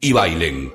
y 0.00 0.12
bailen. 0.12 0.72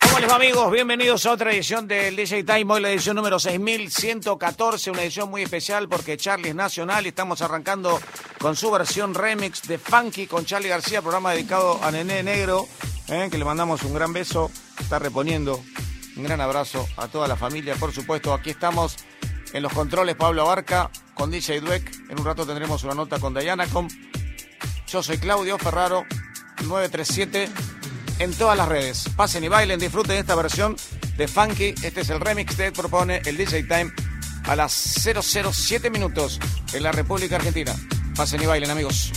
¿Cómo 0.00 0.18
les 0.20 0.30
va 0.30 0.36
amigos? 0.36 0.72
Bienvenidos 0.72 1.26
a 1.26 1.32
otra 1.32 1.52
edición 1.52 1.88
del 1.88 2.16
DJ 2.16 2.44
Time, 2.44 2.72
hoy 2.72 2.80
la 2.80 2.90
edición 2.90 3.16
número 3.16 3.38
6114, 3.38 4.90
una 4.90 5.02
edición 5.02 5.30
muy 5.30 5.42
especial 5.42 5.88
porque 5.88 6.16
Charlie 6.16 6.50
es 6.50 6.54
nacional 6.54 7.04
y 7.04 7.08
estamos 7.08 7.42
arrancando 7.42 8.00
con 8.38 8.56
su 8.56 8.70
versión 8.70 9.14
remix 9.14 9.62
de 9.62 9.78
Funky 9.78 10.26
con 10.26 10.44
Charlie 10.44 10.68
García, 10.68 11.02
programa 11.02 11.32
dedicado 11.32 11.82
a 11.82 11.90
Nené 11.90 12.22
Negro, 12.22 12.68
eh, 13.08 13.28
que 13.30 13.38
le 13.38 13.44
mandamos 13.44 13.82
un 13.82 13.94
gran 13.94 14.12
beso, 14.12 14.50
está 14.78 14.98
reponiendo 14.98 15.60
un 16.16 16.22
gran 16.22 16.40
abrazo 16.40 16.86
a 16.96 17.08
toda 17.08 17.26
la 17.26 17.36
familia, 17.36 17.74
por 17.74 17.92
supuesto, 17.92 18.32
aquí 18.32 18.50
estamos 18.50 18.96
en 19.52 19.62
los 19.62 19.72
controles 19.72 20.14
Pablo 20.14 20.42
Abarca 20.42 20.90
con 21.14 21.30
DJ 21.30 21.60
Dweck, 21.60 22.10
en 22.10 22.18
un 22.20 22.24
rato 22.24 22.46
tendremos 22.46 22.84
una 22.84 22.94
nota 22.94 23.18
con 23.18 23.34
Diana 23.34 23.66
con 23.66 23.88
yo 24.94 25.02
soy 25.02 25.18
Claudio 25.18 25.58
Ferraro, 25.58 26.06
937 26.68 27.48
en 28.20 28.32
todas 28.32 28.56
las 28.56 28.68
redes. 28.68 29.08
Pasen 29.16 29.42
y 29.42 29.48
bailen, 29.48 29.80
disfruten 29.80 30.18
esta 30.18 30.36
versión 30.36 30.76
de 31.16 31.26
Funky. 31.26 31.74
Este 31.82 32.02
es 32.02 32.10
el 32.10 32.20
remix 32.20 32.54
que 32.54 32.70
propone 32.70 33.20
el 33.24 33.36
DJ 33.36 33.64
Time 33.64 33.92
a 34.44 34.54
las 34.54 34.72
007 34.72 35.90
minutos 35.90 36.38
en 36.72 36.84
la 36.84 36.92
República 36.92 37.34
Argentina. 37.34 37.74
Pasen 38.14 38.40
y 38.44 38.46
bailen, 38.46 38.70
amigos. 38.70 39.10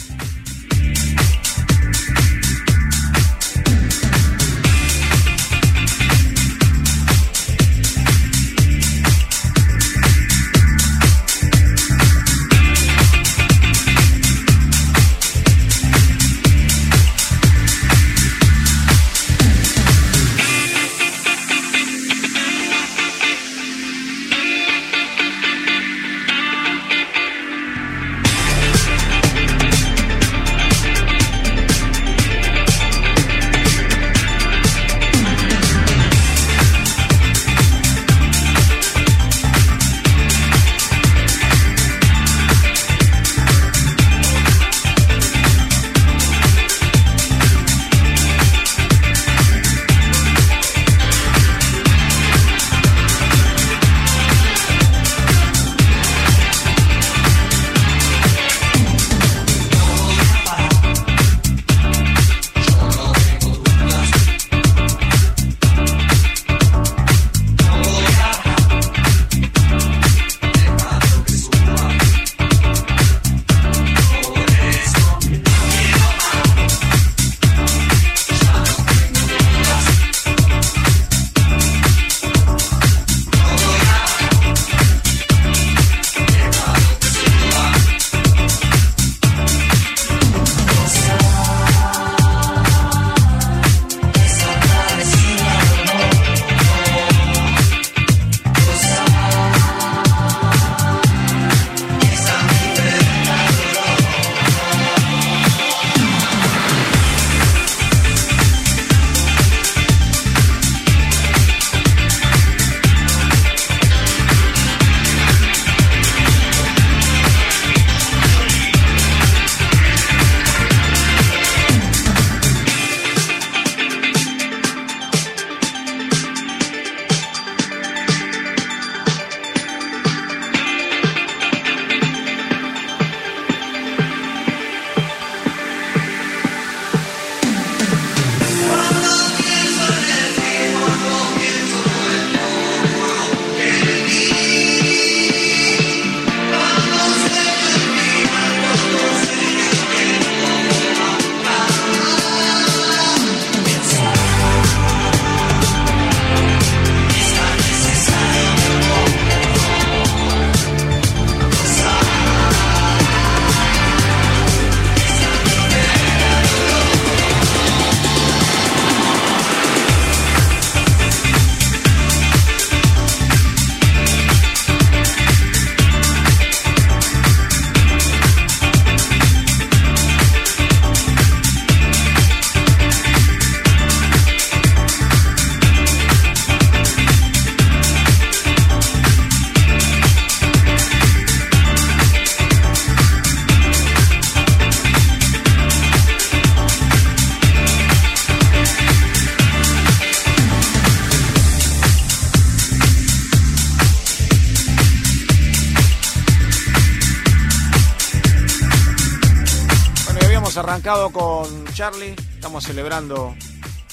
Charlie, 211.90 212.16
estamos 212.34 212.66
celebrando 212.66 213.34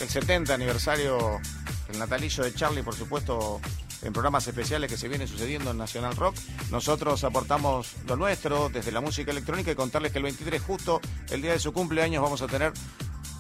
el 0.00 0.08
70 0.08 0.52
aniversario, 0.52 1.41
el 1.88 1.96
natalicio 1.96 2.43
de 2.43 2.52
Charlie, 2.52 2.82
por 2.82 2.96
supuesto, 2.96 3.61
en 4.02 4.12
programas 4.12 4.49
especiales 4.49 4.91
que 4.91 4.96
se 4.96 5.06
vienen 5.06 5.29
sucediendo 5.29 5.70
en 5.70 5.79
Nacional 5.79 6.17
Rock. 6.17 6.35
Nosotros 6.73 7.23
aportamos 7.23 7.93
lo 8.08 8.17
nuestro 8.17 8.69
desde 8.69 8.91
la 8.91 9.00
música 9.00 9.31
electrónica 9.31 9.70
y 9.70 9.76
contarles 9.76 10.11
que 10.11 10.19
el 10.19 10.25
23, 10.25 10.61
justo 10.61 11.00
el 11.31 11.41
día 11.41 11.52
de 11.52 11.61
su 11.61 11.73
cumpleaños, 11.73 12.20
vamos 12.20 12.43
a 12.43 12.49
tener 12.49 12.73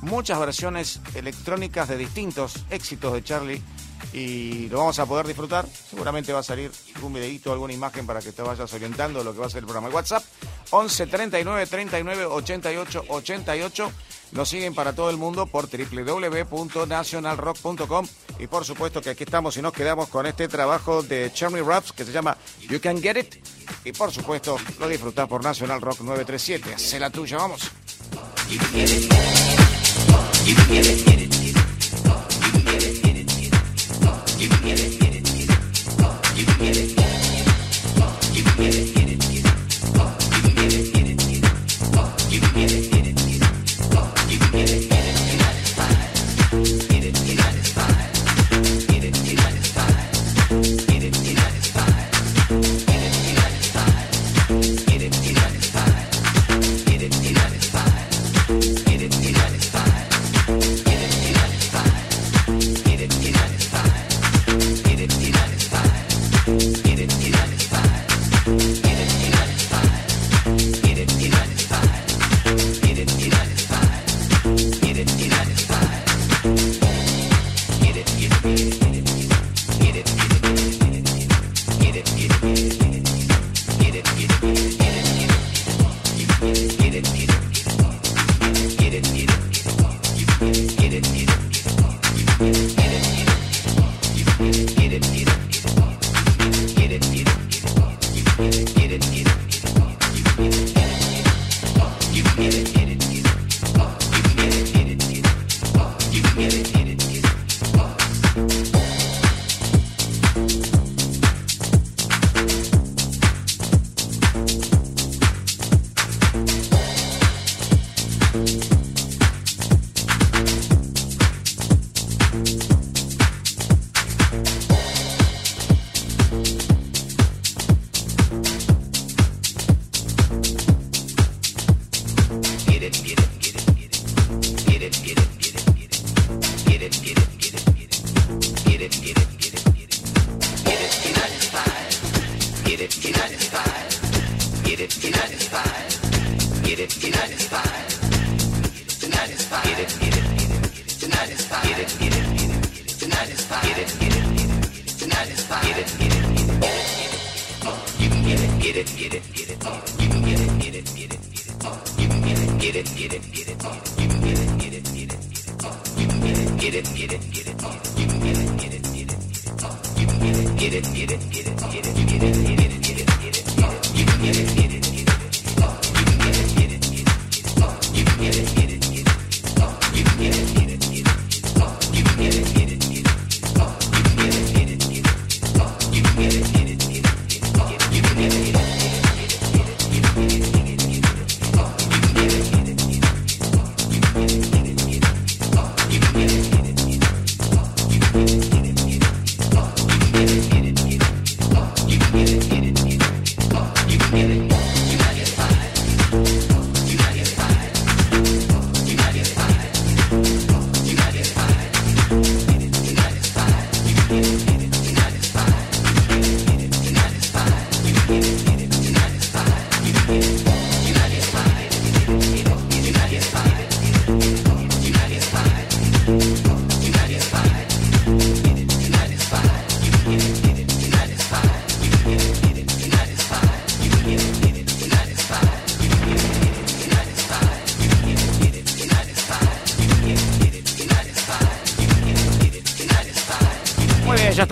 muchas 0.02 0.38
versiones 0.38 1.00
electrónicas 1.16 1.88
de 1.88 1.96
distintos 1.96 2.64
éxitos 2.70 3.12
de 3.12 3.24
Charlie 3.24 3.62
y 4.12 4.68
lo 4.68 4.78
vamos 4.78 5.00
a 5.00 5.06
poder 5.06 5.26
disfrutar. 5.26 5.66
Seguramente 5.66 6.32
va 6.32 6.38
a 6.38 6.44
salir 6.44 6.70
algún 6.94 7.12
videito, 7.12 7.52
alguna 7.52 7.72
imagen 7.72 8.06
para 8.06 8.20
que 8.20 8.30
te 8.30 8.42
vayas 8.42 8.72
orientando 8.72 9.18
de 9.18 9.24
lo 9.24 9.32
que 9.32 9.40
va 9.40 9.46
a 9.46 9.50
ser 9.50 9.58
el 9.58 9.64
programa. 9.64 9.88
El 9.88 9.94
WhatsApp 9.94 10.22
11 10.70 11.06
39 11.08 11.66
39 11.66 12.26
88 12.26 13.04
88. 13.08 13.92
Nos 14.34 14.48
siguen 14.48 14.74
para 14.74 14.92
todo 14.92 15.10
el 15.10 15.16
mundo 15.16 15.46
por 15.46 15.68
www.nationalrock.com 15.70 18.06
y 18.40 18.48
por 18.48 18.64
supuesto 18.64 19.00
que 19.00 19.10
aquí 19.10 19.22
estamos 19.22 19.56
y 19.56 19.62
nos 19.62 19.72
quedamos 19.72 20.08
con 20.08 20.26
este 20.26 20.48
trabajo 20.48 21.04
de 21.04 21.30
Charlie 21.32 21.62
Raps 21.62 21.92
que 21.92 22.04
se 22.04 22.10
llama 22.10 22.36
You 22.68 22.80
Can 22.80 23.00
Get 23.00 23.16
It 23.16 23.36
y 23.84 23.92
por 23.92 24.10
supuesto 24.10 24.56
lo 24.80 24.88
disfrutás 24.88 25.28
por 25.28 25.44
National 25.44 25.80
Rock 25.80 26.00
937. 26.00 26.74
Hacé 26.74 26.98
la 26.98 27.10
tuya, 27.10 27.36
vamos. 27.36 27.70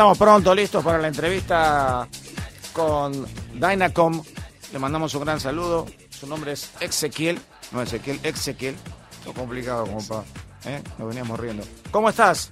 Estamos 0.03 0.19
pronto, 0.19 0.53
listos 0.53 0.85
para 0.85 0.99
la 0.99 1.07
entrevista 1.07 2.09
con 2.73 3.25
Dynacom. 3.55 4.21
Le 4.73 4.79
mandamos 4.81 5.15
un 5.15 5.23
gran 5.23 5.39
saludo. 5.39 5.87
Su 6.11 6.27
nombre 6.27 6.51
es 6.51 6.73
Ezequiel. 6.81 7.41
No 7.71 7.83
Ezequiel, 7.83 8.19
Ezequiel. 8.25 8.75
Lo 9.25 9.33
complicado 9.33 9.87
como 9.87 10.05
para. 10.05 10.25
¿eh? 10.65 10.83
Nos 10.99 11.07
veníamos 11.07 11.39
riendo. 11.39 11.63
¿Cómo 11.93 12.09
estás? 12.09 12.51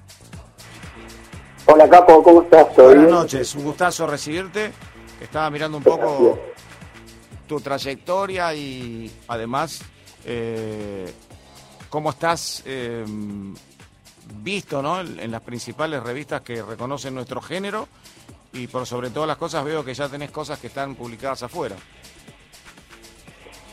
Hola, 1.67 1.91
Capo, 1.91 2.23
¿cómo 2.23 2.43
estás? 2.43 2.69
Buenas 2.77 3.11
noches, 3.11 3.53
un 3.57 3.65
gustazo 3.65 4.07
recibirte. 4.07 4.71
Estaba 5.21 5.51
mirando 5.51 5.79
un 5.79 5.83
poco 5.83 6.39
tu 7.49 7.61
trayectoria 7.61 8.55
y 8.55 9.11
además 9.27 9.81
eh, 10.25 11.13
cómo 11.89 12.11
estás 12.11 12.63
eh, 12.65 13.05
visto 14.43 14.83
¿no? 14.83 15.01
en 15.01 15.31
las 15.31 15.43
principales 15.43 16.03
revistas 16.03 16.43
que 16.43 16.63
reconocen 16.63 17.15
nuestro 17.15 17.41
género 17.41 17.89
y 18.53 18.67
por 18.67 18.87
sobre 18.87 19.11
todas 19.11 19.29
las 19.29 19.37
cosas 19.37 19.65
veo 19.65 19.85
que 19.85 19.95
ya 19.95 20.09
tenés 20.09 20.31
cosas 20.31 20.59
que 20.59 20.67
están 20.67 20.95
publicadas 20.95 21.43
afuera. 21.43 21.77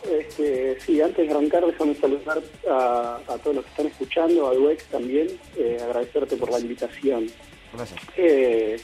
Este, 0.09 0.79
sí, 0.79 1.01
antes 1.01 1.27
de 1.27 1.33
arrancar, 1.33 1.65
déjame 1.65 1.95
saludar 1.95 2.41
a, 2.69 3.19
todos 3.43 3.57
los 3.57 3.65
que 3.65 3.71
están 3.71 3.87
escuchando, 3.87 4.47
a 4.47 4.53
Duex 4.53 4.85
también, 4.85 5.27
eh, 5.57 5.77
agradecerte 5.83 6.37
por 6.37 6.49
la 6.49 6.59
invitación. 6.59 7.27
Gracias. 7.73 7.99
Eh, 8.15 8.79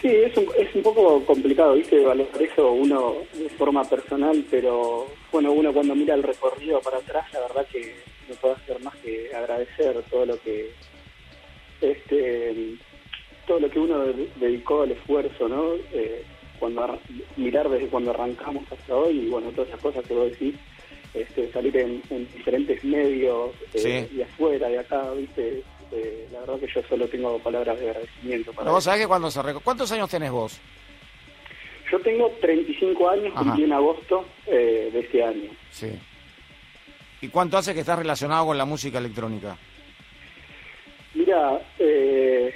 sí, 0.00 0.08
es 0.08 0.36
un, 0.36 0.46
es 0.56 0.72
un 0.74 0.82
poco 0.82 1.24
complicado, 1.24 1.74
¿viste? 1.74 2.04
Valorar 2.04 2.42
eso 2.42 2.72
uno 2.72 3.16
de 3.32 3.48
forma 3.50 3.82
personal, 3.84 4.44
pero 4.48 5.08
bueno, 5.32 5.50
uno 5.52 5.72
cuando 5.72 5.96
mira 5.96 6.14
el 6.14 6.22
recorrido 6.22 6.80
para 6.80 6.98
atrás, 6.98 7.32
la 7.32 7.40
verdad 7.40 7.66
que 7.72 7.96
no 8.28 8.34
puede 8.36 8.54
hacer 8.54 8.80
más 8.82 8.94
que 8.96 9.34
agradecer 9.34 10.02
todo 10.10 10.26
lo 10.26 10.40
que 10.40 10.72
este 11.80 12.76
todo 13.46 13.60
lo 13.60 13.70
que 13.70 13.78
uno 13.78 14.04
dedicó 14.36 14.82
al 14.82 14.92
esfuerzo, 14.92 15.48
¿no? 15.48 15.74
Eh, 15.92 16.24
cuando 16.58 16.98
mirar 17.36 17.68
desde 17.68 17.88
cuando 17.88 18.10
arrancamos 18.10 18.64
hasta 18.72 18.94
hoy 18.94 19.18
y 19.18 19.28
bueno, 19.28 19.50
todas 19.50 19.68
esas 19.68 19.80
cosas 19.80 20.06
que 20.06 20.14
vos 20.14 20.30
decís, 20.30 20.54
este, 21.12 21.52
salir 21.52 21.76
en, 21.76 22.00
diferentes 22.32 22.82
medios 22.84 23.50
eh, 23.74 24.08
y 24.10 24.22
afuera 24.22 24.68
de 24.68 24.78
acá, 24.78 25.10
¿viste? 25.12 25.62
Eh, 25.92 26.28
la 26.32 26.40
verdad 26.40 26.58
que 26.60 26.68
yo 26.74 26.82
solo 26.88 27.06
tengo 27.08 27.38
palabras 27.40 27.78
de 27.78 27.90
agradecimiento. 27.90 28.52
Para 28.52 28.70
vos 28.70 28.82
sabés 28.82 29.02
que 29.02 29.06
cuando 29.06 29.30
se 29.30 29.40
¿Cuántos 29.62 29.92
años 29.92 30.08
tenés 30.08 30.30
vos? 30.30 30.60
Yo 31.92 32.00
tengo 32.00 32.30
35 32.40 33.10
años, 33.10 33.34
cumplí 33.34 33.64
en 33.64 33.72
agosto 33.72 34.24
de 34.46 34.98
este 34.98 35.22
año. 35.22 35.50
Sí. 35.70 35.90
¿Y 37.24 37.28
cuánto 37.28 37.56
hace 37.56 37.72
que 37.72 37.80
estás 37.80 37.98
relacionado 37.98 38.44
con 38.44 38.58
la 38.58 38.66
música 38.66 38.98
electrónica? 38.98 39.56
Mira, 41.14 41.58
eh, 41.78 42.52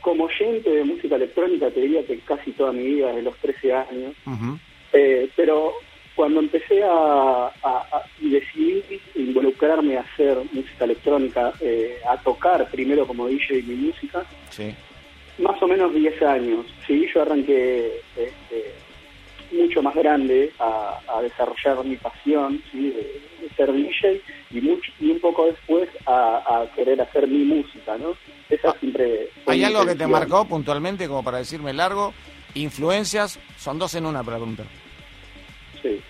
como 0.00 0.24
oyente 0.24 0.70
de 0.70 0.84
música 0.84 1.16
electrónica, 1.16 1.68
te 1.68 1.80
diría 1.80 2.06
que 2.06 2.20
casi 2.20 2.52
toda 2.52 2.70
mi 2.70 2.84
vida, 2.84 3.12
de 3.12 3.22
los 3.22 3.36
13 3.38 3.74
años. 3.74 4.14
Eh, 4.92 5.28
pero 5.34 5.72
cuando 6.14 6.38
empecé 6.38 6.84
a, 6.84 7.50
decidir 8.20 9.00
involucrarme 9.16 9.96
a 9.96 10.02
hacer 10.02 10.38
música 10.52 10.84
electrónica, 10.84 11.52
eh, 11.60 11.98
a 12.08 12.16
tocar 12.18 12.70
primero 12.70 13.04
como 13.04 13.26
DJ 13.26 13.64
mi 13.64 13.74
música, 13.74 14.24
más 15.38 15.60
o 15.60 15.66
menos 15.66 15.92
10 15.92 16.22
años. 16.22 16.66
Sí, 16.86 17.08
yo 17.12 17.22
arranqué 17.22 18.00
este, 18.16 18.74
mucho 19.50 19.82
más 19.82 19.94
grande 19.96 20.52
a, 20.60 21.20
desarrollar 21.20 21.84
mi 21.84 21.96
pasión 21.96 22.62
de, 22.72 23.21
ser 23.54 23.72
DJ 23.72 24.20
y, 24.50 24.60
mucho, 24.60 24.90
y 25.00 25.10
un 25.10 25.20
poco 25.20 25.46
después 25.46 25.88
a, 26.06 26.64
querer 26.74 27.00
hacer 27.00 27.26
mi 27.26 27.44
música, 27.44 27.96
¿no? 27.98 28.14
Esa 28.48 28.70
ah, 28.70 28.76
siempre... 28.80 29.28
¿Hay 29.46 29.64
algo 29.64 29.86
que 29.86 29.94
te 29.94 30.06
marcó 30.06 30.44
puntualmente 30.46 31.08
como 31.08 31.22
para 31.22 31.38
decirme 31.38 31.72
largo? 31.72 32.12
Influencias, 32.54 33.38
son 33.56 33.78
dos 33.78 33.94
en 33.94 34.06
una 34.06 34.22
pregunta. 34.22 34.64
Sí. 35.80 36.00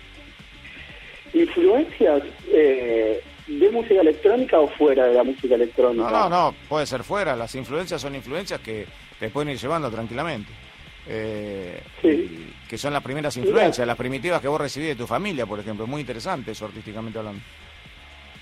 Influencias 1.33 2.23
eh, 2.51 3.23
de 3.47 3.71
música 3.71 4.01
electrónica 4.01 4.59
o 4.59 4.67
fuera 4.67 5.05
de 5.05 5.13
la 5.13 5.23
música 5.23 5.55
electrónica. 5.55 6.09
No, 6.09 6.11
no, 6.11 6.29
no, 6.29 6.55
puede 6.67 6.85
ser 6.85 7.03
fuera. 7.03 7.35
Las 7.35 7.55
influencias 7.55 8.01
son 8.01 8.15
influencias 8.15 8.59
que 8.59 8.85
te 9.19 9.29
pueden 9.29 9.49
ir 9.49 9.57
llevando 9.57 9.89
tranquilamente. 9.89 10.51
Eh, 11.07 11.81
que 12.73 12.79
son 12.79 12.91
las 12.91 13.03
primeras 13.03 13.37
influencias, 13.37 13.85
las 13.85 13.95
primitivas 13.95 14.41
que 14.41 14.47
vos 14.47 14.59
recibís 14.59 14.87
de 14.87 14.95
tu 14.95 15.05
familia, 15.05 15.45
por 15.45 15.59
ejemplo. 15.59 15.85
Muy 15.85 16.01
interesante 16.01 16.53
eso 16.53 16.65
artísticamente 16.65 17.19
hablando. 17.19 17.39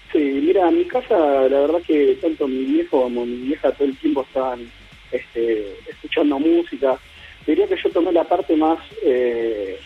Sí, 0.10 0.20
mira, 0.20 0.70
en 0.70 0.78
mi 0.78 0.86
casa 0.86 1.18
la 1.50 1.60
verdad 1.60 1.82
que 1.86 2.18
tanto 2.22 2.48
mi 2.48 2.64
viejo 2.64 3.02
como 3.02 3.26
mi 3.26 3.36
vieja 3.48 3.74
todo 3.74 3.90
el 3.90 3.98
tiempo 3.98 4.22
estaban 4.22 4.72
este, 5.12 5.76
escuchando 5.86 6.40
música. 6.40 6.98
Diría 7.46 7.68
que 7.68 7.76
yo 7.76 7.90
tomé 7.90 8.14
la 8.14 8.24
parte 8.24 8.56
más 8.56 8.80
eh, 9.04 9.78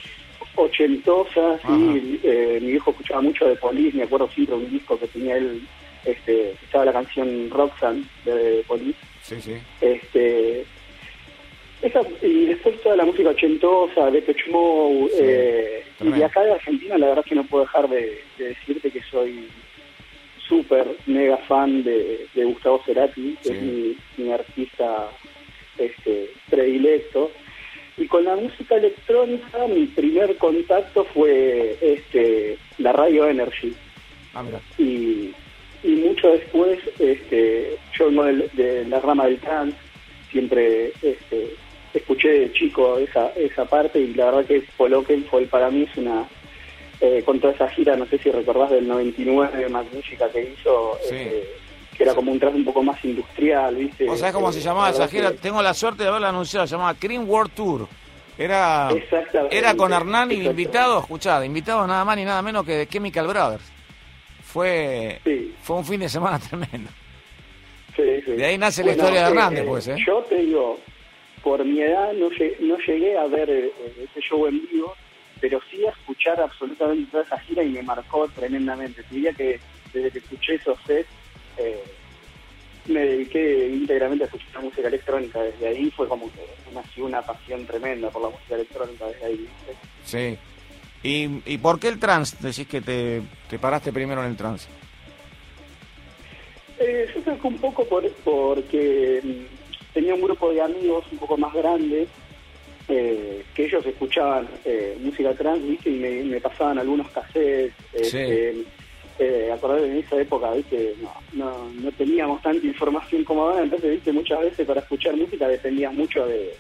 ochentosa, 0.53 1.57
sí, 1.65 2.19
eh, 2.21 2.59
mi 2.61 2.67
viejo 2.67 2.91
escuchaba 2.91 3.21
mucho 3.21 3.47
de 3.47 3.55
Police, 3.55 3.97
me 3.97 4.03
acuerdo 4.03 4.29
siempre 4.29 4.57
de 4.57 4.63
un 4.63 4.69
disco 4.69 4.99
que 4.99 5.07
tenía 5.07 5.37
él, 5.37 5.67
este, 6.05 6.51
estaba 6.51 6.85
la 6.85 6.93
canción 6.93 7.49
Roxanne 7.49 8.03
de 8.23 8.63
Police. 8.67 8.99
Sí, 9.23 9.41
sí. 9.41 9.55
Este, 9.81 10.67
y 12.21 12.45
después 12.45 12.81
toda 12.81 12.95
la 12.95 13.05
música 13.05 13.29
ochentosa, 13.29 14.09
de 14.09 14.23
Mode, 14.49 15.11
eh, 15.19 15.83
y 16.01 16.21
acá 16.21 16.43
de 16.43 16.53
Argentina 16.53 16.97
la 16.97 17.07
verdad 17.07 17.25
que 17.25 17.35
no 17.35 17.43
puedo 17.43 17.65
dejar 17.65 17.89
de, 17.89 18.21
decirte 18.37 18.91
que 18.91 19.01
soy 19.03 19.47
súper 20.47 20.87
mega 21.05 21.37
fan 21.37 21.83
de, 21.83 22.27
Gustavo 22.35 22.81
Cerati, 22.85 23.37
que 23.43 23.49
es 23.49 23.61
mi, 24.17 24.31
artista 24.31 25.09
este, 25.77 26.31
predilecto. 26.49 27.31
Y 27.97 28.07
con 28.07 28.25
la 28.25 28.35
música 28.35 28.75
electrónica 28.75 29.67
mi 29.67 29.85
primer 29.85 30.35
contacto 30.37 31.05
fue 31.05 31.77
este 31.81 32.57
la 32.77 32.91
radio 32.91 33.29
Energy. 33.29 33.73
Ah, 34.33 34.43
y, 34.77 35.31
y 35.81 35.89
mucho 35.89 36.29
después 36.31 36.79
este, 36.99 37.77
yo 37.97 38.09
de, 38.09 38.49
de 38.53 38.85
la 38.85 38.99
rama 38.99 39.27
del 39.27 39.39
trance, 39.39 39.77
siempre 40.29 40.91
este, 41.01 41.55
escuché 41.97 42.29
de 42.29 42.53
chico 42.53 42.97
esa, 42.97 43.29
esa 43.35 43.65
parte 43.65 43.99
y 43.99 44.13
la 44.13 44.25
verdad 44.25 44.45
que 44.45 44.63
Poloken 44.77 45.25
fue 45.25 45.45
para 45.45 45.69
mí 45.69 45.83
es 45.83 45.97
una 45.97 46.27
eh, 47.01 47.23
con 47.25 47.39
toda 47.39 47.53
esa 47.53 47.67
gira, 47.69 47.95
no 47.97 48.05
sé 48.05 48.17
si 48.17 48.31
recordás 48.31 48.71
del 48.71 48.87
99 48.87 49.67
Magnífica 49.69 50.29
que 50.29 50.53
hizo, 50.53 50.97
eh, 51.11 51.45
que 51.95 52.03
era 52.03 52.15
como 52.15 52.31
un 52.31 52.39
traje 52.39 52.55
un 52.55 52.63
poco 52.63 52.81
más 52.81 53.03
industrial, 53.03 53.75
¿viste? 53.75 54.09
¿O 54.09 54.15
sabés 54.15 54.33
cómo 54.33 54.51
se 54.51 54.59
eh, 54.59 54.61
llamaba 54.61 54.91
esa 54.91 55.07
gira? 55.07 55.33
Tengo 55.33 55.61
la 55.61 55.73
suerte 55.73 56.03
de 56.03 56.09
haberla 56.09 56.29
anunciado, 56.29 56.65
se 56.65 56.71
llamaba 56.71 56.93
Cream 56.93 57.29
World 57.29 57.51
Tour. 57.53 57.87
Era, 58.37 58.89
era 59.49 59.75
con 59.75 59.93
Hernán 59.93 60.31
y 60.31 60.35
invitado, 60.35 60.99
escuchá, 60.99 61.45
invitado 61.45 61.85
nada 61.87 62.03
más 62.03 62.17
ni 62.17 62.25
nada 62.25 62.41
menos 62.41 62.65
que 62.65 62.73
de 62.73 62.87
Chemical 62.87 63.27
Brothers. 63.27 63.63
Fue, 64.43 65.19
fue 65.61 65.75
un 65.75 65.85
fin 65.85 65.99
de 65.99 66.09
semana 66.09 66.39
tremendo. 66.49 66.89
de 67.97 68.45
ahí 68.45 68.57
nace 68.57 68.83
la 68.83 68.91
historia 68.91 69.21
de 69.21 69.29
Hernán 69.29 69.53
después, 69.53 69.87
¿eh? 69.87 69.95
Yo 70.05 70.21
te 70.23 70.35
digo, 70.37 70.79
por 71.45 71.63
mi 71.63 71.79
edad 71.79 72.11
no, 72.13 72.29
no 72.61 72.77
llegué 72.79 73.15
a 73.15 73.27
ver 73.27 73.47
eh, 73.51 73.71
ese 74.01 74.19
show 74.19 74.47
en 74.47 74.67
vivo, 74.67 74.95
pero 75.39 75.61
sí 75.69 75.85
a 75.85 75.91
escuchar 75.91 76.41
absolutamente 76.41 77.11
toda 77.11 77.23
esa 77.23 77.39
gira 77.41 77.61
y 77.61 77.69
me 77.69 77.83
marcó 77.83 78.27
tremendamente. 78.29 79.03
Diría 79.11 79.31
que 79.31 79.59
desde 79.93 80.09
que 80.09 80.17
escuché 80.17 80.55
esos 80.55 80.79
sets, 80.87 81.07
eh, 81.59 81.83
me 82.87 83.01
dediqué 83.01 83.69
íntegramente 83.69 84.23
a 84.23 84.27
escuchar 84.27 84.63
música 84.63 84.87
electrónica. 84.87 85.39
Desde 85.43 85.67
ahí 85.67 85.91
fue 85.91 86.07
como 86.07 86.31
que 86.33 86.41
nació 86.73 87.05
una 87.05 87.21
pasión 87.21 87.63
tremenda 87.67 88.09
por 88.09 88.23
la 88.23 88.29
música 88.29 88.55
electrónica 88.55 89.05
desde 89.05 89.25
ahí. 89.25 89.47
Sí. 90.03 90.37
¿Y, 91.03 91.43
¿Y 91.45 91.59
por 91.59 91.79
qué 91.79 91.89
el 91.89 91.99
trance? 91.99 92.37
Decís 92.39 92.67
que 92.67 92.81
te, 92.81 93.21
te 93.51 93.59
paraste 93.59 93.93
primero 93.93 94.23
en 94.23 94.31
el 94.31 94.35
trance. 94.35 94.67
Eh, 96.79 97.07
yo 97.13 97.21
creo 97.21 97.39
que 97.39 97.47
un 97.47 97.57
poco 97.59 97.85
por, 97.85 98.09
porque 98.23 99.21
mm, 99.23 99.64
tenía 99.95 100.13
un 100.13 100.21
grupo 100.21 100.51
de 100.51 100.61
amigos 100.61 101.05
un 101.09 101.17
poco 101.17 101.37
más 101.37 101.53
grande 101.53 102.05
eh, 102.89 103.43
que 103.55 103.65
ellos 103.65 103.83
escuchaban 103.85 104.47
eh, 104.65 104.97
música 105.01 105.33
trans 105.33 105.61
y 105.85 105.89
me, 105.89 106.39
pasaban 106.41 106.77
algunos 106.77 107.09
cassettes. 107.09 107.73
Este, 107.93 108.49
eh, 109.17 109.55
en 109.57 109.97
esa 109.97 110.17
época, 110.17 110.51
¿viste? 110.51 110.93
No, 111.31 111.69
no, 111.73 111.91
teníamos 111.93 112.41
tanta 112.41 112.67
información 112.67 113.23
como 113.23 113.43
ahora, 113.43 113.63
entonces, 113.63 113.91
¿viste? 113.91 114.11
muchas 114.11 114.41
veces 114.41 114.67
para 114.67 114.81
escuchar 114.81 115.15
música 115.15 115.47
dependía 115.47 115.89
mucho 115.89 116.27
de, 116.27 116.53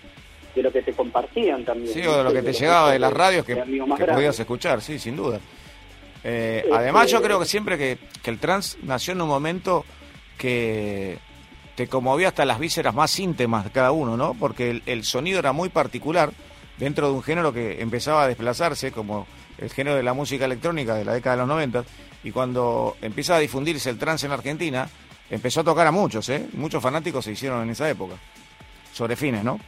lo 0.55 0.71
que 0.71 0.81
te 0.81 0.93
compartían 0.93 1.65
también. 1.65 1.93
Sí, 1.93 2.07
o 2.07 2.17
de 2.17 2.23
lo 2.23 2.31
que 2.31 2.41
te 2.41 2.53
llegaba 2.53 2.93
de 2.93 2.99
las 2.99 3.11
radios 3.11 3.45
que, 3.45 3.57
podías 3.57 4.39
escuchar, 4.39 4.81
sí, 4.81 4.97
sin 4.97 5.17
duda. 5.17 5.41
Eh, 6.23 6.65
además, 6.71 7.11
yo 7.11 7.17
este, 7.17 7.27
creo 7.27 7.39
que 7.39 7.45
siempre 7.45 7.77
que, 7.77 7.97
que 8.23 8.31
el 8.31 8.39
trans 8.39 8.77
nació 8.83 9.11
en 9.11 9.21
un 9.21 9.27
momento 9.27 9.83
que 10.37 11.17
te 11.75 11.87
conmovió 11.87 12.27
hasta 12.27 12.45
las 12.45 12.59
vísceras 12.59 12.95
más 12.95 13.19
íntimas 13.19 13.65
de 13.65 13.71
cada 13.71 13.91
uno, 13.91 14.15
¿no? 14.17 14.33
Porque 14.33 14.81
el, 14.85 15.03
sonido 15.03 15.39
era 15.39 15.51
muy 15.51 15.69
particular 15.69 16.31
dentro 16.77 17.07
de 17.07 17.13
un 17.13 17.23
género 17.23 17.53
que 17.53 17.81
empezaba 17.81 18.23
a 18.23 18.27
desplazarse, 18.27 18.91
como 18.91 19.27
el 19.57 19.69
género 19.69 19.95
de 19.97 20.03
la 20.03 20.13
música 20.13 20.45
electrónica 20.45 20.95
de 20.95 21.05
la 21.05 21.13
década 21.13 21.35
de 21.35 21.41
los 21.41 21.49
90, 21.49 21.85
y 22.23 22.31
cuando 22.31 22.97
empieza 23.01 23.35
a 23.35 23.39
difundirse 23.39 23.89
el 23.89 23.97
trance 23.97 24.25
en 24.25 24.31
Argentina, 24.31 24.89
empezó 25.29 25.61
a 25.61 25.63
tocar 25.63 25.87
a 25.87 25.91
muchos, 25.91 26.27
¿eh? 26.29 26.47
Muchos 26.53 26.81
fanáticos 26.81 27.25
se 27.25 27.33
hicieron 27.33 27.63
en 27.63 27.69
esa 27.69 27.89
época, 27.89 28.15
sobre 28.93 29.15
fines, 29.15 29.43
¿no? 29.43 29.59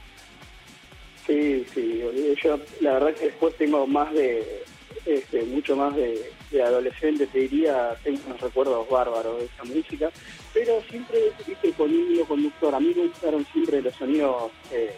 Sí, 1.25 1.65
sí, 1.73 2.01
yo 2.41 2.57
la 2.79 2.93
verdad 2.93 3.13
que 3.13 3.25
después 3.25 3.55
tengo 3.57 3.85
más 3.85 4.13
de, 4.13 4.63
este, 5.05 5.43
mucho 5.43 5.75
más 5.75 5.93
de, 5.95 6.31
de 6.51 6.63
adolescente, 6.63 7.27
te 7.27 7.39
diría, 7.39 7.95
tengo 8.03 8.19
unos 8.27 8.41
recuerdos 8.41 8.89
bárbaros 8.89 9.39
de 9.39 9.45
esa 9.45 9.63
música, 9.63 10.11
pero 10.53 10.81
siempre, 10.89 11.19
viste, 11.45 11.71
con 11.73 11.91
hilo 11.91 12.25
conductor, 12.25 12.73
a 12.73 12.79
mí 12.79 12.93
me 12.95 13.07
gustaron 13.07 13.45
siempre 13.51 13.81
los 13.81 13.95
sonidos, 13.95 14.51
eh, 14.71 14.95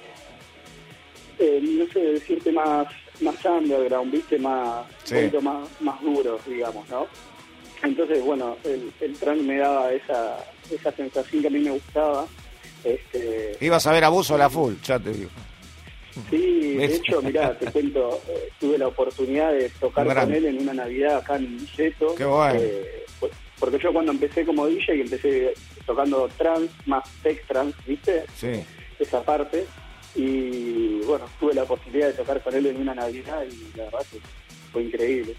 eh, 1.40 1.60
no 1.62 1.92
sé, 1.92 2.00
decirte 2.00 2.52
más 2.52 2.88
más 3.22 3.36
underground, 3.46 4.12
viste, 4.12 4.38
más, 4.40 4.86
más, 5.42 5.70
más 5.80 6.02
duros, 6.02 6.42
digamos, 6.46 6.88
¿no? 6.90 7.08
Entonces, 7.84 8.24
bueno, 8.24 8.58
el, 8.64 8.92
el 9.00 9.44
me 9.44 9.58
daba 9.58 9.92
esa, 9.94 10.38
esa 10.70 10.92
sensación 10.92 11.42
que 11.42 11.48
a 11.48 11.52
mí 11.52 11.60
me 11.60 11.72
gustaba. 11.72 12.26
Este, 12.84 13.58
Ibas 13.62 13.88
a 13.88 13.92
ver 13.92 14.04
abuso 14.04 14.36
a 14.36 14.38
la 14.38 14.50
full, 14.50 14.74
ya 14.84 15.00
te 15.00 15.12
digo. 15.12 15.30
Sí, 16.30 16.50
Sí, 16.70 16.78
de 16.78 16.96
hecho, 16.96 17.22
mirá, 17.22 17.58
te 17.58 17.66
cuento, 17.72 18.22
eh, 18.28 18.50
tuve 18.60 18.78
la 18.78 18.88
oportunidad 18.88 19.52
de 19.52 19.70
tocar 19.70 20.06
con 20.14 20.34
él 20.34 20.46
en 20.46 20.62
una 20.62 20.74
Navidad 20.74 21.18
acá 21.18 21.36
en 21.36 21.58
Niceto. 21.58 22.16
Qué 22.16 22.26
bueno. 22.26 22.60
Eh, 22.62 23.06
porque 23.60 23.78
yo 23.80 23.92
cuando 23.92 24.12
empecé 24.12 24.46
como 24.46 24.68
DJ 24.68 24.96
y 24.96 25.02
empecé 25.02 25.54
tocando 25.86 26.30
trans, 26.38 26.70
más 26.86 27.04
tech 27.22 27.46
trans, 27.46 27.76
¿viste? 27.86 28.24
Sí. 28.36 28.64
Esa 28.98 29.22
parte. 29.22 29.66
Y 30.16 31.02
bueno, 31.02 31.26
tuve 31.40 31.54
la 31.54 31.66
posibilidad 31.66 32.08
de 32.08 32.14
tocar 32.14 32.42
con 32.42 32.56
él 32.56 32.68
en 32.68 32.78
una 32.78 32.96
Navidad 32.96 33.44
y 33.44 33.78
la 33.78 33.86
verdad 33.86 34.00
que 34.12 34.20
fue 34.72 34.84
increíble. 34.84 35.36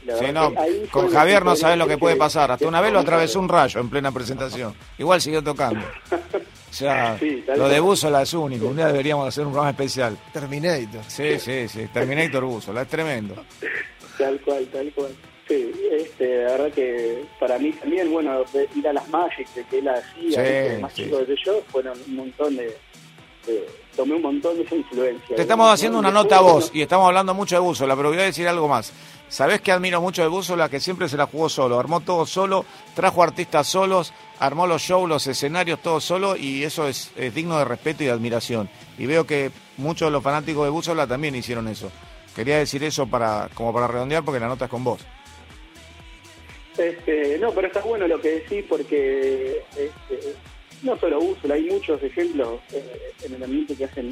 con 0.90 1.10
Javier 1.10 1.44
no 1.44 1.56
sabes 1.56 1.78
lo 1.78 1.86
que 1.86 1.96
puede 1.96 2.16
pasar. 2.16 2.50
Hasta 2.50 2.68
una 2.68 2.80
vez 2.80 2.92
lo 2.92 2.98
atravesó 2.98 3.40
un 3.40 3.48
rayo 3.48 3.80
en 3.80 3.88
plena 3.88 4.12
presentación. 4.12 4.74
Igual 4.98 5.20
siguió 5.20 5.42
tocando. 5.42 5.80
O 6.70 6.72
sea, 6.72 7.18
lo 7.56 7.68
de 7.68 7.80
Búzola 7.80 8.22
es 8.22 8.32
único. 8.32 8.68
Un 8.68 8.76
día 8.76 8.86
deberíamos 8.86 9.26
hacer 9.26 9.44
un 9.44 9.52
programa 9.52 9.70
especial. 9.70 10.16
Terminator. 10.32 11.02
Sí, 11.08 11.38
sí, 11.40 11.68
sí. 11.68 11.88
Terminator 11.92 12.44
Búzola. 12.44 12.82
Es 12.82 12.88
tremendo. 12.88 13.44
Tal 14.16 14.40
cual, 14.40 14.66
tal 14.72 14.92
cual. 14.92 15.10
Sí, 15.48 15.72
este, 15.90 16.44
la 16.44 16.52
verdad 16.52 16.72
que 16.72 17.24
para 17.40 17.58
mí 17.58 17.72
también, 17.72 18.12
bueno, 18.12 18.44
ir 18.76 18.86
a 18.86 18.92
las 18.92 19.08
Magic 19.08 19.52
de 19.52 19.64
que 19.64 19.78
él 19.80 19.88
hacía, 19.88 20.78
más 20.78 20.94
chico 20.94 21.18
de 21.18 21.36
yo, 21.44 21.60
fueron 21.72 21.98
un 22.06 22.14
montón 22.14 22.56
de, 22.56 22.76
tomé 23.96 24.14
un 24.14 24.22
montón 24.22 24.56
de 24.56 24.62
esa 24.62 24.76
influencia. 24.76 25.34
Te 25.34 25.42
estamos 25.42 25.72
haciendo 25.72 25.98
una 25.98 26.12
nota 26.12 26.36
a 26.36 26.40
vos 26.40 26.70
y 26.72 26.82
estamos 26.82 27.08
hablando 27.08 27.34
mucho 27.34 27.56
de 27.56 27.60
Búzola, 27.60 27.96
pero 27.96 28.10
voy 28.10 28.18
a 28.18 28.22
decir 28.22 28.46
algo 28.46 28.68
más. 28.68 28.92
Sabés 29.28 29.60
que 29.60 29.72
admiro 29.72 30.00
mucho 30.00 30.22
de 30.22 30.28
Búzola, 30.28 30.68
que 30.68 30.80
siempre 30.80 31.08
se 31.08 31.16
la 31.16 31.26
jugó 31.26 31.48
solo, 31.48 31.78
armó 31.78 32.00
todo 32.00 32.26
solo, 32.26 32.64
trajo 32.94 33.22
artistas 33.22 33.66
solos, 33.66 34.12
armó 34.40 34.66
los 34.66 34.82
shows, 34.82 35.08
los 35.08 35.26
escenarios, 35.26 35.80
todo 35.80 36.00
solo, 36.00 36.34
y 36.34 36.64
eso 36.64 36.88
es, 36.88 37.12
digno 37.34 37.58
de 37.58 37.64
respeto 37.66 38.02
y 38.02 38.06
de 38.06 38.12
admiración. 38.12 38.68
Y 38.98 39.06
veo 39.06 39.26
que 39.26 39.50
muchos 39.76 40.08
de 40.08 40.12
los 40.12 40.22
fanáticos 40.22 40.64
de 40.64 40.70
Búzola 40.70 41.06
también 41.06 41.36
hicieron 41.36 41.68
eso. 41.68 41.92
Quería 42.34 42.58
decir 42.58 42.82
eso 42.82 43.06
para 43.06 43.48
como 43.54 43.72
para 43.72 43.86
redondear, 43.86 44.24
porque 44.24 44.40
la 44.40 44.48
nota 44.48 44.64
es 44.64 44.70
con 44.70 44.82
vos. 44.82 45.06
Este, 46.76 47.38
no, 47.38 47.52
pero 47.52 47.66
está 47.66 47.80
bueno 47.82 48.08
lo 48.08 48.20
que 48.20 48.40
decís, 48.40 48.64
porque 48.66 49.62
este, 49.72 50.34
no 50.82 50.96
solo 50.98 51.20
Búzola, 51.20 51.54
hay 51.56 51.68
muchos 51.68 52.02
ejemplos 52.02 52.60
eh, 52.72 53.12
en 53.24 53.34
el 53.34 53.44
ambiente 53.44 53.76
que 53.76 53.84
hacen 53.84 54.08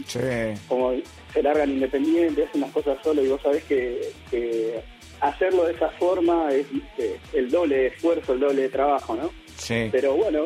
como 0.69 0.93
se 1.33 1.43
largan 1.43 1.71
independientes, 1.71 2.49
hacen 2.49 2.61
las 2.61 2.71
cosas 2.73 2.99
solo, 3.03 3.25
y 3.25 3.29
vos 3.29 3.41
sabés 3.41 3.65
que 3.65 4.83
hacerlo 5.21 5.65
de 5.65 5.73
esa 5.73 5.89
forma 5.91 6.53
es 6.53 6.67
eh, 6.99 7.19
el 7.33 7.51
doble 7.51 7.77
de 7.77 7.87
esfuerzo, 7.87 8.35
el 8.35 8.41
doble 8.41 8.63
de 8.63 8.69
trabajo, 8.69 9.17
¿no? 9.17 9.48
Sí. 9.59 9.89
Pero 9.93 10.15
bueno, 10.15 10.45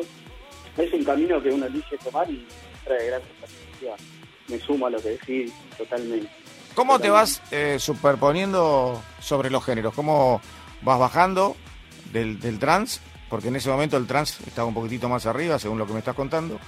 es 0.77 0.93
un 0.93 1.03
camino 1.03 1.41
que 1.41 1.49
uno 1.49 1.65
elige 1.65 1.97
tomar 1.99 2.29
y 2.29 2.45
trae 2.83 3.07
grandes 3.07 3.29
satisfacciones. 3.39 4.01
Me 4.49 4.59
sumo 4.59 4.87
a 4.87 4.89
lo 4.89 5.01
que 5.01 5.09
decís 5.09 5.53
totalmente. 5.77 6.29
¿Cómo 6.75 6.99
te 6.99 7.09
vas 7.09 7.41
eh, 7.51 7.77
superponiendo 7.79 9.01
sobre 9.19 9.49
los 9.49 9.63
géneros? 9.63 9.93
¿Cómo 9.93 10.41
vas 10.81 10.99
bajando 10.99 11.55
del, 12.11 12.39
del 12.39 12.59
trans? 12.59 12.99
Porque 13.29 13.49
en 13.49 13.55
ese 13.55 13.69
momento 13.69 13.95
el 13.95 14.07
trans 14.07 14.39
estaba 14.41 14.67
un 14.67 14.73
poquitito 14.73 15.07
más 15.07 15.25
arriba, 15.25 15.59
según 15.59 15.77
lo 15.77 15.85
que 15.85 15.93
me 15.93 15.99
estás 15.99 16.15
contando. 16.15 16.59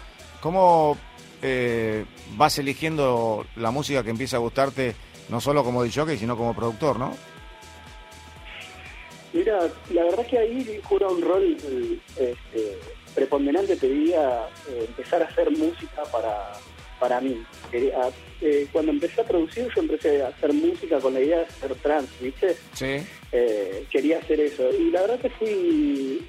¿Cómo 0.42 0.98
eh, 1.42 2.06
vas 2.36 2.58
eligiendo 2.60 3.46
la 3.56 3.72
música 3.72 4.04
que 4.04 4.10
empieza 4.10 4.38
a 4.38 4.40
gustarte, 4.40 4.96
no 5.30 5.42
solo 5.42 5.64
como 5.64 5.84
DJ, 5.84 6.18
sino 6.18 6.38
como 6.38 6.56
productor, 6.56 6.98
no? 6.98 7.16
Mira, 9.36 9.70
la 9.90 10.04
verdad 10.06 10.26
que 10.26 10.38
ahí 10.38 10.80
jura 10.86 11.10
un 11.10 11.22
rol 11.22 11.58
este, 12.18 12.78
preponderante, 13.14 13.76
te 13.76 13.90
diría, 13.90 14.48
eh, 14.70 14.86
empezar 14.88 15.22
a 15.22 15.26
hacer 15.26 15.52
música 15.52 16.04
para, 16.10 16.54
para 17.02 17.20
mí. 17.20 17.44
Eh, 17.74 18.68
cuando 18.72 18.94
empecé 18.94 19.20
a 19.20 19.26
producir, 19.26 19.68
yo 19.76 19.82
empecé 19.82 20.24
a 20.24 20.30
hacer 20.30 20.54
música 20.54 21.02
con 21.02 21.16
la 21.16 21.20
idea 21.20 21.40
de 21.40 21.52
ser 21.52 21.76
trans, 21.76 22.08
¿viste? 22.22 22.56
Sí. 22.72 23.06
Eh, 23.34 23.86
quería 23.92 24.20
hacer 24.20 24.40
eso. 24.40 24.70
Y 24.74 24.90
la 24.92 25.02
verdad 25.02 25.20
que 25.20 25.30
fui, 25.32 26.26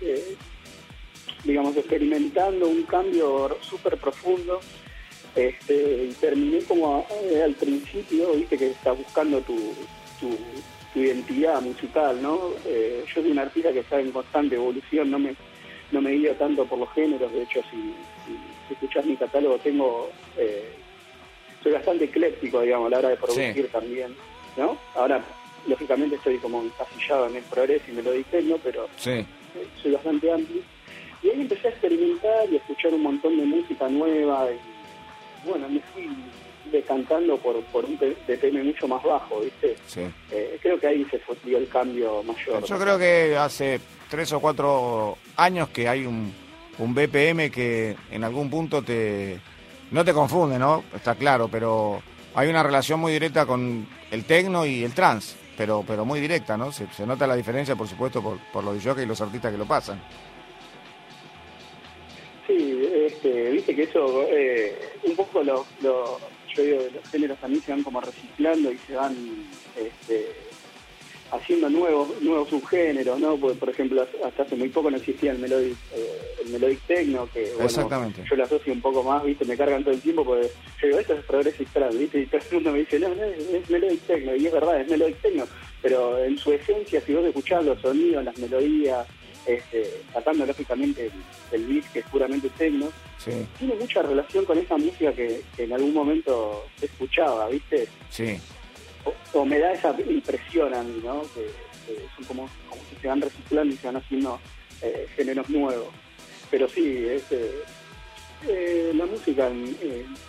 digamos, 1.45 1.77
experimentando 1.77 2.66
un 2.66 2.83
cambio 2.83 3.57
súper 3.61 3.99
profundo. 3.99 4.59
Este, 5.37 6.09
y 6.11 6.12
terminé 6.14 6.59
como 6.64 7.07
al 7.45 7.55
principio, 7.55 8.33
viste, 8.33 8.59
que 8.59 8.71
está 8.71 8.90
buscando 8.90 9.40
tu, 9.42 9.55
tu 10.19 10.37
identidad 11.01 11.61
musical, 11.61 12.21
¿no? 12.23 12.53
Eh, 12.65 13.05
yo 13.07 13.23
soy 13.23 13.31
un 13.31 13.39
artista 13.39 13.73
que 13.73 13.81
está 13.81 14.01
en 14.01 14.13
constante 14.13 14.55
evolución, 14.55 15.11
no 15.11 15.19
me 15.19 15.35
no 15.93 16.01
me 16.01 16.11
guío 16.11 16.33
tanto 16.35 16.65
por 16.65 16.79
los 16.79 16.93
géneros, 16.93 17.33
de 17.33 17.43
hecho 17.43 17.63
si, 17.71 17.95
si, 18.27 18.75
escuchás 18.75 19.05
mi 19.05 19.17
catálogo 19.17 19.57
tengo 19.59 20.11
eh, 20.37 20.73
soy 21.63 21.73
bastante 21.73 22.05
ecléctico, 22.05 22.61
digamos, 22.61 22.89
a 22.89 22.91
la 22.91 22.99
hora 22.99 23.09
de 23.11 23.17
producir 23.17 23.69
también, 23.69 24.15
¿no? 24.57 24.77
Ahora, 24.95 25.23
lógicamente 25.67 26.17
estoy 26.17 26.39
como 26.39 26.63
encasillado 26.63 27.27
en 27.27 27.37
el 27.37 27.43
progreso 27.43 27.85
y 27.89 27.93
me 27.93 28.03
lo 28.03 28.13
¿no? 28.13 28.57
Pero 28.63 28.89
eh, 29.05 29.25
soy 29.83 29.93
bastante 29.93 30.31
amplio. 30.31 30.63
Y 31.23 31.31
ahí 31.31 31.41
empecé 31.41 31.69
a 31.69 31.71
experimentar 31.71 32.49
y 32.51 32.55
a 32.55 32.59
escuchar 32.59 32.95
un 32.95 33.03
montón 33.03 33.37
de 33.37 33.45
música 33.45 33.89
nueva 33.89 34.49
y 34.53 35.49
bueno, 35.49 35.69
me 35.69 35.81
fui 35.81 36.09
decantando 36.71 37.37
por, 37.39 37.63
por 37.67 37.85
un 37.85 37.97
BPM 37.99 38.65
mucho 38.65 38.89
más 38.89 39.03
bajo, 39.03 39.41
¿viste? 39.41 39.77
Sí. 39.87 40.03
Eh, 40.31 40.59
creo 40.61 40.79
que 40.79 40.87
ahí 40.87 41.05
se 41.11 41.19
fue 41.19 41.37
el 41.45 41.69
cambio 41.69 42.23
mayor. 42.23 42.65
Yo 42.65 42.79
creo 42.79 42.99
que 42.99 43.37
hace 43.37 43.81
tres 44.09 44.33
o 44.33 44.41
cuatro 44.41 45.19
años 45.37 45.69
que 45.71 45.89
hay 45.89 46.07
un, 46.07 46.33
un 46.79 46.95
BPM 46.95 47.51
que 47.51 47.97
en 48.11 48.25
algún 48.25 48.51
punto 48.51 48.83
te... 48.83 49.39
No 49.91 50.05
te 50.05 50.13
confunde, 50.13 50.59
¿no? 50.59 50.83
Está 50.95 51.15
claro, 51.15 51.49
pero 51.49 52.03
hay 52.35 52.49
una 52.49 52.63
relación 52.63 52.99
muy 52.99 53.13
directa 53.13 53.47
con 53.47 53.87
el 54.11 54.25
tecno 54.25 54.67
y 54.67 54.83
el 54.83 54.93
trans, 54.93 55.37
pero 55.57 55.85
pero 55.87 56.05
muy 56.05 56.19
directa, 56.21 56.57
¿no? 56.57 56.73
Se, 56.73 57.07
nota 57.07 57.27
la 57.27 57.37
diferencia, 57.37 57.77
por 57.77 57.87
supuesto, 57.87 58.21
por, 58.21 58.39
por 58.53 58.65
los 58.65 58.83
DJs 58.83 59.05
y 59.05 59.07
los 59.07 59.21
artistas 59.21 59.53
que 59.53 59.59
lo 59.59 59.65
pasan. 59.65 60.03
Sí, 62.47 62.89
este, 62.95 63.51
viste 63.51 63.75
que 63.75 63.83
eso, 63.83 64.25
eh, 64.29 64.79
un 65.05 65.17
poco 65.17 65.43
lo, 65.43 65.65
yo 66.57 66.62
digo, 66.62 66.79
los 66.95 67.11
géneros 67.11 67.38
también 67.38 67.62
se 67.62 67.73
van 67.73 67.83
como 67.83 68.01
reciclando 68.01 68.73
y 68.73 68.79
se 68.79 68.95
van 68.95 69.14
este, 69.77 70.27
haciendo 71.33 71.69
nuevos 71.69 72.21
nuevos 72.23 72.49
subgéneros, 72.49 73.19
¿no? 73.19 73.37
por 73.37 73.69
ejemplo, 73.69 74.07
hasta 74.25 74.42
hace 74.42 74.57
muy 74.57 74.69
poco 74.69 74.90
no 74.90 74.97
existía 74.97 75.33
el 75.33 75.38
melodic, 75.38 75.77
eh, 75.95 76.21
el 76.45 76.53
melodic 76.53 76.81
techno, 76.87 77.29
que 77.33 77.53
bueno, 77.55 77.69
yo 78.29 78.37
lo 78.37 78.45
asocio 78.45 78.73
un 78.73 78.81
poco 78.81 79.03
más, 79.03 79.25
¿viste? 79.25 79.45
Me 79.45 79.57
cargan 79.57 79.83
todo 79.83 79.95
el 79.95 80.01
tiempo 80.01 80.25
porque 80.25 80.49
yo 80.81 80.88
digo, 80.88 81.01
esto 81.01 81.14
es 81.14 81.25
progressive 81.25 81.71
trance, 81.73 81.99
¿viste? 81.99 82.21
Y 82.21 82.27
todo 82.27 82.40
el 82.40 82.55
mundo 82.55 82.73
me 82.73 82.79
dice, 82.81 82.99
no, 82.99 83.09
no, 83.09 83.25
es 83.25 83.71
melodic 83.71 84.01
techno, 84.03 84.37
y 84.37 84.47
es 84.47 84.53
verdad, 84.53 84.81
es 84.81 84.88
melodic 84.88 85.21
techno, 85.21 85.45
pero 85.83 86.23
en 86.23 86.38
su 86.38 86.53
esencia, 86.53 87.01
si 87.01 87.14
vos 87.14 87.25
escuchás 87.25 87.64
los 87.64 87.81
sonidos, 87.81 88.25
las 88.25 88.38
melodías, 88.38 89.07
este, 89.47 90.03
tratando 90.13 90.45
lógicamente 90.45 91.11
el, 91.53 91.67
beat 91.67 91.85
que 91.93 92.01
es 92.01 92.07
puramente 92.07 92.49
techno, 92.51 92.91
tiene 93.59 93.75
mucha 93.75 94.03
relación 94.03 94.45
con 94.45 94.59
esa 94.59 94.77
música 94.77 95.13
que, 95.13 95.43
en 95.59 95.73
algún 95.73 95.95
momento 95.95 96.67
escuchaba, 96.81 97.49
¿viste? 97.49 97.89
Sí. 98.11 98.39
O, 99.33 99.45
me 99.45 99.59
da 99.59 99.73
esa 99.73 99.95
impresión 100.01 100.75
a 100.75 100.83
mí, 100.83 101.01
¿no? 101.05 101.23
Que, 101.35 101.47
son 102.17 102.25
como, 102.25 102.49
como 102.69 102.83
que 102.91 103.01
se 103.01 103.07
van 103.07 103.21
reciclando 103.21 103.73
y 103.73 103.79
se 103.79 103.87
van 103.87 103.97
haciendo 103.97 104.41
eh, 104.83 105.07
géneros 105.17 105.49
nuevos. 105.49 105.89
Pero 106.51 106.69
sí, 106.69 107.07
es, 107.09 107.25
eh, 108.49 108.77
eh, 108.87 108.93
la 108.95 109.07
música 109.07 109.51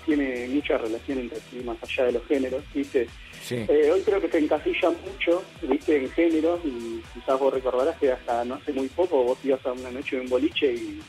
tiene 0.06 0.47
mucha 0.49 0.77
relación 0.77 1.19
entre 1.19 1.39
sí, 1.39 1.62
más 1.63 1.77
allá 1.82 2.06
de 2.06 2.12
los 2.13 2.25
géneros, 2.25 2.63
¿viste? 2.73 3.08
Eh, 3.49 3.89
hoy 3.93 4.01
creo 4.01 4.19
que 4.19 4.30
se 4.30 4.39
encasilla 4.39 4.89
mucho, 4.89 5.43
viste, 5.62 6.03
en 6.03 6.10
géneros 6.12 6.60
y 6.65 7.01
quizás 7.13 7.39
vos 7.39 7.53
recordarás 7.53 7.97
que 7.97 8.12
hasta 8.12 8.43
no 8.43 8.56
hace 8.56 8.73
muy 8.73 8.88
poco 8.89 9.23
vos 9.23 9.38
ibas 9.43 9.65
a 9.65 9.71
una 9.71 9.91
noche 9.91 10.17
en 10.17 10.23
un 10.23 10.30
boliche 10.30 10.73
y, 10.73 10.99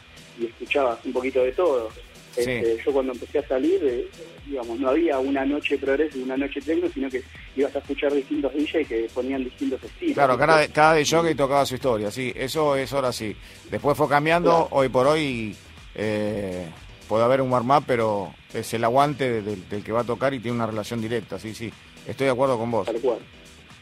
escuchabas 0.41 1.05
un 1.05 1.13
poquito 1.13 1.43
de 1.43 1.51
todo. 1.51 1.89
Este, 2.37 2.79
yo 2.85 2.93
cuando 2.93 3.13
empecé 3.13 3.41
a 3.41 3.49
salir, 3.49 3.81
eh, 3.83 4.07
digamos, 4.47 4.79
no 4.79 4.91
había 4.91 5.19
una 5.19 5.45
noche 5.45 5.77
progreso 5.77 6.17
y 6.17 6.23
una 6.23 6.37
noche 6.37 6.61
techno, 6.61 6.89
sino 6.95 7.11
que 7.11 7.25
ibas 7.57 7.75
a 7.75 7.81
escuchar 7.81 8.13
distintos 8.13 8.55
DJs 8.55 8.87
que 8.87 9.11
ponían 9.13 9.43
distintos 9.43 9.83
estilos. 9.83 10.15
Claro, 10.15 10.39
cada, 10.39 10.69
cada 10.69 10.95
DJ 10.95 11.35
tocaba 11.35 11.67
su 11.67 11.75
historia, 11.75 12.13
sí, 12.13 12.33
eso 12.37 12.77
es 12.77 12.93
ahora 12.93 13.13
sí. 13.13 13.35
Después 13.69 13.99
fue 13.99 14.09
cambiando, 14.09 14.69
hoy 14.71 14.89
por 14.89 15.09
hoy 15.09 15.57
eh, 15.97 16.69
puede 17.09 17.25
haber 17.25 17.41
un 17.41 17.51
warm-up, 17.51 17.85
pero 17.87 18.35
es 18.53 18.73
el 18.75 18.85
aguante 18.85 19.43
del, 19.43 19.69
del, 19.69 19.83
que 19.83 19.93
va 19.93 20.01
a 20.01 20.05
tocar 20.05 20.35
y 20.35 20.41
tiene 20.41 20.57
una 20.57 20.67
relación 20.67 21.01
directa, 21.01 21.39
sí, 21.39 21.55
sí. 21.55 21.73
Estoy 22.07 22.27
de 22.27 22.33
acuerdo 22.33 22.59
con 22.59 22.71
vos. 22.71 22.87
Tal 22.87 23.01
cual. 23.01 23.19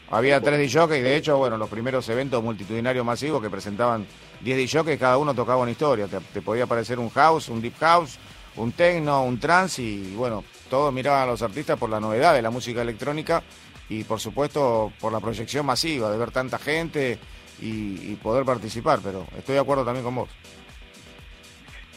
Había 0.09 0.39
tres 0.39 0.71
DJs, 0.71 0.89
de 0.89 1.17
hecho, 1.17 1.37
bueno, 1.37 1.57
los 1.57 1.69
primeros 1.69 2.07
eventos 2.07 2.41
multitudinarios 2.41 3.05
masivos 3.05 3.41
que 3.41 3.49
presentaban 3.49 4.05
10 4.41 4.71
DJs, 4.71 4.97
cada 4.97 5.17
uno 5.17 5.33
tocaba 5.33 5.61
una 5.61 5.71
historia. 5.71 6.07
Te, 6.07 6.41
podía 6.41 6.65
parecer 6.65 6.97
un 6.97 7.09
house, 7.09 7.49
un 7.49 7.61
deep 7.61 7.77
house, 7.79 8.17
un 8.55 8.71
techno, 8.71 9.23
un 9.23 9.37
trance 9.37 9.81
y 9.81 10.15
bueno, 10.15 10.45
todos 10.69 10.93
miraban 10.93 11.23
a 11.23 11.25
los 11.25 11.41
artistas 11.41 11.77
por 11.77 11.89
la 11.89 11.99
novedad 11.99 12.33
de 12.33 12.41
la 12.41 12.49
música 12.49 12.81
electrónica 12.81 13.43
y 13.89 14.03
por 14.05 14.19
supuesto 14.19 14.93
por 14.99 15.11
la 15.11 15.19
proyección 15.19 15.65
masiva 15.65 16.09
de 16.09 16.17
ver 16.17 16.31
tanta 16.31 16.57
gente 16.57 17.19
y, 17.59 18.15
poder 18.15 18.45
participar, 18.45 18.99
pero 19.03 19.25
estoy 19.37 19.55
de 19.55 19.61
acuerdo 19.61 19.83
también 19.83 20.05
con 20.05 20.15
vos. 20.15 20.29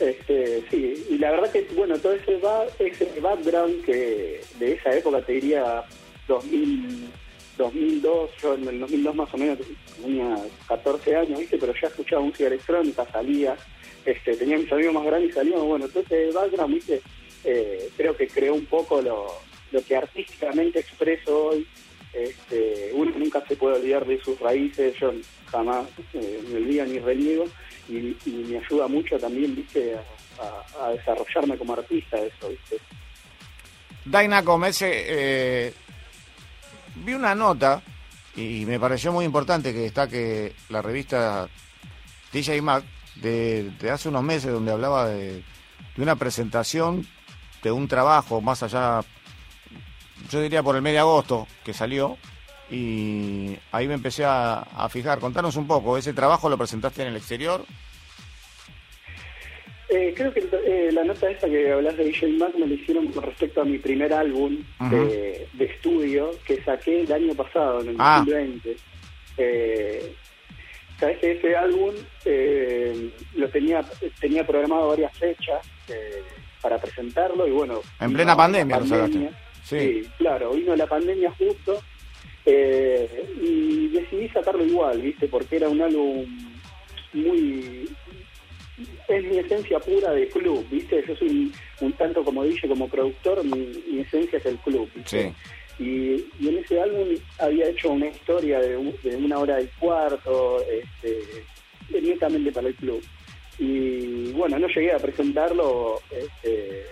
Este, 0.01 0.65
sí, 0.71 1.07
y 1.11 1.19
la 1.19 1.31
verdad 1.31 1.53
que, 1.53 1.69
bueno, 1.75 1.99
todo 1.99 2.15
ese, 2.15 2.41
ese 2.79 3.21
background 3.21 3.85
que 3.85 4.41
de 4.59 4.73
esa 4.73 4.97
época 4.97 5.21
te 5.21 5.33
diría 5.33 5.85
2000, 6.27 7.07
2002, 7.59 8.31
yo 8.41 8.55
en 8.55 8.69
el 8.69 8.81
2002 8.81 9.15
más 9.15 9.35
o 9.35 9.37
menos 9.37 9.59
tenía 10.01 10.37
14 10.69 11.17
años, 11.17 11.39
¿viste? 11.39 11.59
Pero 11.59 11.75
ya 11.75 11.89
escuchaba 11.89 12.23
música 12.23 12.47
electrónica, 12.47 13.07
salía, 13.13 13.57
este, 14.07 14.37
tenía 14.37 14.57
mis 14.57 14.73
amigos 14.73 14.95
más 14.95 15.05
grandes 15.05 15.31
y 15.31 15.35
salíamos, 15.35 15.67
bueno, 15.67 15.85
entonces 15.85 16.33
background, 16.33 16.75
¿viste? 16.75 17.03
Eh, 17.45 17.91
creo 17.99 18.17
que 18.17 18.27
creó 18.27 18.55
un 18.55 18.65
poco 18.65 19.03
lo, 19.03 19.27
lo 19.71 19.83
que 19.85 19.97
artísticamente 19.97 20.81
expreso 20.81 21.49
hoy. 21.49 21.67
Este, 22.13 22.91
uno 22.95 23.13
nunca 23.17 23.41
se 23.47 23.55
puede 23.55 23.77
olvidar 23.77 24.05
de 24.05 24.21
sus 24.21 24.41
raíces, 24.41 24.97
yo 24.99 25.13
jamás 25.47 25.87
eh, 26.15 26.41
me 26.49 26.57
olvido 26.57 26.85
ni 26.87 26.99
reniego 26.99 27.45
y, 27.91 28.31
me 28.31 28.59
ayuda 28.59 28.87
mucho 28.89 29.19
también, 29.19 29.55
viste, 29.55 29.97
a, 30.81 30.91
desarrollarme 30.91 31.59
como 31.59 31.75
artista 31.75 32.17
eso, 32.19 32.49
viste. 32.49 32.79
Daina 34.05 34.43
Gómez, 34.43 34.81
eh, 34.83 35.75
vi 36.97 37.13
una 37.13 37.35
nota 37.35 37.83
y 38.37 38.65
me 38.65 38.79
pareció 38.79 39.13
muy 39.13 39.25
importante 39.25 39.73
que 39.73 39.81
destaque 39.81 40.55
la 40.69 40.81
revista 40.81 41.49
DJ 42.33 42.63
Mac 42.63 42.85
de, 43.17 43.73
hace 43.93 44.09
unos 44.09 44.23
meses 44.23 44.53
donde 44.53 44.73
hablaba 44.73 45.09
de, 45.09 45.43
una 45.97 46.17
presentación 46.17 47.07
de 47.63 47.71
un 47.71 47.89
trabajo 47.89 48.41
más 48.41 48.63
allá, 48.63 49.03
yo 50.31 50.41
diría 50.41 50.63
por 50.63 50.77
el 50.77 50.83
mes 50.83 50.95
de 50.95 51.01
agosto 51.01 51.47
que 51.63 51.75
salió 51.75 52.17
y 52.71 53.57
ahí 53.73 53.89
me 53.89 53.95
empecé 53.95 54.25
a, 54.25 54.61
a 54.61 54.89
fijar. 54.89 55.19
Contanos 55.19 55.57
un 55.57 55.67
poco, 55.67 55.97
¿ese 55.99 56.13
trabajo 56.13 56.49
lo 56.49 56.59
presentaste 56.59 57.03
en 57.03 57.09
el 57.09 57.17
exterior? 57.17 57.65
Eh, 59.93 60.15
creo 60.17 60.33
que 60.33 60.49
eh, 60.67 60.93
la 60.93 61.03
nota 61.03 61.29
esa 61.29 61.49
que 61.49 61.73
hablas 61.73 61.97
de 61.97 62.05
DJ 62.05 62.29
Mac 62.35 62.55
me 62.57 62.69
la 62.69 62.75
hicieron 62.75 63.09
con 63.09 63.25
respecto 63.25 63.61
a 63.61 63.65
mi 63.65 63.77
primer 63.79 64.13
álbum 64.13 64.63
de, 64.89 65.49
estudio 65.59 66.31
que 66.47 66.63
saqué 66.63 67.01
el 67.01 67.13
año 67.13 67.35
pasado, 67.35 67.81
en 67.81 67.89
el 67.89 67.97
2020. 67.97 68.71
Ah. 68.71 68.83
Eh, 69.39 70.15
Sabes 71.01 71.19
que 71.19 71.33
ese 71.33 71.57
álbum 71.57 71.95
eh, 72.27 73.11
lo 73.35 73.49
tenía 73.49 73.83
tenía 74.21 74.47
programado 74.47 74.89
varias 74.91 75.17
fechas 75.17 75.67
para 76.61 76.79
presentarlo 76.79 77.49
y 77.49 77.51
bueno. 77.51 77.81
En 78.01 78.13
plena 78.13 78.37
pandemia, 78.37 78.79
pandemia 78.79 79.31
sí. 79.65 80.07
claro, 80.19 80.51
vino 80.51 80.77
la 80.77 80.87
pandemia 80.87 81.33
justo 81.39 81.83
y 82.47 83.89
decidí 83.89 84.29
sacarlo 84.29 84.65
igual, 84.65 85.01
¿viste? 85.01 85.29
Porque 85.29 85.57
era 85.57 85.69
un 85.69 85.81
álbum 85.81 86.27
muy 87.13 87.89
es 89.09 89.25
mi 89.25 89.39
esencia 89.39 89.79
pura 89.81 90.13
de 90.13 90.29
club, 90.29 90.67
¿viste? 90.71 91.03
Yo 91.07 91.17
soy 91.17 91.53
un, 91.81 91.93
tanto 91.95 92.25
como 92.25 92.45
dije, 92.45 92.69
como 92.69 92.89
productor, 92.89 93.45
mi, 93.45 94.01
esencia 94.01 94.39
es 94.39 94.47
el 94.47 94.57
club, 94.59 94.89
¿viste? 94.95 95.35
Y, 95.79 96.27
en 96.47 96.59
ese 96.59 96.81
álbum 96.81 97.09
había 97.39 97.69
hecho 97.69 97.91
una 97.91 98.07
historia 98.07 98.61
de, 98.61 98.77
una 98.77 99.39
hora 99.39 99.61
y 99.61 99.67
cuarto, 99.79 100.59
este, 100.63 101.45
netamente 102.01 102.53
para 102.53 102.69
el 102.69 102.75
club. 102.75 103.03
Y 103.59 104.33
bueno, 104.33 104.59
no 104.59 104.69
llegué 104.69 104.93
a 104.93 104.99
presentarlo, 104.99 106.01
este, 106.11 106.87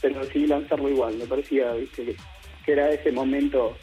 pero 0.00 0.20
decidí 0.20 0.46
lanzarlo 0.46 0.88
igual. 0.88 1.16
Me 1.16 1.26
parecía 1.26 1.72
¿viste? 1.74 2.16
Que, 2.64 2.72
era 2.72 2.90
ese 2.90 3.12
momento, 3.12 3.76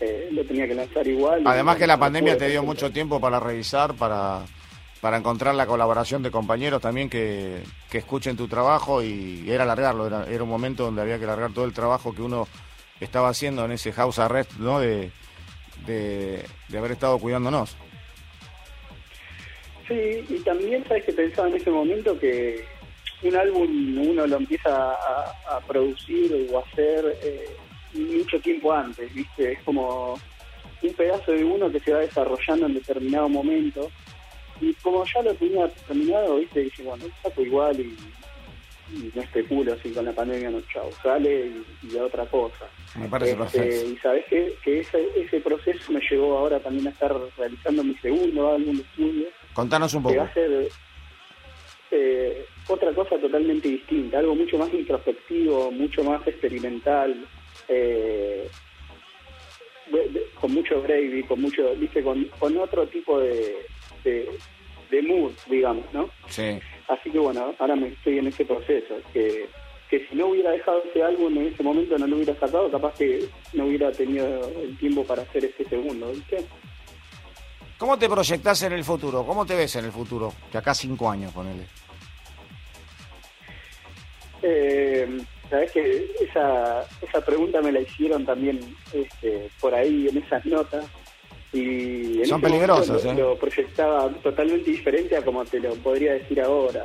eh, 0.00 0.28
lo 0.30 0.44
tenía 0.44 0.66
que 0.66 0.74
lanzar 0.74 1.06
igual. 1.06 1.42
Además 1.44 1.76
que 1.76 1.86
la 1.86 1.98
pandemia 1.98 2.36
te 2.36 2.48
dio 2.48 2.62
mucho 2.62 2.90
tiempo 2.90 3.20
para 3.20 3.40
revisar, 3.40 3.94
para 3.94 4.44
para 5.04 5.18
encontrar 5.18 5.54
la 5.54 5.66
colaboración 5.66 6.22
de 6.22 6.30
compañeros 6.30 6.80
también 6.80 7.10
que, 7.10 7.60
escuchen 7.92 8.38
tu 8.38 8.48
trabajo 8.48 9.02
y 9.02 9.44
era 9.46 9.66
largarlo, 9.66 10.06
era, 10.06 10.42
un 10.42 10.48
momento 10.48 10.84
donde 10.84 11.02
había 11.02 11.18
que 11.18 11.26
largar 11.26 11.52
todo 11.52 11.66
el 11.66 11.74
trabajo 11.74 12.14
que 12.14 12.22
uno 12.22 12.48
estaba 13.00 13.28
haciendo 13.28 13.66
en 13.66 13.72
ese 13.72 13.92
house 13.92 14.18
arrest, 14.18 14.52
¿no? 14.52 14.80
De, 14.80 15.10
de, 15.86 16.42
haber 16.74 16.92
estado 16.92 17.18
cuidándonos. 17.18 17.76
Sí, 19.86 20.24
y 20.26 20.38
también 20.38 20.82
sabes 20.88 21.04
que 21.04 21.12
pensaba 21.12 21.48
en 21.48 21.56
ese 21.56 21.70
momento 21.70 22.18
que 22.18 22.64
un 23.24 23.36
álbum 23.36 23.98
uno 24.08 24.26
lo 24.26 24.36
empieza 24.38 24.70
a, 24.70 25.60
producir 25.68 26.48
o 26.50 26.58
a 26.58 26.62
hacer 26.62 27.18
eh, 27.22 27.56
mucho 27.94 28.40
tiempo 28.40 28.72
antes, 28.72 29.12
¿viste? 29.14 29.52
Es 29.52 29.62
como 29.62 30.18
un 30.82 30.94
pedazo 30.94 31.32
de 31.32 31.44
uno 31.44 31.70
que 31.70 31.80
se 31.80 31.92
va 31.92 32.00
desarrollando 32.00 32.66
en 32.66 32.74
determinado 32.74 33.28
momento 33.28 33.90
y 34.60 34.72
como 34.74 35.04
ya 35.04 35.22
lo 35.22 35.34
tenía 35.34 35.68
terminado, 35.68 36.36
viste, 36.36 36.60
dije, 36.60 36.82
bueno, 36.82 37.04
saco 37.22 37.42
igual 37.42 37.80
y, 37.80 37.96
no 39.14 39.22
especulo 39.22 39.72
así 39.72 39.90
con 39.90 40.04
la 40.04 40.12
pandemia, 40.12 40.50
no, 40.50 40.60
chao, 40.72 40.88
sale 41.02 41.50
y, 41.82 41.96
a 41.96 42.04
otra 42.04 42.26
cosa. 42.26 42.66
Me 42.96 43.08
parece 43.08 43.32
este, 43.32 43.42
perfecto. 43.42 43.90
Y 43.90 43.96
sabes 43.96 44.24
que, 44.26 44.54
que 44.62 44.80
ese, 44.80 45.08
ese 45.16 45.40
proceso 45.40 45.90
me 45.90 46.00
llevó 46.08 46.38
ahora 46.38 46.60
también 46.60 46.86
a 46.86 46.90
estar 46.90 47.12
realizando 47.36 47.82
mi 47.82 47.94
segundo 47.96 48.52
álbum 48.52 48.76
de 48.76 48.82
estudio. 48.82 49.26
Contanos 49.52 49.94
un 49.94 50.02
poco. 50.02 50.12
Que 50.12 50.20
va 50.20 50.26
a 50.26 50.34
ser 50.34 50.68
eh, 51.90 52.46
otra 52.68 52.92
cosa 52.92 53.18
totalmente 53.18 53.68
distinta, 53.68 54.18
algo 54.18 54.34
mucho 54.34 54.58
más 54.58 54.72
introspectivo, 54.72 55.70
mucho 55.70 56.04
más 56.04 56.26
experimental. 56.26 57.26
Eh, 57.68 58.48
con 60.40 60.52
mucho 60.52 60.82
gravy, 60.82 61.22
con 61.24 61.40
mucho, 61.40 61.74
viste, 61.76 62.02
con, 62.02 62.24
con 62.38 62.56
otro 62.56 62.86
tipo 62.88 63.18
de, 63.20 63.66
de, 64.02 65.02
mood, 65.02 65.32
digamos, 65.48 65.84
¿no? 65.92 66.08
Sí. 66.28 66.58
Así 66.88 67.10
que 67.10 67.18
bueno, 67.18 67.54
ahora 67.58 67.76
me 67.76 67.88
estoy 67.88 68.18
en 68.18 68.28
ese 68.28 68.44
proceso, 68.44 68.96
que, 69.12 69.48
que 69.90 70.06
si 70.06 70.14
no 70.14 70.28
hubiera 70.28 70.52
dejado 70.52 70.82
ese 70.84 71.02
álbum 71.02 71.36
en 71.38 71.48
ese 71.48 71.62
momento 71.62 71.98
no 71.98 72.06
lo 72.06 72.16
hubiera 72.16 72.34
sacado, 72.34 72.70
capaz 72.70 72.94
que 72.94 73.26
no 73.52 73.66
hubiera 73.66 73.90
tenido 73.92 74.50
el 74.62 74.76
tiempo 74.78 75.04
para 75.04 75.22
hacer 75.22 75.44
este 75.44 75.64
segundo, 75.64 76.10
¿viste? 76.12 76.44
¿Cómo 77.78 77.98
te 77.98 78.08
proyectas 78.08 78.62
en 78.62 78.72
el 78.72 78.84
futuro? 78.84 79.26
¿Cómo 79.26 79.44
te 79.44 79.56
ves 79.56 79.76
en 79.76 79.86
el 79.86 79.92
futuro? 79.92 80.32
Que 80.50 80.58
acá 80.58 80.74
cinco 80.74 81.10
años, 81.10 81.32
ponele. 81.32 81.66
Eh, 84.42 85.24
Sabes 85.50 85.72
que 85.72 86.10
esa, 86.20 86.84
esa 87.02 87.20
pregunta 87.24 87.60
me 87.60 87.72
la 87.72 87.80
hicieron 87.80 88.24
también 88.24 88.60
este, 88.92 89.48
por 89.60 89.74
ahí 89.74 90.08
en 90.08 90.18
esas 90.18 90.44
notas 90.46 90.84
y 91.54 92.24
son 92.24 92.40
peligrosos 92.40 93.04
¿eh? 93.04 93.14
lo, 93.14 93.36
proyectaba 93.36 94.08
totalmente 94.22 94.70
diferente 94.70 95.16
a 95.16 95.22
como 95.22 95.44
te 95.44 95.60
lo 95.60 95.74
podría 95.76 96.14
decir 96.14 96.40
ahora 96.40 96.84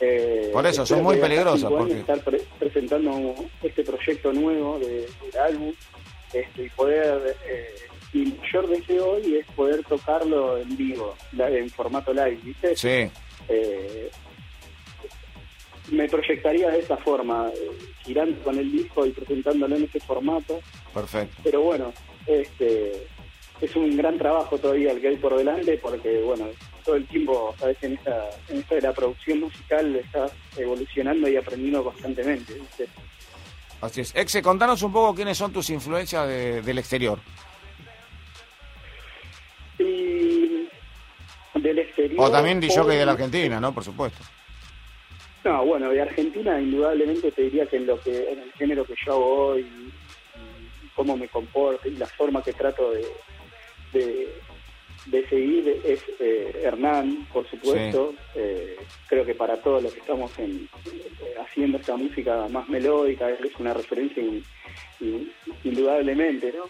eh, 0.00 0.50
por 0.52 0.66
eso 0.66 0.86
son 0.86 1.02
muy 1.02 1.16
peligrosos 1.16 1.70
porque 1.70 1.98
estar 1.98 2.20
presentando 2.58 3.34
este 3.62 3.82
proyecto 3.82 4.32
nuevo 4.32 4.78
de, 4.78 5.06
álbum 5.40 5.72
este, 6.32 6.64
y 6.64 6.68
poder 6.70 7.36
eh, 7.48 7.74
mi 8.12 8.26
mayor 8.26 8.68
deseo 8.68 9.10
hoy 9.12 9.36
es 9.36 9.46
poder 9.56 9.82
tocarlo 9.84 10.58
en 10.58 10.76
vivo 10.76 11.14
en 11.36 11.68
formato 11.70 12.12
live 12.12 12.38
¿viste? 12.44 12.76
sí 12.76 13.10
eh, 13.48 14.10
me 15.90 16.08
proyectaría 16.08 16.70
de 16.70 16.80
esa 16.80 16.96
forma, 16.96 17.50
girando 18.04 18.42
con 18.42 18.58
el 18.58 18.70
disco 18.70 19.06
y 19.06 19.10
presentándolo 19.10 19.76
en 19.76 19.84
ese 19.84 20.00
formato. 20.00 20.60
Perfecto. 20.92 21.36
Pero 21.42 21.62
bueno, 21.62 21.92
este 22.26 23.06
es 23.60 23.74
un 23.74 23.96
gran 23.96 24.18
trabajo 24.18 24.58
todavía 24.58 24.92
el 24.92 25.00
que 25.00 25.08
hay 25.08 25.16
por 25.16 25.36
delante 25.36 25.78
porque, 25.78 26.20
bueno, 26.20 26.46
todo 26.84 26.96
el 26.96 27.06
tiempo, 27.06 27.54
sabes, 27.58 27.82
en 27.82 27.94
esta, 27.94 28.30
en 28.48 28.58
esta 28.58 28.74
de 28.74 28.80
la 28.82 28.92
producción 28.92 29.40
musical 29.40 29.96
estás 29.96 30.32
evolucionando 30.56 31.28
y 31.28 31.36
aprendiendo 31.36 31.84
constantemente. 31.84 32.54
Así 33.80 34.00
es. 34.02 34.14
Exe, 34.14 34.42
contanos 34.42 34.82
un 34.82 34.92
poco 34.92 35.14
quiénes 35.14 35.36
son 35.36 35.52
tus 35.52 35.70
influencias 35.70 36.26
del 36.28 36.78
exterior. 36.78 37.18
Y 39.78 40.68
del 41.54 41.78
exterior. 41.78 42.20
O 42.20 42.30
también 42.30 42.60
DJ 42.60 42.84
de 42.84 43.06
la 43.06 43.12
Argentina, 43.12 43.60
¿no? 43.60 43.72
Por 43.72 43.84
supuesto. 43.84 44.22
No, 45.46 45.64
bueno, 45.64 45.90
de 45.90 46.02
Argentina 46.02 46.60
indudablemente 46.60 47.30
te 47.30 47.42
diría 47.42 47.66
que 47.66 47.76
en 47.76 47.86
lo 47.86 48.00
que 48.00 48.32
en 48.32 48.40
el 48.40 48.52
género 48.54 48.84
que 48.84 48.94
yo 49.06 49.12
hago 49.12 49.26
hoy, 49.26 49.60
y, 49.60 50.88
cómo 50.96 51.16
me 51.16 51.28
comporto 51.28 51.88
y 51.88 51.92
la 51.92 52.06
forma 52.06 52.42
que 52.42 52.52
trato 52.52 52.90
de, 52.90 54.28
de, 55.06 55.28
seguir 55.28 55.80
es 55.84 56.02
eh, 56.18 56.62
Hernán, 56.64 57.28
por 57.32 57.48
supuesto. 57.48 58.12
Eh, 58.34 58.76
creo 59.08 59.24
que 59.24 59.36
para 59.36 59.56
todos 59.58 59.84
los 59.84 59.94
que 59.94 60.00
estamos 60.00 60.36
en, 60.40 60.68
eh, 60.86 61.34
haciendo 61.40 61.78
esta 61.78 61.96
música 61.96 62.48
más 62.48 62.68
melódica 62.68 63.30
es 63.30 63.54
una 63.60 63.72
referencia 63.72 64.24
indudablemente, 65.62 66.52
¿no? 66.56 66.64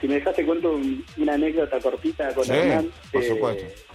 si 0.00 0.06
me 0.06 0.14
dejaste 0.14 0.46
cuento 0.46 0.80
una 1.18 1.34
anécdota 1.34 1.78
cortita 1.80 2.32
con 2.34 2.50
Hernán. 2.50 2.90
Por 3.12 3.22
supuesto 3.22 3.87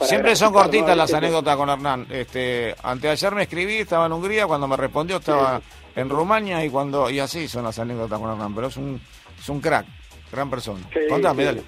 Siempre 0.00 0.36
son 0.36 0.52
cortitas 0.52 0.96
las 0.96 1.12
anécdotas 1.12 1.56
con 1.56 1.68
Hernán. 1.68 2.06
Este, 2.10 2.74
anteayer 2.82 3.34
me 3.34 3.42
escribí, 3.42 3.76
estaba 3.76 4.06
en 4.06 4.12
Hungría, 4.12 4.46
cuando 4.46 4.68
me 4.68 4.76
respondió 4.76 5.16
estaba 5.16 5.60
en 5.94 6.08
Rumania 6.08 6.64
y 6.64 6.70
cuando 6.70 7.08
y 7.08 7.18
así 7.18 7.48
son 7.48 7.64
las 7.64 7.78
anécdotas 7.78 8.18
con 8.18 8.30
Hernán, 8.30 8.54
pero 8.54 8.66
es 8.66 8.76
un, 8.76 9.00
es 9.38 9.48
un 9.48 9.60
crack, 9.60 9.86
gran 10.30 10.50
persona. 10.50 10.80
Contame, 11.08 11.44
dale. 11.44 11.62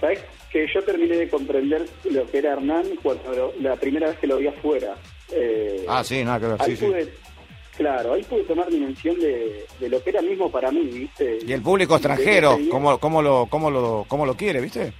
¿Sabes? 0.00 0.20
Que 0.50 0.66
yo 0.72 0.82
terminé 0.82 1.16
de 1.16 1.28
comprender 1.28 1.88
lo 2.10 2.26
que 2.30 2.38
era 2.38 2.52
Hernán 2.52 2.84
cuando 3.02 3.52
la 3.60 3.76
primera 3.76 4.08
vez 4.08 4.18
que 4.18 4.26
lo 4.26 4.38
vi 4.38 4.48
afuera. 4.48 4.94
Eh, 5.32 5.84
ah, 5.88 6.02
sí, 6.04 6.24
nada 6.24 6.40
que 6.40 6.46
ver, 6.46 6.76
sí, 6.76 7.10
Claro, 7.76 8.12
ahí 8.12 8.22
pude 8.24 8.42
tomar 8.42 8.68
dimensión 8.68 9.18
de, 9.18 9.64
lo 9.88 10.02
que 10.02 10.10
era 10.10 10.20
mismo 10.20 10.50
para 10.50 10.70
mí, 10.70 10.82
¿viste? 10.82 11.38
Y 11.46 11.50
el 11.50 11.62
público 11.62 11.94
extranjero, 11.94 12.58
¿cómo, 12.70 12.98
cómo, 12.98 13.22
lo, 13.22 13.46
cómo, 13.46 13.70
lo, 13.70 14.04
¿cómo 14.06 14.26
lo 14.26 14.36
quiere, 14.36 14.60
viste? 14.60 14.92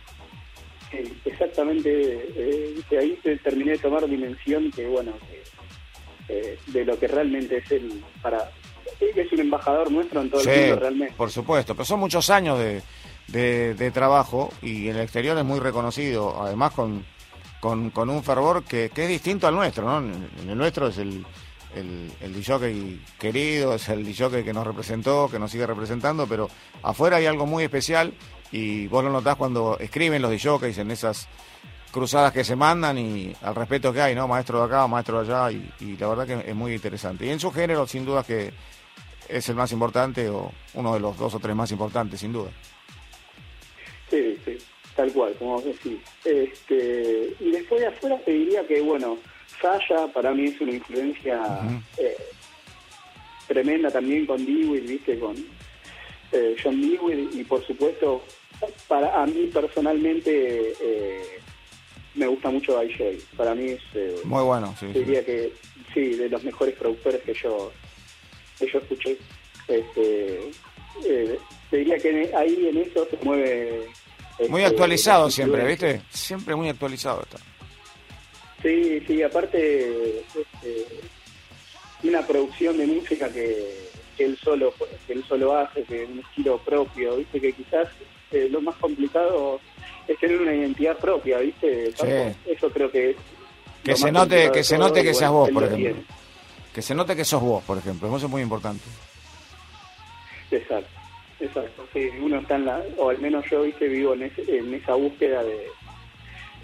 Exactamente, 1.25 1.91
eh, 2.35 2.83
ahí 2.99 3.19
terminé 3.43 3.73
de 3.73 3.79
tomar 3.79 4.07
dimensión 4.09 4.71
que, 4.71 4.87
bueno, 4.87 5.13
eh, 6.29 6.59
de 6.67 6.85
lo 6.85 6.99
que 6.99 7.09
realmente 7.09 7.59
es 7.59 7.71
el, 7.71 8.03
para, 8.23 8.51
es 9.01 9.33
un 9.33 9.41
embajador 9.41 9.91
nuestro 9.91 10.21
en 10.21 10.31
todo 10.31 10.41
el 10.43 10.49
mundo 10.49 10.77
realmente. 10.77 11.15
por 11.17 11.31
supuesto, 11.31 11.75
pero 11.75 11.85
son 11.85 12.01
muchos 12.01 12.31
años 12.31 12.59
de, 12.59 13.75
de, 13.75 13.91
trabajo 13.91 14.53
y 14.63 14.89
en 14.89 14.97
el 14.97 15.03
exterior 15.03 15.37
es 15.39 15.45
muy 15.45 15.61
reconocido, 15.61 16.43
además 16.43 16.73
con, 16.73 17.05
con, 17.61 17.91
con 17.91 18.11
un 18.11 18.23
fervor 18.23 18.65
que, 18.65 18.91
que 18.91 19.05
es 19.05 19.09
distinto 19.09 19.47
al 19.47 19.55
nuestro, 19.55 19.85
¿no? 19.85 19.99
En 19.99 20.49
el 20.49 20.57
nuestro 20.57 20.89
es 20.89 20.99
el 20.99 21.25
el, 21.75 22.11
el 22.21 22.35
DJ 22.35 22.99
querido, 23.19 23.75
es 23.75 23.89
el 23.89 24.05
DJ 24.05 24.43
que 24.45 24.53
nos 24.53 24.67
representó, 24.67 25.29
que 25.31 25.39
nos 25.39 25.51
sigue 25.51 25.67
representando, 25.67 26.27
pero 26.27 26.49
afuera 26.83 27.17
hay 27.17 27.27
algo 27.27 27.47
muy 27.47 27.65
especial 27.65 28.13
y 28.53 28.87
vos 28.89 29.05
lo 29.05 29.11
notás 29.11 29.37
cuando 29.37 29.79
escriben 29.79 30.23
los 30.23 30.31
DJs 30.31 30.79
en 30.79 30.91
esas 30.91 31.29
cruzadas 31.91 32.33
que 32.33 32.45
se 32.45 32.57
mandan 32.57 32.99
y 32.99 33.33
al 33.43 33.55
respeto 33.55 33.93
que 33.93 34.01
hay, 34.01 34.15
¿no? 34.15 34.29
Maestro 34.29 34.61
de 34.61 34.67
acá, 34.67 34.87
maestro 34.87 35.23
de 35.23 35.33
allá 35.33 35.59
y, 35.81 35.97
la 35.97 36.09
verdad 36.09 36.27
que 36.27 36.51
es 36.51 36.55
muy 36.55 36.75
interesante. 36.75 37.27
Y 37.27 37.31
en 37.31 37.41
su 37.41 37.51
género, 37.51 37.87
sin 37.87 38.05
duda 38.05 38.23
que 38.23 38.53
es 39.29 39.49
el 39.49 39.57
más 39.57 39.73
importante 39.73 40.29
o 40.29 40.53
uno 40.75 40.95
de 40.95 41.01
los 41.01 41.17
dos 41.17 41.35
o 41.35 41.39
tres 41.39 41.55
más 41.55 41.71
importantes, 41.71 42.21
sin 42.21 42.33
duda. 42.33 42.51
Sí, 44.09 44.37
sí, 44.45 44.59
tal 44.97 45.13
cual, 45.13 45.35
como 45.39 45.53
vos 45.53 45.65
decís. 45.65 46.01
Este, 46.25 47.35
y 47.39 47.51
después 47.51 47.81
de 47.81 47.87
afuera 47.89 48.19
te 48.25 48.33
diría 48.33 48.67
que, 48.67 48.81
bueno, 48.81 49.19
Saya 49.61 50.07
para 50.13 50.33
mí 50.33 50.47
es 50.47 50.61
una 50.61 50.73
influencia 50.73 51.43
eh, 51.97 52.17
tremenda 53.47 53.91
también 53.91 54.27
con 54.27 54.45
Dewey, 54.45 54.81
viste, 54.81 55.19
con 55.19 55.37
eh, 56.33 56.57
John 56.63 56.81
Dewey 56.81 57.29
y 57.33 57.45
por 57.45 57.65
supuesto 57.67 58.23
para 58.89 59.23
a 59.23 59.27
mí 59.27 59.51
personalmente 59.53 60.75
eh, 60.81 61.39
me 62.15 62.27
gusta 62.27 62.51
mucho 62.51 62.83
IJ. 62.83 63.19
Para 63.37 63.55
mí 63.55 63.71
es 63.71 64.25
muy 64.25 64.43
bueno, 64.43 64.75
sí, 64.79 64.87
diría 64.87 65.25
que 65.25 65.53
sí 65.95 66.11
de 66.11 66.29
los 66.29 66.43
mejores 66.45 66.75
productores 66.77 67.23
que 67.23 67.35
yo 67.35 67.73
que 68.59 68.71
yo 68.71 68.79
escuché. 68.79 69.17
Este, 69.69 70.51
diría 71.71 71.99
que 71.99 72.33
ahí 72.35 72.69
en 72.69 72.79
eso 72.79 73.07
se 73.09 73.17
mueve 73.25 73.87
muy 74.49 74.63
este, 74.63 74.75
actualizado 74.75 75.31
siempre, 75.31 75.67
¿viste? 75.67 76.01
Siempre 76.11 76.55
muy 76.55 76.69
actualizado 76.69 77.23
está. 77.23 77.39
Sí, 78.63 79.01
sí, 79.07 79.23
aparte 79.23 80.21
este, 80.21 80.87
una 82.03 82.27
producción 82.27 82.79
de 82.79 82.87
música 82.87 83.31
que, 83.31 83.91
él 84.19 84.39
solo 84.43 84.75
que 85.07 85.15
él 85.15 85.25
solo 85.27 85.57
hace, 85.57 85.83
que 85.85 86.05
es 86.05 86.11
un 86.11 86.21
estilo 86.21 86.59
propio, 86.59 87.17
viste 87.17 87.41
que 87.41 87.53
quizás 87.53 87.89
eh, 88.33 88.49
lo 88.51 88.61
más 88.61 88.77
complicado 88.77 89.61
es 90.07 90.19
tener 90.19 90.41
una 90.41 90.55
identidad 90.55 90.97
propia, 90.99 91.39
viste. 91.39 91.89
Eso 92.47 92.71
creo 92.71 92.91
que 92.91 93.17
que 93.83 93.97
se 93.97 94.13
note 94.13 94.51
que 94.53 94.63
se 94.63 94.77
note 94.77 95.03
que 95.03 95.15
seas 95.15 95.31
vos, 95.31 95.51
por 95.51 95.65
ejemplo. 95.65 96.03
Que 96.73 96.83
se 96.83 96.95
note 96.95 97.17
que 97.17 97.25
sos 97.25 97.41
vos, 97.41 97.65
por 97.65 97.79
ejemplo. 97.79 98.09
Eso 98.09 98.27
es 98.27 98.31
muy 98.31 98.43
importante. 98.43 98.85
Exacto, 100.51 100.91
exacto. 101.41 101.87
Sí, 101.93 102.09
uno 102.21 102.39
está 102.41 102.57
en 102.57 102.67
la, 102.67 102.83
o 102.99 103.11
al 103.11 103.19
menos 103.19 103.45
yo, 103.51 103.63
viste, 103.63 103.89
vivo 103.89 104.15
en, 104.15 104.31
en 104.37 104.75
esa 104.75 104.95
búsqueda 104.95 105.43
de 105.43 105.67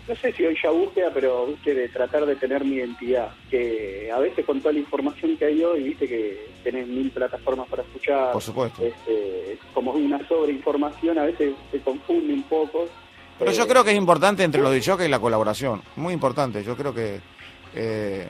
no 0.09 0.14
sé 0.16 0.33
si 0.33 0.45
hoy 0.45 0.57
ya 0.62 0.71
búsqueda, 0.71 1.11
pero 1.12 1.47
viste, 1.47 1.75
de 1.75 1.88
tratar 1.88 2.27
de 2.27 2.37
tener 2.37 2.64
mi 2.64 2.77
identidad, 2.77 3.31
que 3.51 4.11
a 4.12 4.19
veces 4.19 4.45
con 4.45 4.61
toda 4.61 4.73
la 4.73 4.79
información 4.79 5.37
que 5.37 5.47
hay 5.47 5.62
hoy, 5.62 5.83
viste 5.83 6.07
que 6.07 6.49
tenés 6.62 6.87
mil 6.87 7.11
plataformas 7.11 7.69
para 7.69 7.83
escuchar, 7.83 8.33
por 8.33 8.42
supuesto, 8.42 8.85
este, 8.85 9.59
como 9.75 9.92
una 9.92 10.27
sobreinformación, 10.29 11.19
a 11.19 11.25
veces 11.25 11.55
se 11.71 11.81
confunde 11.81 12.33
un 12.33 12.42
poco. 12.45 12.87
Pero 13.38 13.51
yo 13.51 13.66
creo 13.66 13.85
que 13.85 13.90
es 13.90 13.97
importante 13.97 14.45
entre 14.45 14.62
los 14.62 14.73
DJs 14.73 15.07
y 15.07 15.09
la 15.09 15.19
colaboración, 15.19 15.83
muy 15.97 16.14
importante, 16.14 16.62
yo 16.62 16.77
creo 16.77 16.95
que, 16.95 17.21
eh, 17.75 18.29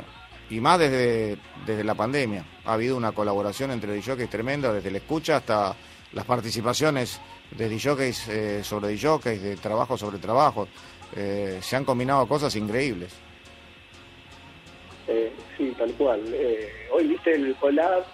y 0.49 0.61
más 0.61 0.79
desde, 0.79 1.37
desde 1.67 1.85
la 1.85 1.95
pandemia, 1.95 2.45
ha 2.65 2.73
habido 2.73 2.97
una 2.97 3.13
colaboración 3.13 3.71
entre 3.71 3.95
DJs 3.97 4.31
tremenda, 4.31 4.73
desde 4.73 4.91
la 4.91 4.99
escucha 4.99 5.37
hasta 5.37 5.77
las 6.13 6.25
participaciones 6.25 7.21
de 7.51 7.69
DJs 7.69 8.29
eh, 8.29 8.65
sobre 8.65 8.97
DJs, 8.97 9.43
de 9.43 9.57
trabajo 9.57 9.97
sobre 9.97 10.19
trabajo. 10.19 10.69
Eh, 11.15 11.59
se 11.63 11.77
han 11.77 11.85
combinado 11.85 12.27
cosas 12.27 12.55
increíbles. 12.57 13.13
Eh, 15.09 15.33
sí, 15.57 15.73
tal 15.79 15.93
cual. 15.93 16.23
Eh, 16.33 16.89
hoy 16.91 17.07
viste 17.07 17.35
el 17.35 17.55
collab, 17.57 18.05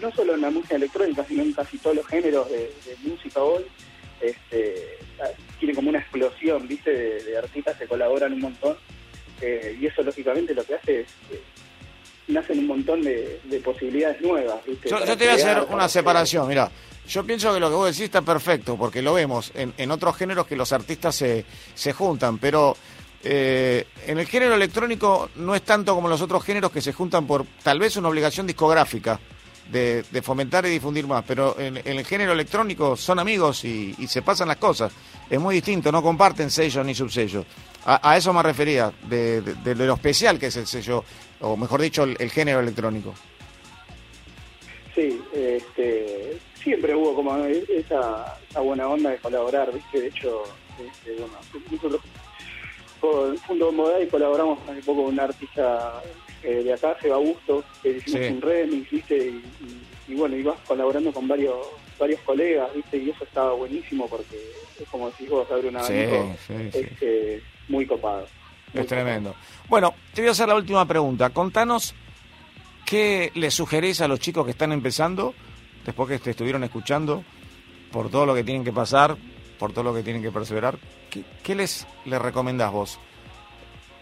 no 0.00 0.10
solo 0.12 0.34
en 0.34 0.40
la 0.40 0.50
música 0.50 0.76
electrónica, 0.76 1.24
sino 1.24 1.42
en 1.42 1.52
casi 1.52 1.78
todos 1.78 1.96
los 1.96 2.06
géneros 2.06 2.48
de, 2.50 2.72
música 3.02 3.42
hoy. 3.42 3.64
Este, 4.20 4.98
tiene 5.58 5.74
como 5.74 5.90
una 5.90 5.98
explosión, 5.98 6.66
viste, 6.66 6.90
de, 7.22 7.38
artistas 7.38 7.76
que 7.76 7.86
colaboran 7.86 8.32
un 8.32 8.40
montón. 8.40 8.76
y 9.40 9.86
eso, 9.86 10.02
lógicamente, 10.02 10.54
lo 10.54 10.64
que 10.64 10.74
hace 10.74 11.00
es 11.00 11.06
nacen 12.28 12.58
un 12.58 12.66
montón 12.66 13.02
de, 13.02 13.40
posibilidades 13.64 14.20
nuevas. 14.20 14.60
Yo, 14.66 15.00
te 15.00 15.14
voy 15.14 15.28
a 15.28 15.34
hacer 15.34 15.62
una 15.70 15.88
separación, 15.88 16.48
mira. 16.48 16.70
Yo 17.08 17.24
pienso 17.24 17.52
que 17.52 17.60
lo 17.60 17.68
que 17.68 17.76
vos 17.76 17.86
decís 17.86 18.02
está 18.02 18.22
perfecto, 18.22 18.76
porque 18.76 19.02
lo 19.02 19.14
vemos 19.14 19.52
en, 19.54 19.74
en 19.76 19.90
otros 19.90 20.16
géneros 20.16 20.46
que 20.46 20.56
los 20.56 20.72
artistas 20.72 21.14
se, 21.14 21.44
se 21.74 21.92
juntan, 21.92 22.38
pero 22.38 22.76
eh, 23.24 23.86
en 24.06 24.18
el 24.18 24.26
género 24.26 24.54
electrónico 24.54 25.30
no 25.36 25.54
es 25.54 25.62
tanto 25.62 25.94
como 25.94 26.08
los 26.08 26.20
otros 26.20 26.42
géneros 26.44 26.72
que 26.72 26.80
se 26.80 26.92
juntan 26.92 27.26
por 27.26 27.46
tal 27.62 27.78
vez 27.78 27.96
una 27.96 28.08
obligación 28.08 28.46
discográfica 28.46 29.20
de, 29.70 30.22
fomentar 30.22 30.66
y 30.66 30.70
difundir 30.70 31.06
más, 31.06 31.24
pero 31.26 31.58
en, 31.58 31.76
el 31.76 32.04
género 32.04 32.32
electrónico 32.32 32.96
son 32.96 33.18
amigos 33.18 33.64
y, 33.64 33.94
se 34.06 34.22
pasan 34.22 34.48
las 34.48 34.56
cosas. 34.56 34.92
Es 35.30 35.40
muy 35.40 35.54
distinto, 35.54 35.90
no 35.90 36.02
comparten 36.02 36.50
sellos 36.50 36.84
ni 36.84 36.94
subsellos. 36.94 37.46
A, 37.84 38.16
eso 38.16 38.32
me 38.32 38.42
refería, 38.42 38.92
de, 39.08 39.40
de, 39.40 39.74
lo 39.74 39.94
especial 39.94 40.38
que 40.38 40.46
es 40.46 40.56
el 40.56 40.66
sello, 40.66 41.04
o 41.40 41.56
mejor 41.56 41.80
dicho, 41.80 42.04
el, 42.04 42.30
género 42.30 42.60
electrónico. 42.60 43.14
Sí, 44.94 45.22
este, 45.32 46.38
siempre 46.62 46.94
hubo 46.94 47.14
como 47.14 47.36
esa, 47.44 48.38
buena 48.62 48.88
onda 48.88 49.10
de 49.10 49.18
colaborar, 49.18 49.72
¿viste? 49.72 50.00
De 50.00 50.08
hecho, 50.08 50.42
este, 50.78 51.12
bueno, 51.12 51.34
nosotros 51.70 52.00
con 53.00 53.36
Fundo 53.38 53.72
Modal 53.72 54.06
colaboramos 54.08 54.58
hace 54.68 54.80
poco 54.82 55.04
con 55.04 55.14
un 55.14 55.20
artista 55.20 56.00
eh, 56.42 56.62
de 56.62 56.72
acá, 56.72 56.96
Seba 57.00 57.16
Busto, 57.16 57.64
que 57.82 57.96
hicimos 57.96 58.30
un 58.30 58.40
remix, 58.40 58.90
¿viste? 58.90 59.32
Y, 60.08 60.14
bueno, 60.14 60.36
ibas 60.36 60.58
colaborando 60.66 61.12
con 61.12 61.26
varios 61.26 61.56
varios 61.98 62.20
colegas, 62.20 62.72
¿viste? 62.74 62.98
Y 62.98 63.10
eso 63.10 63.24
estaba 63.24 63.52
buenísimo 63.54 64.08
porque 64.08 64.36
es 64.80 64.88
como 64.88 65.10
decís 65.10 65.28
vos, 65.28 65.48
abre 65.50 65.68
un 65.68 65.76
abanico 65.76 66.34
este, 66.48 67.42
muy 67.68 67.86
copado. 67.86 68.26
es 68.74 68.86
tremendo. 68.86 69.34
Bueno, 69.68 69.94
te 70.12 70.22
voy 70.22 70.28
a 70.28 70.32
hacer 70.32 70.48
la 70.48 70.56
última 70.56 70.86
pregunta. 70.86 71.30
Contanos 71.30 71.94
qué 72.84 73.30
le 73.34 73.50
sugerís 73.50 74.00
a 74.00 74.08
los 74.08 74.18
chicos 74.18 74.44
que 74.44 74.50
están 74.50 74.72
empezando 74.72 75.34
después 75.84 76.08
que 76.08 76.18
te 76.18 76.30
estuvieron 76.30 76.64
escuchando, 76.64 77.24
por 77.90 78.10
todo 78.10 78.26
lo 78.26 78.34
que 78.34 78.44
tienen 78.44 78.64
que 78.64 78.72
pasar, 78.72 79.16
por 79.58 79.72
todo 79.72 79.84
lo 79.84 79.94
que 79.94 80.02
tienen 80.02 80.22
que 80.22 80.30
perseverar, 80.30 80.78
¿qué, 81.42 81.54
les, 81.54 81.86
les 82.04 82.20
recomendás 82.20 82.72
vos 82.72 82.98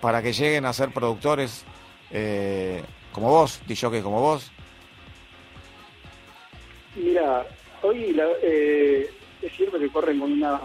para 0.00 0.22
que 0.22 0.32
lleguen 0.32 0.64
a 0.64 0.72
ser 0.72 0.90
productores 0.90 1.64
eh, 2.10 2.82
como 3.12 3.28
vos, 3.28 3.60
que 3.66 4.02
como 4.02 4.20
vos? 4.20 4.50
Mira, 6.96 7.46
hoy 7.82 8.16
eh, 8.42 9.10
es 9.42 9.52
cierto 9.52 9.78
que 9.78 9.88
corren 9.88 10.20
con 10.20 10.32
una 10.32 10.60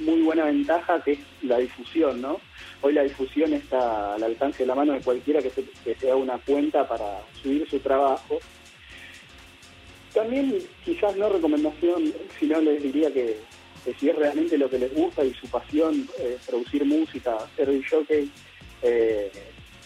muy 0.00 0.22
buena 0.22 0.44
ventaja 0.44 1.02
que 1.02 1.12
es 1.12 1.18
la 1.42 1.58
difusión, 1.58 2.20
¿no? 2.20 2.40
Hoy 2.82 2.92
la 2.92 3.02
difusión 3.02 3.52
está 3.54 4.14
al 4.14 4.22
alcance 4.22 4.62
de 4.62 4.66
la 4.66 4.74
mano 4.74 4.92
de 4.92 5.00
cualquiera 5.00 5.40
que 5.40 5.50
se, 5.50 6.14
una 6.14 6.38
cuenta 6.38 6.86
para 6.86 7.20
subir 7.42 7.68
su 7.68 7.78
trabajo 7.80 8.38
también 10.16 10.58
quizás 10.82 11.14
no 11.16 11.28
recomendación, 11.28 12.10
sino 12.40 12.58
les 12.62 12.82
diría 12.82 13.12
que, 13.12 13.36
si 14.00 14.08
es 14.08 14.16
realmente 14.16 14.56
lo 14.56 14.70
que 14.70 14.78
les 14.78 14.92
gusta 14.94 15.22
y 15.22 15.34
su 15.34 15.46
pasión, 15.48 16.08
eh, 16.18 16.38
producir 16.46 16.86
música, 16.86 17.36
ser 17.54 17.68
jockey, 17.88 18.30
eh, 18.80 19.30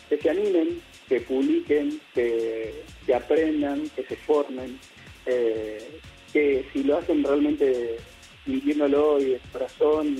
que 0.08 0.18
se 0.18 0.30
animen, 0.30 0.80
que 1.08 1.20
publiquen, 1.22 2.00
que, 2.14 2.84
aprendan, 3.12 3.90
que 3.96 4.04
se 4.04 4.14
formen, 4.14 4.78
eh, 5.26 6.00
que 6.32 6.64
si 6.72 6.84
lo 6.84 6.98
hacen 6.98 7.24
realmente 7.24 7.96
sintiéndolo 8.44 9.20
y 9.20 9.30
de 9.30 9.40
corazón, 9.52 10.16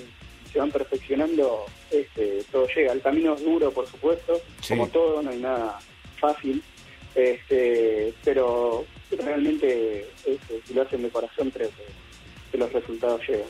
se 0.52 0.58
van 0.58 0.72
perfeccionando, 0.72 1.66
este, 1.92 2.42
todo 2.50 2.66
llega. 2.66 2.92
El 2.92 3.00
camino 3.00 3.34
es 3.34 3.44
duro, 3.44 3.70
por 3.70 3.86
supuesto, 3.86 4.40
como 4.66 4.88
todo, 4.88 5.22
no 5.22 5.30
hay 5.30 5.38
nada 5.38 5.78
fácil, 6.18 6.60
este, 7.14 8.14
pero 8.24 8.84
realmente 9.10 10.08
este, 10.24 10.60
si 10.66 10.74
lo 10.74 10.82
hacen 10.82 11.02
de 11.02 11.10
corazón 11.10 11.50
creo 11.50 11.70
que, 11.70 12.58
los 12.58 12.72
resultados 12.72 13.20
llegan. 13.28 13.48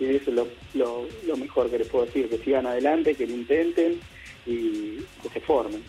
Y 0.00 0.16
eso 0.16 0.30
es 0.30 0.36
lo, 0.36 0.48
lo, 0.74 1.36
mejor 1.36 1.70
que 1.70 1.78
les 1.78 1.88
puedo 1.88 2.06
decir, 2.06 2.28
que 2.28 2.38
sigan 2.38 2.66
adelante, 2.66 3.14
que 3.14 3.26
lo 3.26 3.34
intenten 3.34 4.00
y 4.46 4.96
que 5.22 5.28
se 5.32 5.40
formen. 5.40 5.82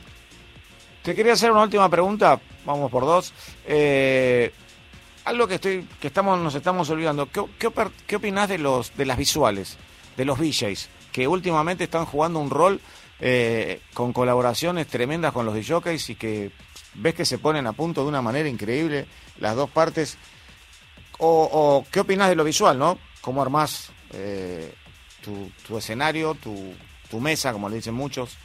Te 1.01 1.15
quería 1.15 1.33
hacer 1.33 1.51
una 1.51 1.63
última 1.63 1.89
pregunta 1.89 2.39
vamos 2.65 2.91
por 2.91 3.03
dos. 3.03 3.33
Eh, 3.65 4.51
algo 5.25 5.47
que 5.47 5.55
estoy, 5.55 5.87
que 5.99 6.07
estamos, 6.07 6.39
nos 6.39 6.55
estamos 6.55 6.89
olvidando. 6.89 7.27
¿Qué, 7.27 7.43
qué, 7.57 7.69
qué 8.07 8.15
opinás 8.15 8.49
de 8.49 8.57
los, 8.57 8.95
de 8.95 9.05
las 9.05 9.17
visuales, 9.17 9.77
de 10.17 10.25
los 10.25 10.39
DJs, 10.39 10.89
que 11.11 11.27
últimamente 11.27 11.85
están 11.85 12.05
jugando 12.05 12.39
un 12.39 12.49
rol 12.49 12.81
eh, 13.19 13.79
con 13.93 14.11
colaboraciones 14.13 14.87
tremendas 14.87 15.33
con 15.33 15.45
los 15.45 15.55
DJs 15.55 16.09
y 16.09 16.15
que 16.15 16.51
ves 16.95 17.15
que 17.15 17.25
se 17.25 17.37
ponen 17.37 17.67
a 17.67 17.73
punto 17.73 18.03
de 18.03 18.09
una 18.09 18.21
manera 18.21 18.49
increíble 18.49 19.05
las 19.39 19.55
dos 19.55 19.69
partes? 19.69 20.17
¿O, 21.19 21.85
qué 21.91 22.01
opinás 22.01 22.29
de 22.29 22.35
lo 22.35 22.43
visual, 22.43 22.77
no? 22.77 22.97
¿Cómo 23.21 23.41
armás 23.41 23.91
eh, 24.13 24.73
tu, 25.21 25.77
escenario, 25.77 26.33
tu, 26.35 26.73
tu 27.09 27.19
mesa, 27.19 27.53
como 27.53 27.69
le 27.69 27.77
dicen 27.77 27.93
muchos? 27.93 28.37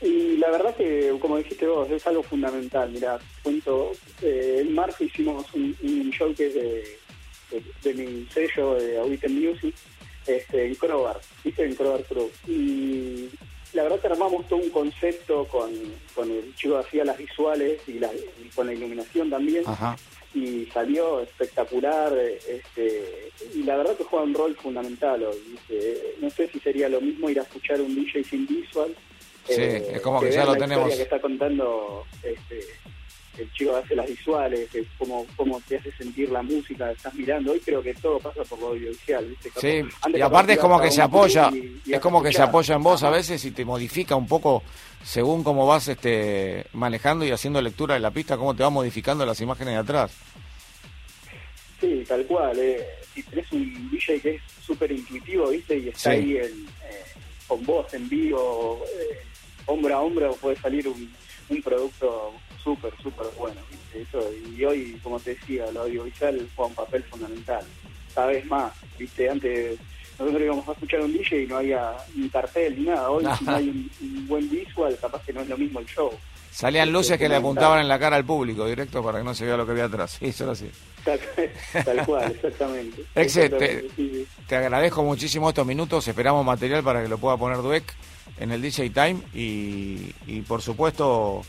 Y 0.00 0.36
la 0.36 0.50
verdad 0.50 0.76
que, 0.76 1.16
como 1.20 1.38
dijiste 1.38 1.66
vos, 1.66 1.90
es 1.90 2.06
algo 2.06 2.22
fundamental. 2.22 2.90
Mira, 2.90 3.18
cuento, 3.42 3.92
eh, 4.20 4.58
en 4.60 4.74
marzo 4.74 5.04
hicimos 5.04 5.46
un, 5.54 5.74
un 5.82 6.10
show 6.10 6.34
que 6.34 6.46
es 6.48 6.54
de, 6.54 6.98
de, 7.82 7.94
mi 7.94 8.26
sello 8.26 8.74
de 8.74 8.98
Audition 8.98 9.34
Music 9.34 9.74
este, 10.26 10.66
en 10.66 10.74
Crobar, 10.74 11.20
¿viste? 11.42 11.64
En 11.64 11.74
Crobar 11.74 12.04
Crew. 12.04 12.30
Y 12.46 13.30
la 13.74 13.82
verdad 13.82 14.00
que 14.00 14.06
armamos 14.06 14.48
todo 14.48 14.60
un 14.60 14.70
concepto 14.70 15.46
con, 15.46 15.70
con 16.14 16.30
el 16.30 16.54
chico 16.54 16.74
que 16.74 16.86
hacía 16.86 17.04
las 17.04 17.18
visuales 17.18 17.80
y, 17.86 17.94
la, 17.94 18.10
con 18.54 18.66
la 18.66 18.72
iluminación 18.72 19.30
también. 19.30 19.64
Y 20.32 20.66
salió 20.66 21.20
espectacular. 21.20 22.12
Este, 22.16 23.30
y 23.54 23.62
la 23.62 23.76
verdad 23.76 23.96
que 23.96 24.04
juega 24.04 24.24
un 24.24 24.34
rol 24.34 24.56
fundamental. 24.56 25.26
No 26.20 26.30
sé 26.30 26.48
si 26.48 26.58
sería 26.60 26.88
lo 26.88 27.00
mismo 27.00 27.28
ir 27.30 27.38
a 27.38 27.42
escuchar 27.42 27.80
un 27.80 27.94
DJ 27.94 28.24
sin 28.24 28.46
visual 28.46 28.94
Sí, 29.46 29.60
eh, 29.60 29.90
es 29.94 30.00
como 30.00 30.20
que, 30.20 30.32
ya 30.32 30.44
lo 30.44 30.56
tenemos. 30.56 30.94
que 30.94 31.02
está 31.02 31.20
contando 31.20 32.06
este, 32.22 32.60
el 33.38 33.52
chico 33.52 33.76
hace 33.76 33.94
las 33.94 34.06
visuales, 34.06 34.68
cómo, 34.98 35.26
cómo 35.36 35.60
te 35.66 35.76
hace 35.76 35.92
sentir 35.92 36.30
la 36.30 36.42
música, 36.42 36.90
estás 36.90 37.14
mirando. 37.14 37.52
Hoy 37.52 37.60
creo 37.60 37.82
que 37.82 37.94
todo 37.94 38.18
pasa 38.18 38.42
por 38.44 38.58
lo 38.58 38.68
audiovisual. 38.68 39.26
¿viste? 39.26 39.50
Sí, 39.60 39.88
y 40.14 40.20
aparte 40.20 40.54
es 40.54 40.58
como 40.58 40.80
que 40.80 40.90
se 40.90 41.02
apoya, 41.02 41.50
es 41.86 42.00
como 42.00 42.22
que 42.22 42.32
se 42.32 42.42
apoya 42.42 42.76
en 42.76 42.82
vos 42.82 43.02
a 43.02 43.10
veces 43.10 43.44
y 43.44 43.50
te 43.50 43.64
modifica 43.64 44.16
un 44.16 44.26
poco 44.26 44.62
según 45.02 45.44
cómo 45.44 45.66
vas 45.66 45.88
este 45.88 46.66
manejando 46.72 47.24
y 47.24 47.30
haciendo 47.30 47.60
lectura 47.60 47.94
de 47.94 48.00
la 48.00 48.10
pista, 48.10 48.36
cómo 48.36 48.54
te 48.54 48.62
va 48.62 48.70
modificando 48.70 49.26
las 49.26 49.40
imágenes 49.40 49.74
de 49.74 49.80
atrás. 49.80 50.12
Sí, 51.80 52.04
tal 52.08 52.24
cual. 52.26 52.58
Eh. 52.58 52.86
Si 53.14 53.22
tenés 53.22 53.52
un 53.52 53.90
DJ 53.90 54.20
que 54.20 54.30
es 54.36 54.42
súper 54.64 54.90
intuitivo, 54.90 55.48
¿viste? 55.50 55.78
Y 55.78 55.88
está 55.88 56.10
ahí 56.10 56.36
eh, 56.36 56.50
con 57.46 57.64
vos 57.64 57.92
en 57.94 58.08
vivo. 58.08 58.82
Eh, 58.86 59.18
hombro 59.66 59.94
a 59.94 60.00
hombro 60.00 60.34
puede 60.36 60.56
salir 60.56 60.88
un, 60.88 61.12
un 61.48 61.62
producto 61.62 62.32
súper, 62.64 62.92
súper 63.02 63.26
bueno. 63.38 63.60
Eso, 63.94 64.20
y 64.56 64.64
hoy, 64.64 64.98
como 65.02 65.20
te 65.20 65.34
decía, 65.34 65.70
lo 65.70 65.82
audiovisual 65.82 66.48
juega 66.56 66.68
un 66.70 66.74
papel 66.74 67.04
fundamental. 67.04 67.64
Cada 68.14 68.28
vez 68.28 68.44
más, 68.46 68.72
¿viste? 68.98 69.28
Antes 69.30 69.78
nosotros 70.18 70.42
íbamos 70.42 70.68
a 70.68 70.72
escuchar 70.72 71.00
un 71.00 71.12
DJ 71.12 71.42
y 71.42 71.46
no 71.46 71.58
había 71.58 71.92
ni 72.14 72.28
cartel 72.28 72.76
ni 72.78 72.86
nada. 72.86 73.10
Hoy 73.10 73.24
si 73.38 73.44
no 73.44 73.54
hay 73.54 73.68
un, 73.68 74.26
buen 74.28 74.48
visual, 74.50 74.96
capaz 75.00 75.22
que 75.24 75.32
no 75.32 75.42
es 75.42 75.48
lo 75.48 75.58
mismo 75.58 75.80
el 75.80 75.86
show. 75.86 76.10
Salían 76.50 76.92
luces 76.92 77.18
que 77.18 77.28
le 77.28 77.34
apuntaban 77.34 77.80
en 77.80 77.88
la 77.88 77.98
cara 77.98 78.14
al 78.14 78.24
público 78.24 78.64
directo 78.64 79.02
para 79.02 79.18
que 79.18 79.24
no 79.24 79.34
se 79.34 79.44
vea 79.44 79.56
lo 79.56 79.66
que 79.66 79.72
había 79.72 79.86
atrás. 79.86 80.18
Eso 80.20 80.50
así. 80.50 80.70
Tal, 81.04 82.06
cual, 82.06 82.30
exactamente. 82.30 83.04
Exe, 83.14 83.50
te, 83.50 83.84
te, 84.48 84.56
agradezco 84.56 85.02
muchísimo 85.02 85.48
estos 85.48 85.66
minutos. 85.66 86.06
Esperamos 86.06 86.46
material 86.46 86.82
para 86.82 87.02
que 87.02 87.08
lo 87.08 87.18
pueda 87.18 87.36
poner 87.36 87.58
Dueck 87.58 87.92
en 88.38 88.52
el 88.52 88.62
DJ 88.62 88.90
Time 88.90 89.20
y, 89.34 90.40
por 90.46 90.62
supuesto 90.62 91.42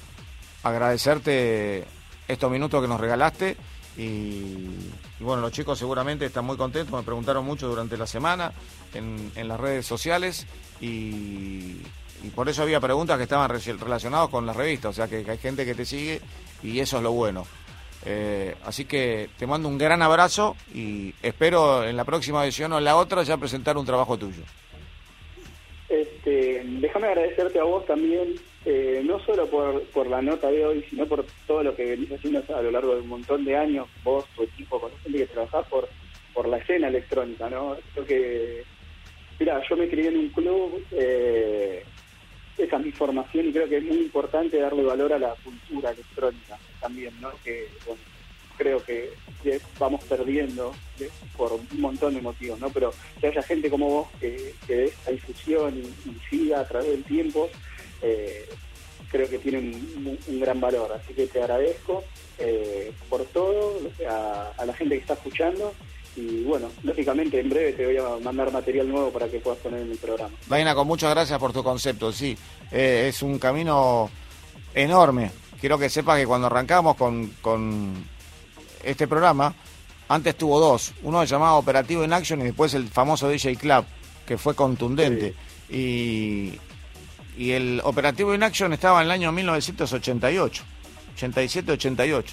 agradecerte 0.65 1.83
estos 2.27 2.51
minutos 2.51 2.81
que 2.81 2.87
nos 2.87 2.99
regalaste 2.99 3.55
y, 3.97 4.67
bueno, 5.19 5.43
los 5.43 5.51
chicos 5.51 5.77
seguramente 5.77 6.25
están 6.25 6.43
muy 6.43 6.57
contentos, 6.57 6.93
me 6.93 7.05
preguntaron 7.05 7.45
mucho 7.45 7.67
durante 7.67 7.97
la 7.97 8.07
semana 8.07 8.51
en, 8.93 9.31
en 9.35 9.47
las 9.47 9.59
redes 9.59 9.85
sociales 9.85 10.47
y, 10.81 11.77
por 12.35 12.49
eso 12.49 12.63
había 12.63 12.79
preguntas 12.79 13.17
que 13.17 13.23
estaban 13.23 13.47
relacionadas 13.47 14.29
con 14.29 14.47
las 14.47 14.55
revistas, 14.55 14.89
o 14.89 14.93
sea 14.93 15.07
que, 15.07 15.29
hay 15.29 15.37
gente 15.37 15.63
que 15.63 15.75
te 15.75 15.85
sigue 15.85 16.19
y 16.63 16.79
eso 16.79 16.97
es 16.97 17.03
lo 17.03 17.11
bueno. 17.11 17.45
Eh, 18.03 18.55
así 18.65 18.85
que 18.85 19.29
te 19.37 19.45
mando 19.45 19.69
un 19.69 19.77
gran 19.77 20.01
abrazo 20.01 20.55
y 20.73 21.13
espero 21.21 21.87
en 21.87 21.95
la 21.95 22.03
próxima 22.03 22.43
edición 22.43 22.73
o 22.73 22.79
en 22.79 22.83
la 22.83 22.95
otra 22.95 23.21
ya 23.21 23.37
presentar 23.37 23.77
un 23.77 23.85
trabajo 23.85 24.17
tuyo. 24.17 24.41
Este, 25.87 26.63
déjame 26.65 27.07
agradecerte 27.07 27.59
a 27.59 27.63
vos 27.63 27.85
también, 27.85 28.35
eh, 28.65 29.01
no 29.05 29.19
solo 29.19 29.47
por, 29.47 29.83
por 29.89 30.07
la 30.07 30.21
nota 30.21 30.49
de 30.49 30.65
hoy, 30.65 30.85
sino 30.89 31.05
por 31.05 31.25
todo 31.45 31.63
lo 31.63 31.75
que 31.75 31.85
venís 31.85 32.11
haciendo 32.11 32.43
a 32.53 32.61
lo 32.61 32.71
largo 32.71 32.95
de 32.95 33.01
un 33.01 33.09
montón 33.09 33.45
de 33.45 33.55
años, 33.55 33.87
vos, 34.03 34.25
tu 34.35 34.43
equipo, 34.43 34.79
con 34.79 34.91
la 34.91 34.99
gente 34.99 35.19
que 35.19 35.27
trabajás 35.27 35.67
por, 35.67 35.87
por 36.33 36.47
la 36.47 36.57
escena 36.57 36.87
electrónica, 36.87 37.49
¿no? 37.49 37.77
Creo 37.93 38.05
que, 38.05 38.63
mira, 39.39 39.61
yo 39.69 39.77
me 39.77 39.87
crié 39.87 40.09
en 40.09 40.17
un 40.17 40.29
club, 40.29 40.83
eh, 40.91 41.83
esa 42.57 42.77
es 42.77 42.85
mi 42.85 42.91
formación 42.91 43.49
y 43.49 43.51
creo 43.51 43.69
que 43.69 43.77
es 43.77 43.83
muy 43.83 43.97
importante 43.97 44.57
darle 44.57 44.83
valor 44.83 45.13
a 45.13 45.19
la 45.19 45.35
cultura 45.43 45.91
electrónica 45.91 46.57
también, 46.79 47.13
¿no? 47.21 47.29
Que, 47.43 47.67
bueno, 47.85 48.01
creo 48.57 48.83
que 48.83 49.11
vamos 49.77 50.03
perdiendo 50.05 50.73
por 51.37 51.53
un 51.53 51.67
montón 51.79 52.15
de 52.15 52.21
motivos, 52.21 52.59
¿no? 52.59 52.69
Pero 52.69 52.91
que 53.19 53.27
haya 53.27 53.41
gente 53.43 53.69
como 53.69 53.89
vos 53.89 54.07
que, 54.19 54.53
que 54.65 54.75
dé 54.75 54.85
esta 54.85 55.11
difusión 55.11 55.77
y, 55.77 56.15
siga 56.29 56.61
a 56.61 56.67
través 56.67 56.89
del 56.89 57.03
tiempo, 57.03 57.49
eh, 58.01 58.47
creo 59.09 59.29
que 59.29 59.39
tiene 59.39 59.59
un, 59.59 60.39
gran 60.39 60.59
valor. 60.59 60.91
Así 60.93 61.13
que 61.13 61.27
te 61.27 61.41
agradezco 61.41 62.03
eh, 62.37 62.91
por 63.09 63.23
todo, 63.25 63.79
a, 64.09 64.65
la 64.65 64.73
gente 64.73 64.95
que 64.95 65.01
está 65.01 65.13
escuchando. 65.13 65.73
Y 66.15 66.43
bueno, 66.43 66.69
lógicamente 66.83 67.39
en 67.39 67.49
breve 67.49 67.73
te 67.73 67.85
voy 67.85 67.97
a 67.97 68.23
mandar 68.23 68.51
material 68.51 68.87
nuevo 68.87 69.11
para 69.11 69.27
que 69.27 69.39
puedas 69.39 69.59
poner 69.59 69.81
en 69.81 69.91
el 69.91 69.97
programa. 69.97 70.33
Vaina, 70.47 70.73
con 70.73 70.87
muchas 70.87 71.11
gracias 71.11 71.37
por 71.39 71.51
tu 71.51 71.61
concepto. 71.61 72.11
Sí, 72.13 72.37
eh, 72.71 73.07
es 73.09 73.21
un 73.21 73.37
camino 73.37 74.09
enorme. 74.73 75.31
Quiero 75.59 75.77
que 75.77 75.89
sepas 75.89 76.17
que 76.19 76.25
cuando 76.25 76.47
arrancamos 76.47 76.95
con, 76.95 77.27
con 77.41 78.05
este 78.83 79.07
programa, 79.07 79.53
antes 80.07 80.35
tuvo 80.35 80.59
dos. 80.59 80.93
Uno 81.03 81.21
se 81.21 81.27
llamaba 81.27 81.55
Operativo 81.55 82.03
in 82.03 82.13
Action 82.13 82.41
y 82.41 82.45
después 82.45 82.73
el 82.73 82.87
famoso 82.87 83.27
DJ 83.27 83.55
Club, 83.55 83.85
que 84.25 84.37
fue 84.37 84.55
contundente. 84.55 85.33
Y, 85.69 86.53
y 87.37 87.51
el 87.51 87.81
Operativo 87.83 88.33
in 88.33 88.43
Action 88.43 88.73
estaba 88.73 89.01
en 89.01 89.05
el 89.05 89.11
año 89.11 89.31
1988, 89.31 90.63
87-88. 91.17 92.23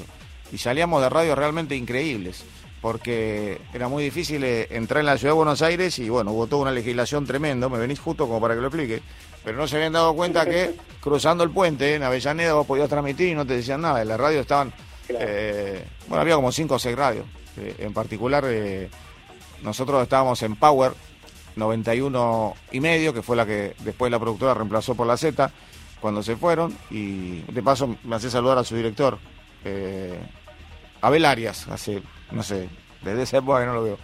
Y 0.52 0.58
salíamos 0.58 1.02
de 1.02 1.08
radios 1.08 1.36
realmente 1.36 1.74
increíbles, 1.74 2.44
porque 2.80 3.60
era 3.72 3.88
muy 3.88 4.04
difícil 4.04 4.44
eh, 4.44 4.68
entrar 4.70 5.00
en 5.00 5.06
la 5.06 5.16
ciudad 5.16 5.32
de 5.32 5.36
Buenos 5.36 5.62
Aires 5.62 5.98
y 5.98 6.08
bueno, 6.08 6.32
hubo 6.32 6.46
toda 6.46 6.62
una 6.62 6.72
legislación 6.72 7.26
tremenda. 7.26 7.68
Me 7.68 7.78
venís 7.78 8.00
justo 8.00 8.26
como 8.26 8.40
para 8.40 8.54
que 8.54 8.60
lo 8.60 8.68
explique. 8.68 9.02
Pero 9.44 9.58
no 9.58 9.66
se 9.66 9.76
habían 9.76 9.92
dado 9.92 10.14
cuenta 10.14 10.46
que 10.46 10.74
cruzando 11.00 11.42
el 11.42 11.50
puente 11.50 11.94
en 11.94 12.02
Avellaneda 12.04 12.54
vos 12.54 12.66
podías 12.66 12.88
transmitir 12.88 13.28
y 13.28 13.34
no 13.34 13.46
te 13.46 13.54
decían 13.54 13.80
nada. 13.80 14.02
En 14.02 14.08
la 14.08 14.16
radio 14.16 14.40
estaban 14.40 14.72
eh, 15.08 15.84
bueno, 16.06 16.22
había 16.22 16.36
como 16.36 16.52
cinco 16.52 16.74
o 16.74 16.78
seis 16.78 16.96
radios. 16.96 17.26
Eh, 17.56 17.76
en 17.78 17.92
particular, 17.92 18.44
eh, 18.46 18.88
nosotros 19.62 20.02
estábamos 20.02 20.42
en 20.42 20.56
Power 20.56 20.92
91 21.56 22.54
y 22.72 22.80
medio, 22.80 23.12
que 23.12 23.22
fue 23.22 23.36
la 23.36 23.46
que 23.46 23.74
después 23.80 24.10
la 24.10 24.18
productora 24.18 24.54
reemplazó 24.54 24.94
por 24.94 25.06
la 25.06 25.16
Z 25.16 25.50
cuando 26.00 26.22
se 26.22 26.36
fueron. 26.36 26.76
Y 26.90 27.40
de 27.42 27.62
paso 27.62 27.96
me 28.04 28.16
hace 28.16 28.30
saludar 28.30 28.58
a 28.58 28.64
su 28.64 28.76
director, 28.76 29.18
Abel 31.00 31.24
Arias, 31.24 31.68
hace, 31.68 32.02
no 32.30 32.42
sé, 32.42 32.68
desde 33.02 33.22
esa 33.22 33.38
época 33.38 33.60
que 33.60 33.66
no 33.66 33.74
lo 33.74 33.82
veo. 33.84 33.98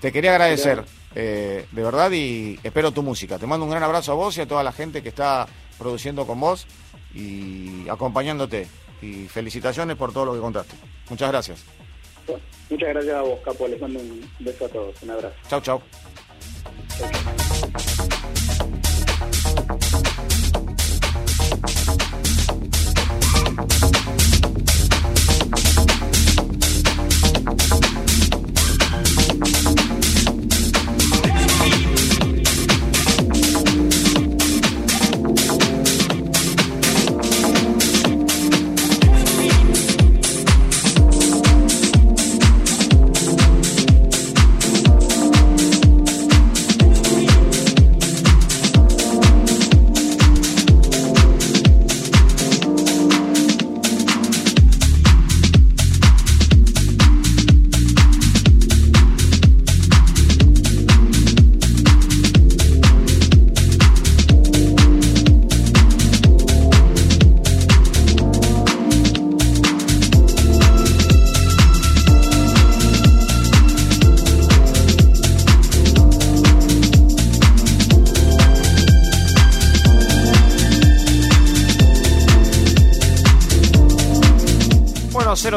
Te 0.00 0.12
quería 0.12 0.32
agradecer, 0.32 0.84
de 1.14 1.66
verdad, 1.72 2.10
y 2.12 2.58
espero 2.62 2.92
tu 2.92 3.02
música. 3.02 3.38
Te 3.38 3.46
mando 3.46 3.64
un 3.64 3.70
gran 3.70 3.82
abrazo 3.82 4.12
a 4.12 4.14
vos 4.14 4.36
y 4.36 4.42
a 4.42 4.48
toda 4.48 4.62
la 4.62 4.72
gente 4.72 5.02
que 5.02 5.08
está 5.08 5.46
produciendo 5.78 6.26
con 6.26 6.40
vos 6.40 6.66
y 7.14 7.88
acompañándote 7.88 8.68
y 9.00 9.26
felicitaciones 9.28 9.96
por 9.96 10.12
todo 10.12 10.26
lo 10.26 10.34
que 10.34 10.40
contaste. 10.40 10.74
Muchas 11.10 11.30
gracias. 11.30 11.64
Muchas 12.70 12.88
gracias 12.88 13.14
a 13.14 13.20
vos, 13.20 13.38
Capo. 13.44 13.68
Les 13.68 13.80
mando 13.80 14.00
un 14.00 14.28
beso 14.38 14.64
a 14.64 14.68
todos. 14.68 15.02
Un 15.02 15.10
abrazo. 15.10 15.34
Chau, 15.48 15.60
chau. 15.60 15.82
social 16.88 17.70
media. 18.00 18.13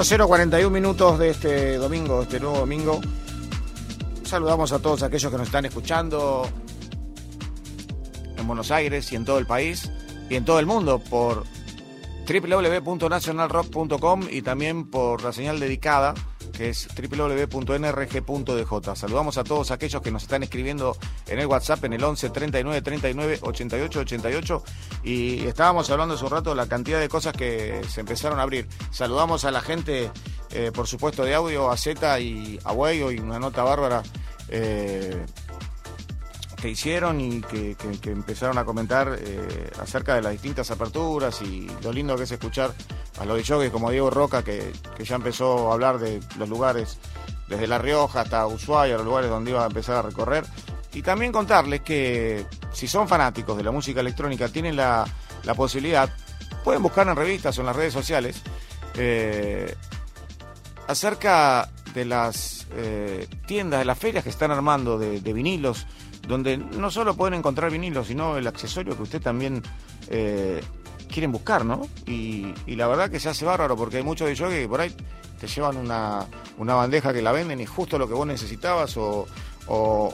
0041 0.08 0.70
minutos 0.70 1.20
de 1.20 1.32
este 1.32 1.76
domingo, 1.76 2.22
este 2.22 2.40
nuevo 2.40 2.60
domingo. 2.60 3.02
Saludamos 4.24 4.72
a 4.72 4.80
todos 4.80 5.04
aquellos 5.04 5.30
que 5.30 5.38
nos 5.38 5.48
están 5.48 5.66
escuchando 5.66 6.48
en 8.38 8.48
Buenos 8.48 8.72
Aires 8.72 9.12
y 9.12 9.18
en 9.18 9.26
todo 9.26 9.38
el 9.38 9.46
país 9.46 9.92
y 10.30 10.36
en 10.36 10.46
todo 10.46 10.60
el 10.60 10.66
mundo 10.66 11.00
por 11.00 11.44
www.nationalrock.com 12.26 14.22
y 14.32 14.42
también 14.44 14.90
por 14.90 15.24
la 15.24 15.34
señal 15.34 15.60
dedicada 15.60 16.14
que 16.52 16.70
es 16.70 16.88
www.nrg.dj. 16.96 18.96
Saludamos 18.96 19.38
a 19.38 19.44
todos 19.44 19.72
aquellos 19.72 20.02
que 20.02 20.12
nos 20.12 20.24
están 20.24 20.44
escribiendo 20.44 20.98
en 21.28 21.40
el 21.40 21.48
WhatsApp 21.48 21.84
en 21.86 21.94
el 21.94 22.04
11 22.04 22.30
39 22.30 22.82
39 22.82 23.40
88 23.42 24.00
88 24.00 24.64
y 25.04 25.46
estábamos 25.46 25.90
hablando 25.90 26.16
hace 26.16 26.26
un 26.26 26.32
rato 26.32 26.50
de 26.52 26.56
la 26.56 26.68
cantidad 26.68 27.00
de 27.00 27.10
cosas 27.10 27.34
que 27.34 27.82
se 27.90 28.02
empezaron 28.02 28.40
a 28.40 28.44
abrir. 28.44 28.68
Saludamos 28.92 29.46
a 29.46 29.52
la 29.52 29.62
gente, 29.62 30.12
eh, 30.52 30.72
por 30.74 30.88
supuesto, 30.88 31.24
de 31.24 31.36
audio, 31.36 31.70
a 31.70 31.78
Z 31.78 32.20
y 32.20 32.60
a 32.64 32.72
Way, 32.72 33.16
y 33.16 33.20
una 33.20 33.40
nota 33.40 33.64
bárbara. 33.64 34.04
Eh, 34.50 35.26
que 36.60 36.70
hicieron 36.70 37.22
y 37.22 37.42
que, 37.42 37.76
empezaron 38.06 38.58
a 38.58 38.66
comentar 38.66 39.16
eh, 39.20 39.70
acerca 39.80 40.16
de 40.16 40.22
las 40.24 40.32
distintas 40.32 40.72
aperturas 40.72 41.42
y 41.42 41.68
lo 41.84 41.94
lindo 41.94 42.16
que 42.18 42.24
es 42.24 42.32
escuchar 42.32 42.74
a 43.20 43.26
los 43.26 43.48
de 43.48 43.72
como 43.72 43.92
Diego 43.92 44.10
Roca, 44.10 44.44
que, 44.44 44.74
ya 45.04 45.16
empezó 45.16 45.70
a 45.70 45.74
hablar 45.74 46.00
de 46.00 46.20
los 46.38 46.50
lugares 46.50 46.98
desde 47.48 47.68
La 47.68 47.78
Rioja 47.78 48.22
hasta 48.22 48.46
Ushuaia, 48.48 48.98
los 48.98 49.06
lugares 49.06 49.30
donde 49.30 49.52
iba 49.52 49.64
a 49.64 49.68
empezar 49.68 49.98
a 49.98 50.02
recorrer. 50.02 50.46
Y 50.94 51.02
también 51.02 51.32
contarles 51.32 51.82
que 51.82 52.46
si 52.74 52.88
son 52.88 53.08
fanáticos 53.08 53.56
de 53.56 53.64
la 53.64 53.72
música 53.72 54.00
electrónica, 54.00 54.50
tienen 54.50 54.76
la, 54.76 55.06
posibilidad, 55.56 56.10
pueden 56.64 56.82
buscar 56.82 57.08
en 57.08 57.16
revistas 57.16 57.58
o 57.58 57.62
en 57.62 57.68
las 57.68 57.76
redes 57.76 57.94
sociales, 57.94 58.42
eh, 58.96 59.76
acerca 60.88 61.70
de 61.94 62.06
las 62.06 62.68
eh, 62.72 63.28
tiendas, 63.46 63.80
de 63.80 63.86
las 63.86 63.98
ferias 63.98 64.24
que 64.24 64.30
están 64.30 64.52
armando 64.52 64.98
de 64.98 65.34
vinilos 65.34 65.86
donde 66.28 66.58
no 66.58 66.92
solo 66.92 67.16
pueden 67.16 67.36
encontrar 67.36 67.72
vinilos, 67.72 68.08
sino 68.08 68.38
el 68.38 68.48
accesorio 68.48 68.96
que 68.96 69.04
usted 69.04 69.22
también 69.22 69.64
eh, 70.10 70.62
quieren 71.12 71.32
buscar, 71.32 71.66
¿no? 71.66 71.88
Y, 72.06 72.54
la 72.68 72.88
verdad 72.88 73.10
que 73.10 73.20
se 73.20 73.30
hace 73.30 73.46
bárbaro 73.46 73.76
porque 73.76 73.98
hay 73.98 74.04
muchos 74.04 74.28
de 74.28 74.34
ellos 74.34 74.50
que 74.50 74.68
por 74.68 74.82
ahí 74.82 74.94
te 75.40 75.48
llevan 75.48 75.78
una, 75.78 76.26
bandeja 76.58 77.14
que 77.14 77.22
la 77.22 77.32
venden 77.32 77.60
y 77.60 77.66
justo 77.66 77.98
lo 77.98 78.08
que 78.08 78.14
vos 78.14 78.28
necesitabas 78.28 78.98
o, 78.98 79.28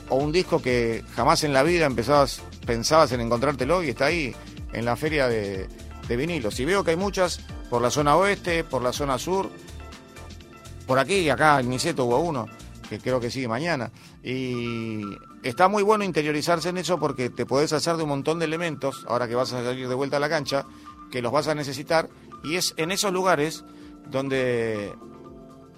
un 0.09 0.32
disco 0.32 0.61
que 0.61 1.03
jamás 1.16 1.43
en 1.43 1.53
la 1.53 1.64
vida 1.64 1.86
empezabas, 1.86 2.41
pensabas 2.66 3.11
en 3.11 3.22
encontrártelo 3.22 3.84
y 3.84 3.89
está 3.89 4.05
ahí 4.05 4.36
en 4.72 4.86
la 4.86 4.95
feria 4.95 5.28
de, 5.28 5.68
de 6.07 6.16
vinilos. 6.16 6.59
Y 6.59 6.66
veo 6.66 6.84
que 6.84 6.91
hay 6.91 6.97
muchas 6.97 7.39
por 7.70 7.82
la 7.82 7.91
zona 7.91 8.16
oeste, 8.16 8.64
por 8.64 8.82
la 8.82 8.91
zona 8.93 9.20
sur, 9.20 9.49
por 10.88 10.99
aquí, 10.99 11.30
acá 11.30 11.59
en 11.59 11.70
Niceto 11.70 12.05
hubo 12.05 12.20
uno 12.20 12.47
que 12.93 13.03
creo 13.03 13.19
que 13.19 13.31
sigue 13.31 13.47
mañana. 13.47 13.91
Y 14.23 15.01
está 15.41 15.67
muy 15.67 15.83
bueno 15.83 16.03
interiorizarse 16.03 16.69
en 16.69 16.77
eso 16.77 16.99
porque 16.99 17.29
te 17.29 17.45
podés 17.45 17.73
hacer 17.73 17.97
de 17.97 18.03
un 18.03 18.09
montón 18.09 18.39
de 18.39 18.45
elementos, 18.45 19.05
ahora 19.07 19.27
que 19.27 19.35
vas 19.35 19.51
a 19.53 19.63
salir 19.63 19.87
de 19.87 19.95
vuelta 19.95 20.17
a 20.17 20.19
la 20.19 20.29
cancha, 20.29 20.65
que 21.11 21.21
los 21.21 21.31
vas 21.31 21.47
a 21.47 21.55
necesitar. 21.55 22.09
Y 22.43 22.55
es 22.55 22.73
en 22.77 22.91
esos 22.91 23.11
lugares 23.11 23.63
donde 24.09 24.93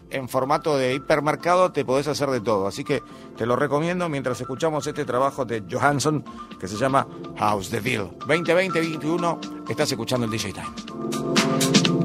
en 0.10 0.30
formato 0.30 0.78
de 0.78 0.94
hipermercado 0.94 1.72
te 1.72 1.86
podés 1.86 2.08
hacer 2.08 2.30
de 2.30 2.42
todo. 2.42 2.68
Así 2.68 2.84
que 2.84 3.02
te 3.38 3.46
lo 3.46 3.56
recomiendo 3.56 4.10
mientras 4.10 4.40
escuchamos 4.42 4.86
este 4.88 5.06
trabajo 5.06 5.46
de 5.46 5.64
Johansson 5.70 6.24
que 6.60 6.68
se 6.68 6.76
llama 6.76 7.08
House 7.38 7.70
the 7.70 7.80
Bill. 7.80 8.10
2020-2021, 8.28 9.70
estás 9.70 9.92
escuchando 9.92 10.26
el 10.26 10.32
DJ 10.32 10.54
Time. 10.54 12.05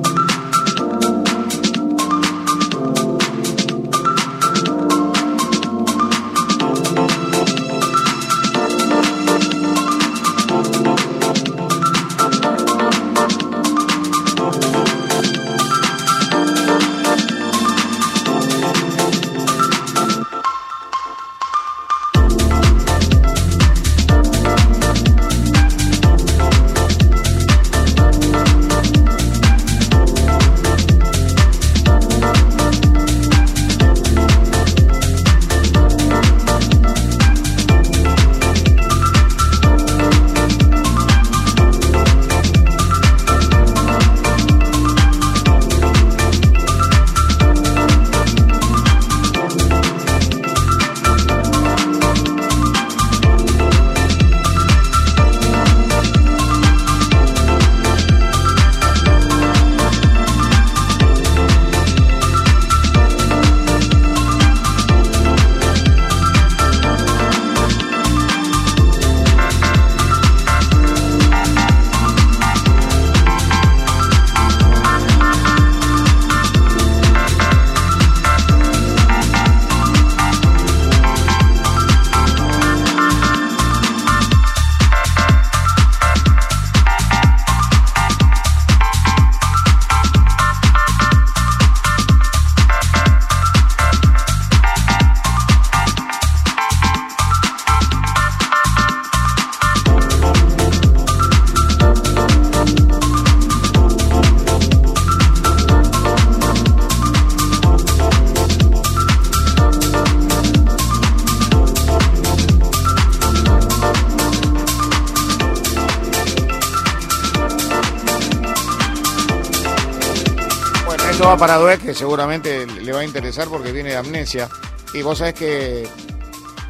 Que 121.79 121.95
seguramente 121.95 122.67
le 122.67 122.93
va 122.93 123.01
a 123.01 123.05
interesar 123.05 123.49
porque 123.49 123.71
viene 123.71 123.91
de 123.91 123.97
amnesia. 123.97 124.49
Y 124.93 125.03
vos 125.03 125.19
sabés 125.19 125.35
que 125.35 125.89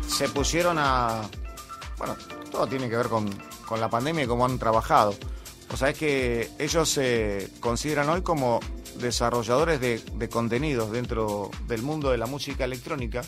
se 0.07 0.29
pusieron 0.29 0.77
a. 0.79 1.23
Bueno, 1.97 2.17
todo 2.51 2.67
tiene 2.67 2.89
que 2.91 2.97
ver 2.97 3.09
con, 3.09 3.31
la 3.79 3.89
pandemia 3.89 4.25
y 4.25 4.27
cómo 4.27 4.45
han 4.45 4.59
trabajado. 4.59 5.15
Vos 5.71 5.79
sabés 5.79 5.97
que 5.97 6.51
ellos 6.59 6.89
se 6.89 7.49
consideran 7.61 8.09
hoy 8.11 8.23
como 8.23 8.61
desarrolladores 8.99 9.81
de, 9.81 10.29
contenidos 10.29 10.91
dentro 10.91 11.51
del 11.67 11.83
mundo 11.83 12.11
de 12.11 12.19
la 12.19 12.27
música 12.27 12.65
electrónica 12.65 13.23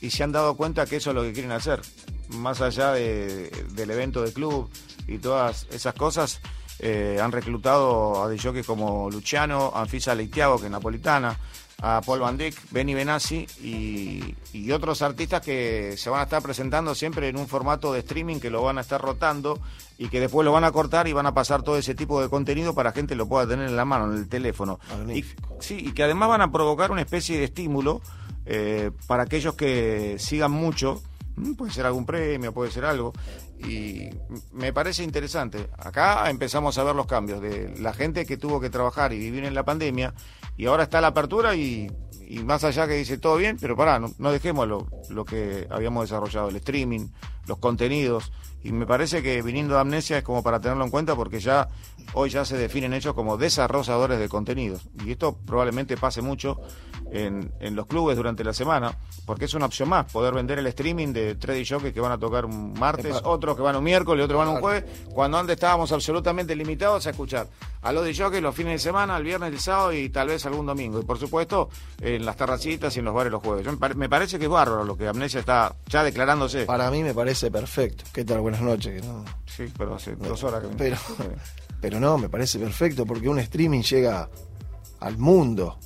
y 0.00 0.10
se 0.10 0.22
han 0.22 0.30
dado 0.30 0.54
cuenta 0.56 0.86
que 0.86 0.96
eso 0.96 1.10
es 1.10 1.16
lo 1.16 1.22
que 1.22 1.32
quieren 1.32 1.52
hacer. 1.52 1.80
Más 2.28 2.60
allá 2.60 2.92
del 2.92 3.90
evento 3.90 4.22
de 4.22 4.32
club 4.32 4.70
y 5.06 5.18
todas 5.18 5.66
esas 5.70 5.94
cosas, 5.94 6.37
eh, 6.78 7.18
han 7.22 7.32
reclutado 7.32 8.22
a 8.22 8.28
DJs 8.28 8.66
como 8.66 9.10
Luciano, 9.10 9.72
Anfisa 9.74 10.14
Leitiago, 10.14 10.58
que 10.58 10.66
es 10.66 10.70
napolitana, 10.70 11.36
a 11.80 12.00
Paul 12.04 12.20
Van 12.20 12.36
Dyck, 12.36 12.56
Benny 12.70 12.94
Benassi 12.94 13.46
y, 13.62 14.70
otros 14.72 15.00
artistas 15.00 15.40
que 15.40 15.94
se 15.96 16.10
van 16.10 16.20
a 16.20 16.24
estar 16.24 16.42
presentando 16.42 16.94
siempre 16.94 17.28
en 17.28 17.38
un 17.38 17.48
formato 17.48 17.92
de 17.92 18.00
streaming 18.00 18.38
que 18.38 18.50
lo 18.50 18.62
van 18.62 18.76
a 18.76 18.82
estar 18.82 19.00
rotando 19.00 19.58
y 19.96 20.08
que 20.08 20.20
después 20.20 20.44
lo 20.44 20.52
van 20.52 20.64
a 20.64 20.72
cortar 20.72 21.08
y 21.08 21.14
van 21.14 21.26
a 21.26 21.32
pasar 21.32 21.62
todo 21.62 21.78
ese 21.78 21.94
tipo 21.94 22.20
de 22.20 22.28
contenido 22.28 22.74
para 22.74 22.92
que 22.92 23.00
gente 23.00 23.14
lo 23.14 23.26
pueda 23.26 23.48
tener 23.48 23.68
en 23.68 23.76
la 23.76 23.86
mano, 23.86 24.12
en 24.12 24.18
el 24.18 24.28
teléfono. 24.28 24.78
Y, 25.12 25.24
sí, 25.60 25.78
y 25.78 25.92
que 25.92 26.02
además 26.02 26.28
van 26.28 26.42
a 26.42 26.52
provocar 26.52 26.90
una 26.90 27.00
especie 27.00 27.38
de 27.38 27.44
estímulo 27.44 28.02
eh, 28.44 28.90
para 29.06 29.22
aquellos 29.22 29.54
que 29.54 30.16
sigan 30.18 30.50
mucho 30.50 31.02
Mm, 31.38 31.54
puede 31.54 31.72
ser 31.72 31.86
algún 31.86 32.04
premio, 32.04 32.52
puede 32.52 32.70
ser 32.70 32.84
algo. 32.84 33.12
Y 33.58 34.10
me 34.52 34.72
parece 34.72 35.02
interesante. 35.02 35.68
Acá 35.78 36.30
empezamos 36.30 36.78
a 36.78 36.84
ver 36.84 36.94
los 36.94 37.06
cambios 37.06 37.40
de 37.40 37.76
la 37.80 37.92
gente 37.92 38.24
que 38.24 38.36
tuvo 38.36 38.60
que 38.60 38.70
trabajar 38.70 39.12
y 39.12 39.18
vivir 39.18 39.44
en 39.44 39.54
la 39.54 39.64
pandemia 39.64 40.14
y 40.56 40.66
ahora 40.66 40.84
está 40.84 41.00
la 41.00 41.08
apertura 41.08 41.54
y, 41.56 41.90
más 42.44 42.62
allá 42.64 42.86
que 42.86 42.94
dice 42.94 43.18
todo 43.18 43.36
bien, 43.36 43.56
pero 43.60 43.76
pará, 43.76 43.98
no, 43.98 44.12
no 44.18 44.30
dejemos 44.32 44.68
lo, 44.68 44.86
lo 45.08 45.24
que 45.24 45.66
habíamos 45.70 46.04
desarrollado, 46.04 46.50
el 46.50 46.56
streaming, 46.56 47.08
los 47.46 47.58
contenidos, 47.58 48.32
y 48.62 48.72
me 48.72 48.86
parece 48.86 49.22
que 49.22 49.40
viniendo 49.42 49.74
de 49.74 49.80
Amnesia 49.80 50.18
es 50.18 50.24
como 50.24 50.42
para 50.42 50.60
tenerlo 50.60 50.84
en 50.84 50.90
cuenta 50.90 51.14
porque 51.14 51.40
ya 51.40 51.68
hoy 52.12 52.30
ya 52.30 52.44
se 52.44 52.56
definen 52.56 52.92
ellos 52.92 53.14
como 53.14 53.36
desarrolladores 53.36 54.18
de 54.18 54.28
contenidos 54.28 54.88
y 55.04 55.12
esto 55.12 55.36
probablemente 55.46 55.96
pase 55.96 56.22
mucho 56.22 56.60
en, 57.12 57.52
en 57.60 57.76
los 57.76 57.86
clubes 57.86 58.16
durante 58.16 58.44
la 58.44 58.52
semana 58.52 58.96
porque 59.28 59.44
es 59.44 59.52
una 59.52 59.66
opción 59.66 59.90
más 59.90 60.10
poder 60.10 60.32
vender 60.32 60.58
el 60.58 60.66
streaming 60.68 61.12
de 61.12 61.34
tres 61.34 61.68
jockeys 61.68 61.92
que 61.92 62.00
van 62.00 62.12
a 62.12 62.18
tocar 62.18 62.46
un 62.46 62.72
martes, 62.72 63.14
otros 63.24 63.56
que 63.56 63.62
van 63.62 63.76
un 63.76 63.84
miércoles, 63.84 64.24
otros 64.24 64.38
van 64.38 64.48
un 64.48 64.60
jueves, 64.60 64.84
cuando 65.12 65.36
antes 65.36 65.52
estábamos 65.54 65.92
absolutamente 65.92 66.56
limitados 66.56 67.06
a 67.06 67.10
escuchar 67.10 67.46
a 67.82 67.92
los 67.92 68.06
de 68.06 68.14
jockeys 68.14 68.42
los 68.42 68.54
fines 68.54 68.72
de 68.72 68.78
semana, 68.78 69.18
el 69.18 69.24
viernes, 69.24 69.52
el 69.52 69.60
sábado 69.60 69.92
y 69.92 70.08
tal 70.08 70.28
vez 70.28 70.46
algún 70.46 70.64
domingo 70.64 70.98
y 70.98 71.04
por 71.04 71.18
supuesto 71.18 71.68
en 72.00 72.24
las 72.24 72.36
terracitas 72.38 72.96
y 72.96 73.00
en 73.00 73.04
los 73.04 73.14
bares 73.14 73.30
los 73.30 73.42
jueves. 73.42 73.66
Me 73.96 74.08
parece 74.08 74.38
que 74.38 74.46
es 74.46 74.50
bárbaro 74.50 74.82
lo 74.82 74.96
que 74.96 75.06
Amnesia 75.06 75.40
está 75.40 75.74
ya 75.88 76.02
declarándose. 76.02 76.64
Para 76.64 76.90
mí 76.90 77.02
me 77.02 77.12
parece 77.12 77.50
perfecto. 77.50 78.04
¿Qué 78.12 78.24
tal? 78.24 78.40
buenas 78.40 78.62
noches. 78.62 79.04
¿no? 79.04 79.26
Sí, 79.44 79.64
pero 79.76 79.96
hace 79.96 80.16
dos 80.16 80.42
horas 80.42 80.62
que 80.62 80.68
pero, 80.68 80.96
pero 81.82 82.00
no, 82.00 82.16
me 82.16 82.30
parece 82.30 82.58
perfecto 82.58 83.04
porque 83.04 83.28
un 83.28 83.40
streaming 83.40 83.82
llega 83.82 84.30
al 85.00 85.18
mundo 85.18 85.78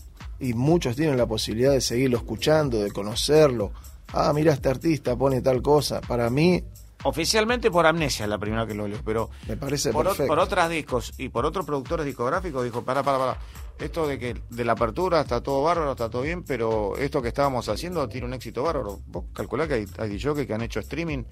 y 0.43 0.55
muchos 0.55 0.97
tienen 0.97 1.17
la 1.17 1.27
posibilidad 1.27 1.73
de 1.73 1.81
seguirlo 1.81 2.19
escuchando, 2.19 2.83
de 2.83 2.91
conocerlo. 2.91 3.73
Ah, 4.13 4.33
mira, 4.35 4.53
este 4.53 4.69
artista 4.69 5.17
pone 5.17 5.41
tal 5.41 5.63
cosa. 5.63 6.01
Para 6.01 6.29
mí. 6.29 6.63
Oficialmente 7.05 7.71
por 7.71 7.87
Amnesia, 7.87 8.27
la 8.27 8.39
primera 8.39 8.67
que 8.67 8.75
lo 8.75 8.87
leo, 8.87 9.01
pero. 9.05 9.31
Me 9.49 9.57
parece 9.57 9.93
por, 9.93 10.07
perfecto. 10.07 10.29
por 10.29 10.39
otros 10.39 10.69
discos 10.69 11.13
y 11.17 11.31
por 11.31 11.47
otros 11.47 11.65
productores 11.65 12.05
discográficos, 12.05 12.65
dijo: 12.65 12.83
para, 12.83 13.03
para, 13.03 13.19
para. 13.19 13.39
Esto 13.79 14.07
de 14.07 14.19
que 14.19 14.37
de 14.51 14.65
la 14.65 14.73
apertura 14.73 15.23
está 15.23 15.43
todo 15.43 15.63
bárbaro, 15.63 15.93
está 15.93 16.11
todo 16.11 16.23
bien, 16.23 16.45
pero 16.45 16.97
esto 16.99 17.23
que 17.23 17.29
estábamos 17.29 17.69
haciendo 17.69 18.07
tiene 18.09 18.27
un 18.27 18.35
éxito 18.35 18.63
bárbaro. 18.63 19.01
Vos 19.07 19.25
calculá 19.33 19.67
que 19.67 19.75
hay, 19.75 19.87
hay 19.99 20.19
que 20.19 20.55
han 20.55 20.63
hecho 20.63 20.81
streaming 20.81 21.25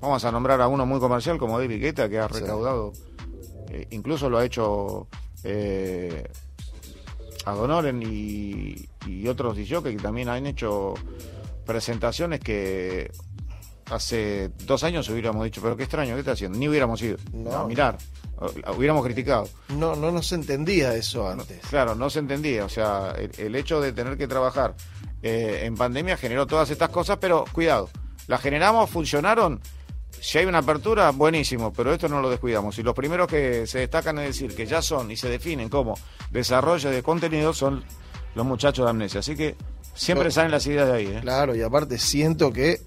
vamos 0.00 0.24
a 0.24 0.32
nombrar 0.32 0.60
a 0.60 0.68
uno 0.68 0.86
muy 0.86 1.00
comercial 1.00 1.38
como 1.38 1.58
David 1.58 1.80
Guetta, 1.80 2.08
que 2.08 2.18
ha 2.18 2.28
recaudado, 2.28 2.92
eh, 3.70 3.86
incluso 3.90 4.28
lo 4.28 4.38
ha 4.38 4.44
hecho 4.44 5.08
eh, 5.44 6.28
Adonoren 7.46 8.02
y, 8.02 8.88
y 9.06 9.26
otros 9.28 9.56
DJs 9.56 9.82
que 9.82 9.96
también 9.96 10.28
han 10.28 10.46
hecho 10.46 10.94
presentaciones 11.64 12.40
que 12.40 13.10
hace 13.90 14.50
dos 14.64 14.82
años 14.84 15.08
hubiéramos 15.08 15.44
dicho, 15.44 15.60
pero 15.62 15.76
qué 15.76 15.84
extraño, 15.84 16.14
¿qué 16.14 16.20
está 16.20 16.32
haciendo? 16.32 16.58
Ni 16.58 16.68
hubiéramos 16.68 17.00
ido 17.02 17.16
a 17.52 17.64
mirar, 17.64 17.98
hubiéramos 18.76 19.04
criticado. 19.04 19.48
No, 19.68 19.94
no 19.94 20.10
nos 20.10 20.32
entendía 20.32 20.94
eso 20.94 21.28
antes. 21.28 21.60
claro, 21.68 21.94
no 21.94 22.10
se 22.10 22.20
entendía, 22.20 22.64
o 22.64 22.68
sea, 22.68 23.14
el, 23.38 23.54
hecho 23.54 23.80
de 23.80 23.92
tener 23.92 24.16
que 24.16 24.26
trabajar 24.26 24.74
eh, 25.22 25.62
en 25.64 25.74
pandemia 25.74 26.16
generó 26.16 26.46
todas 26.46 26.70
estas 26.70 26.88
cosas, 26.88 27.18
pero 27.20 27.44
cuidado, 27.52 27.88
la 28.26 28.38
generamos, 28.38 28.90
funcionaron. 28.90 29.60
Si 30.20 30.38
hay 30.38 30.46
una 30.46 30.58
apertura, 30.58 31.10
buenísimo, 31.10 31.72
pero 31.72 31.92
esto 31.92 32.08
no 32.08 32.20
lo 32.20 32.30
descuidamos. 32.30 32.78
Y 32.78 32.82
los 32.82 32.94
primeros 32.94 33.28
que 33.28 33.66
se 33.66 33.80
destacan 33.80 34.18
es 34.18 34.26
decir 34.26 34.54
que 34.54 34.66
ya 34.66 34.82
son 34.82 35.10
y 35.10 35.16
se 35.16 35.28
definen 35.28 35.68
como 35.68 35.98
desarrollo 36.30 36.90
de 36.90 37.02
contenido 37.02 37.52
son 37.52 37.84
los 38.34 38.46
muchachos 38.46 38.84
de 38.84 38.90
Amnesia. 38.90 39.20
Así 39.20 39.36
que 39.36 39.56
siempre 39.94 40.30
salen 40.30 40.50
las 40.50 40.66
ideas 40.66 40.88
de 40.88 40.94
ahí. 40.94 41.06
¿eh? 41.06 41.20
Claro, 41.22 41.54
y 41.54 41.62
aparte 41.62 41.98
siento 41.98 42.52
que 42.52 42.80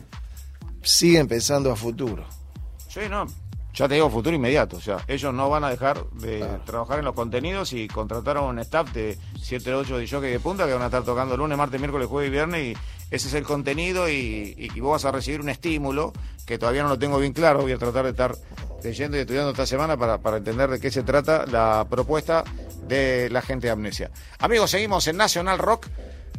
siguen 0.82 1.28
pensando 1.28 1.72
a 1.72 1.76
futuro. 1.76 2.26
Sí, 2.88 3.02
no, 3.10 3.28
ya 3.74 3.88
te 3.88 3.94
digo 3.94 4.10
futuro 4.10 4.36
inmediato, 4.36 4.78
o 4.78 4.82
sea, 4.82 4.98
ellos 5.08 5.34
no 5.34 5.50
van 5.50 5.64
a 5.64 5.70
dejar 5.70 6.04
de 6.12 6.46
trabajar 6.66 7.00
en 7.00 7.06
los 7.06 7.14
contenidos 7.14 7.72
y 7.74 7.88
contrataron 7.88 8.46
un 8.46 8.60
staff 8.60 8.92
de 8.92 9.18
7 9.42 9.74
8 9.74 9.98
de 9.98 10.08
jockey 10.08 10.32
de 10.32 10.40
punta 10.40 10.66
que 10.66 10.74
van 10.74 10.82
a 10.82 10.86
estar 10.86 11.04
tocando 11.04 11.38
lunes, 11.38 11.58
martes, 11.58 11.80
miércoles, 11.80 12.08
jueves 12.08 12.30
y 12.30 12.32
viernes 12.32 12.62
y 12.66 12.78
ese 13.12 13.28
es 13.28 13.34
el 13.34 13.44
contenido 13.44 14.10
y, 14.10 14.70
vos 14.80 14.92
vas 14.92 15.06
a 15.06 15.12
recibir 15.12 15.42
un 15.42 15.50
estímulo 15.50 16.14
que 16.46 16.58
todavía 16.58 16.84
no 16.84 16.90
lo 16.90 17.00
tengo 17.00 17.20
bien 17.20 17.34
claro, 17.34 17.62
voy 17.62 17.72
a 17.72 17.78
tratar 17.78 18.06
de 18.06 18.12
estar 18.12 18.36
leyendo 18.84 19.18
y 19.18 19.22
estudiando 19.22 19.52
esta 19.52 19.66
semana 19.66 19.98
para, 19.98 20.20
para 20.20 20.38
entender 20.38 20.70
de 20.70 20.80
qué 20.80 20.90
se 20.90 21.04
trata 21.04 21.46
la 21.46 21.86
propuesta 21.90 22.44
de 22.88 23.30
la 23.30 23.42
gente 23.42 23.68
de 23.68 23.72
Amnesia. 23.72 24.12
Amigos, 24.40 24.72
seguimos 24.72 25.08
en 25.08 25.18
Nacional 25.18 25.60
Rock 25.60 25.88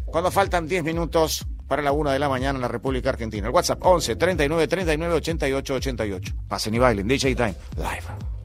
cuando 0.06 0.30
faltan 0.30 0.66
10 0.66 0.84
minutos 0.84 1.46
para 1.70 1.82
la 1.82 1.92
1 1.92 2.10
de 2.10 2.18
la 2.18 2.28
mañana 2.28 2.56
en 2.56 2.62
la 2.62 2.68
República 2.68 3.10
Argentina. 3.10 3.46
El 3.46 3.54
WhatsApp 3.54 3.78
11 3.80 4.16
39 4.16 4.66
39 4.66 5.14
88 5.14 5.74
88. 5.74 6.34
Pasen 6.48 6.74
y 6.74 6.78
bailen. 6.78 7.06
DJ 7.06 7.36
Time 7.36 7.54
Live. 7.76 8.39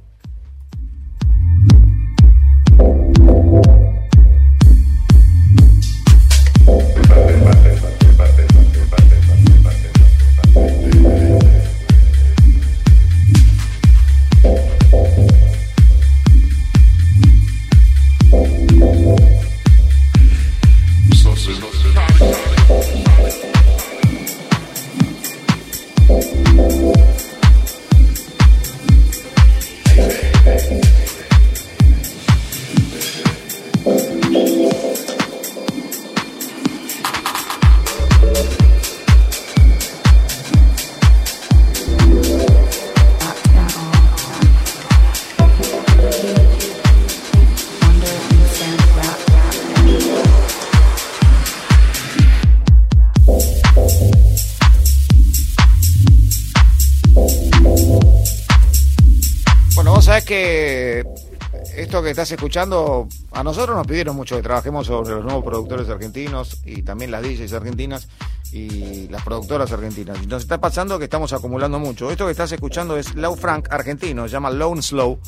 Estás 62.16 62.32
escuchando, 62.32 63.10
a 63.34 63.44
nosotros 63.44 63.76
nos 63.76 63.86
pidieron 63.86 64.16
mucho 64.16 64.38
que 64.38 64.42
trabajemos 64.42 64.88
sobre 64.88 65.16
los 65.16 65.26
nuevos 65.26 65.44
productores 65.44 65.90
argentinos 65.90 66.62
y 66.64 66.82
también 66.82 67.12
las 67.12 67.22
DJs 67.22 67.52
argentinas 67.52 68.08
y 68.54 69.10
las 69.10 69.22
productoras 69.22 69.70
argentinas. 69.74 70.26
Nos 70.26 70.44
está 70.44 70.62
pasando 70.62 70.98
que 70.98 71.04
estamos 71.04 71.34
acumulando 71.34 71.78
mucho. 71.78 72.10
Esto 72.10 72.24
que 72.26 72.32
estás 72.32 72.54
escuchando 72.54 72.96
es 72.96 73.16
Low 73.16 73.36
Frank 73.36 73.68
argentino, 73.70 74.30
se 74.30 74.32
llama 74.32 74.50
Lone 74.50 74.82
Slow 74.82 75.20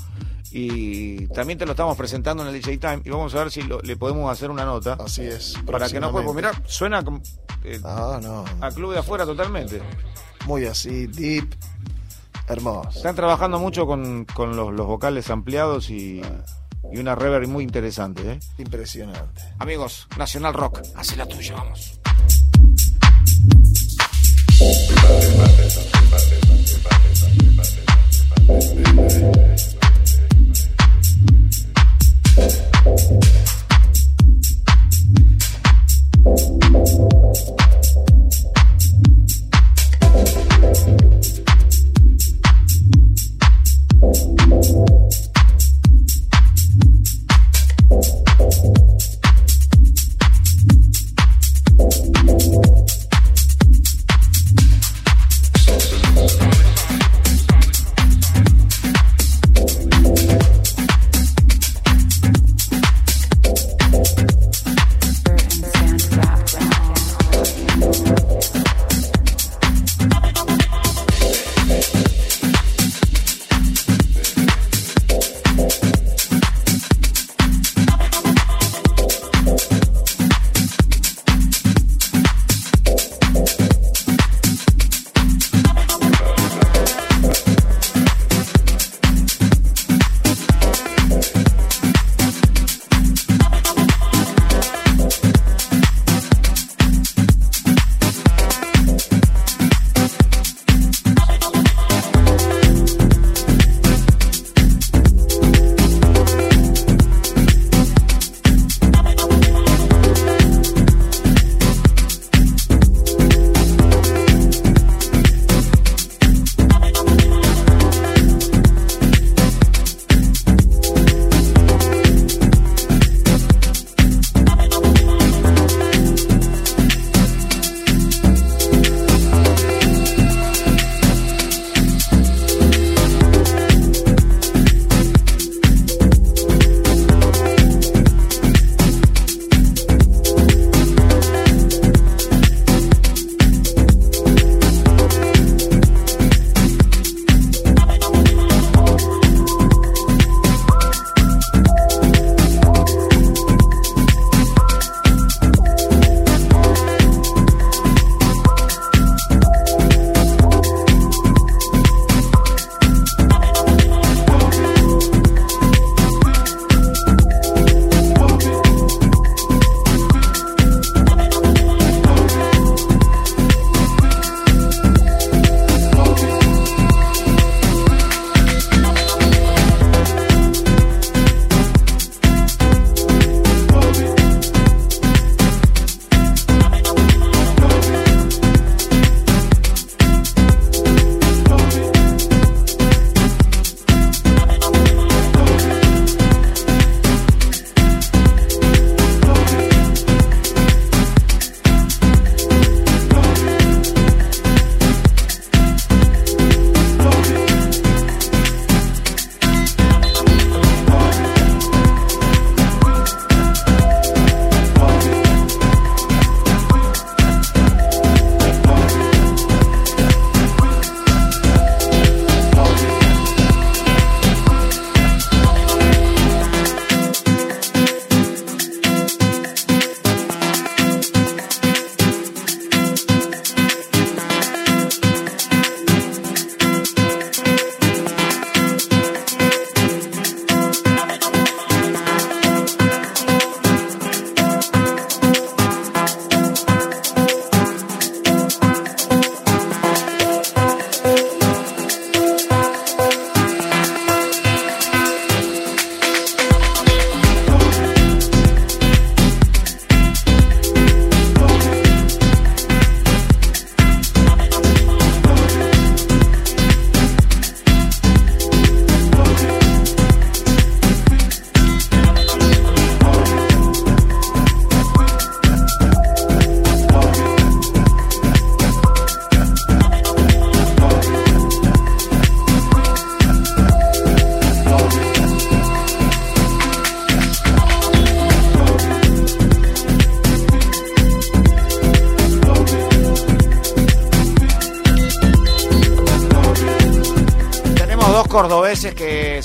y 0.49 1.27
también 1.27 1.59
te 1.59 1.65
lo 1.65 1.71
estamos 1.71 1.97
presentando 1.97 2.43
en 2.43 2.55
el 2.55 2.61
DJ 2.61 2.77
Time 2.77 3.01
y 3.03 3.09
vamos 3.09 3.35
a 3.35 3.39
ver 3.39 3.51
si 3.51 3.63
le 3.63 3.97
podemos 3.97 4.31
hacer 4.31 4.49
una 4.49 4.63
nota. 4.63 4.93
Así 4.93 5.23
es. 5.23 5.55
Para 5.65 5.89
que 5.89 5.99
no 5.99 6.09
pueda 6.13 6.31
mirar, 6.31 6.63
suena 6.65 7.03
eh, 7.65 7.81
ah, 7.83 8.21
no. 8.23 8.45
a 8.61 8.71
club 8.71 8.93
de 8.93 8.99
afuera 8.99 9.25
totalmente. 9.25 9.81
Muy 10.45 10.65
así, 10.65 11.07
deep, 11.07 11.53
hermoso. 12.47 12.91
Están 12.95 13.15
trabajando 13.15 13.59
mucho 13.59 13.85
con, 13.85 14.25
los, 14.37 14.87
vocales 14.87 15.29
ampliados 15.29 15.89
y, 15.89 16.21
y 16.91 16.97
una 16.99 17.15
reverb 17.15 17.47
muy 17.47 17.63
interesante. 17.63 18.31
¿eh? 18.31 18.39
Impresionante. 18.57 19.41
Amigos, 19.59 20.07
Nacional 20.17 20.53
Rock, 20.53 20.81
hace 20.95 21.15
la 21.15 21.25
tuya, 21.25 21.55
vamos. 21.55 21.99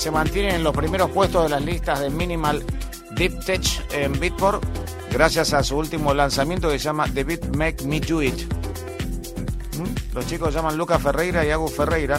Se 0.02 0.10
mantienen 0.10 0.56
en 0.56 0.64
los 0.64 0.76
primeros 0.76 1.10
puestos 1.10 1.44
de 1.44 1.48
las 1.48 1.62
listas 1.62 2.00
de 2.00 2.10
Minimal 2.10 2.64
Deep 3.12 3.44
Tech 3.44 3.62
en 3.92 4.18
Beatport 4.18 4.60
gracias 5.12 5.54
a 5.54 5.62
su 5.62 5.76
último 5.76 6.12
lanzamiento 6.12 6.68
que 6.68 6.80
se 6.80 6.86
llama 6.86 7.06
The 7.14 7.22
Beat 7.22 7.54
Make 7.54 7.84
Me 7.84 8.00
Do 8.00 8.20
It. 8.20 8.34
¿Mm? 9.78 10.14
Los 10.16 10.26
chicos 10.26 10.52
llaman 10.52 10.76
Lucas 10.76 11.00
Ferreira 11.00 11.46
y 11.46 11.50
Agus 11.50 11.76
Ferreira 11.76 12.18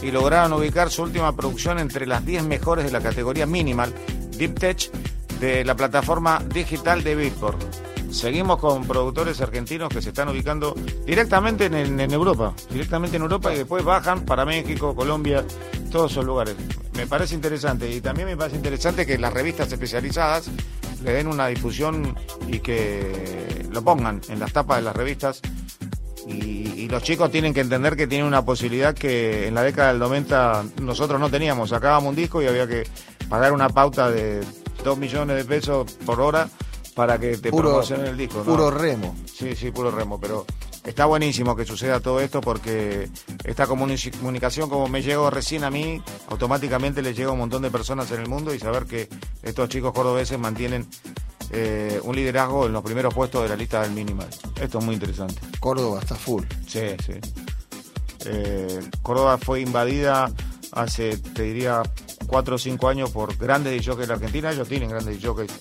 y 0.00 0.12
lograron 0.12 0.52
ubicar 0.52 0.92
su 0.92 1.02
última 1.02 1.34
producción 1.34 1.80
entre 1.80 2.06
las 2.06 2.24
10 2.24 2.44
mejores 2.44 2.84
de 2.84 2.92
la 2.92 3.00
categoría 3.00 3.46
Minimal 3.46 3.92
Deep 4.38 4.56
Tech 4.56 4.92
de 5.40 5.64
la 5.64 5.74
plataforma 5.74 6.40
digital 6.54 7.02
de 7.02 7.16
Beatport. 7.16 7.60
Seguimos 8.12 8.60
con 8.60 8.86
productores 8.86 9.40
argentinos 9.40 9.88
que 9.88 10.00
se 10.00 10.10
están 10.10 10.28
ubicando 10.28 10.76
directamente 11.04 11.64
en, 11.64 11.98
Europa, 12.12 12.54
directamente 12.70 13.16
en 13.16 13.22
Europa 13.22 13.52
y 13.52 13.56
después 13.56 13.84
bajan 13.84 14.24
para 14.24 14.44
México, 14.44 14.94
Colombia, 14.94 15.44
todos 15.90 16.12
esos 16.12 16.24
lugares. 16.24 16.54
Me 16.94 17.06
parece 17.06 17.34
interesante 17.34 17.90
y 17.90 18.00
también 18.00 18.28
me 18.28 18.36
parece 18.36 18.56
interesante 18.56 19.04
que 19.04 19.18
las 19.18 19.32
revistas 19.32 19.70
especializadas 19.72 20.50
le 21.02 21.12
den 21.12 21.26
una 21.26 21.48
difusión 21.48 22.16
y 22.46 22.60
que 22.60 23.66
lo 23.70 23.82
pongan 23.82 24.20
en 24.28 24.38
las 24.38 24.52
tapas 24.52 24.78
de 24.78 24.82
las 24.84 24.96
revistas. 24.96 25.40
Y, 26.26 26.84
y, 26.84 26.88
los 26.88 27.02
chicos 27.02 27.30
tienen 27.30 27.52
que 27.52 27.60
entender 27.60 27.96
que 27.96 28.06
tienen 28.06 28.26
una 28.26 28.42
posibilidad 28.42 28.94
que 28.94 29.48
en 29.48 29.54
la 29.54 29.62
década 29.62 29.88
del 29.88 29.98
90 29.98 30.64
nosotros 30.80 31.20
no 31.20 31.28
teníamos. 31.28 31.68
Sacábamos 31.68 32.10
un 32.10 32.16
disco 32.16 32.40
y 32.40 32.46
había 32.46 32.66
que 32.66 32.84
pagar 33.28 33.52
una 33.52 33.68
pauta 33.68 34.10
de 34.10 34.40
2 34.84 34.98
millones 34.98 35.36
de 35.36 35.44
pesos 35.44 35.92
por 36.06 36.22
hora 36.22 36.48
para 36.94 37.18
que 37.18 37.36
te 37.36 37.50
promocionen 37.50 38.06
el 38.06 38.16
disco. 38.16 38.42
Puro 38.42 38.70
remo. 38.70 39.14
Sí, 39.26 39.54
sí, 39.54 39.70
puro 39.70 39.90
remo, 39.90 40.20
pero 40.20 40.46
está 40.84 41.06
buenísimo 41.06 41.56
que 41.56 41.64
suceda 41.64 42.00
todo 42.00 42.20
esto 42.20 42.40
porque 42.40 43.08
esta 43.44 43.66
comunicación 43.66 44.68
como 44.68 44.88
me 44.88 45.02
llegó 45.02 45.30
recién 45.30 45.64
a 45.64 45.70
mí, 45.70 46.02
automáticamente 46.28 47.02
le 47.02 47.14
llega 47.14 47.30
a 47.30 47.32
un 47.32 47.38
montón 47.38 47.62
de 47.62 47.70
personas 47.70 48.10
en 48.12 48.20
el 48.20 48.28
mundo 48.28 48.54
y 48.54 48.58
saber 48.58 48.84
que 48.84 49.08
estos 49.42 49.68
chicos 49.68 49.92
cordobeses 49.92 50.38
mantienen 50.38 50.86
eh, 51.50 52.00
un 52.02 52.16
liderazgo 52.16 52.66
en 52.66 52.72
los 52.72 52.82
primeros 52.82 53.14
puestos 53.14 53.42
de 53.42 53.48
la 53.48 53.56
lista 53.56 53.82
del 53.82 53.92
minimal. 53.92 54.28
Esto 54.60 54.78
es 54.78 54.84
muy 54.84 54.94
interesante. 54.94 55.40
Córdoba 55.60 56.00
está 56.00 56.14
full. 56.14 56.44
Sí, 56.66 56.80
sí. 57.04 57.14
Eh, 58.26 58.80
Córdoba 59.02 59.38
fue 59.38 59.60
invadida 59.60 60.32
hace, 60.72 61.16
te 61.18 61.42
diría, 61.42 61.82
cuatro 62.26 62.56
o 62.56 62.58
cinco 62.58 62.88
años 62.88 63.10
por 63.10 63.36
grandes 63.36 63.84
jockeys 63.84 64.06
de 64.06 64.06
la 64.08 64.14
Argentina. 64.14 64.50
Ellos 64.50 64.68
tienen 64.68 64.90
grandes 64.90 65.18
jockeys 65.22 65.52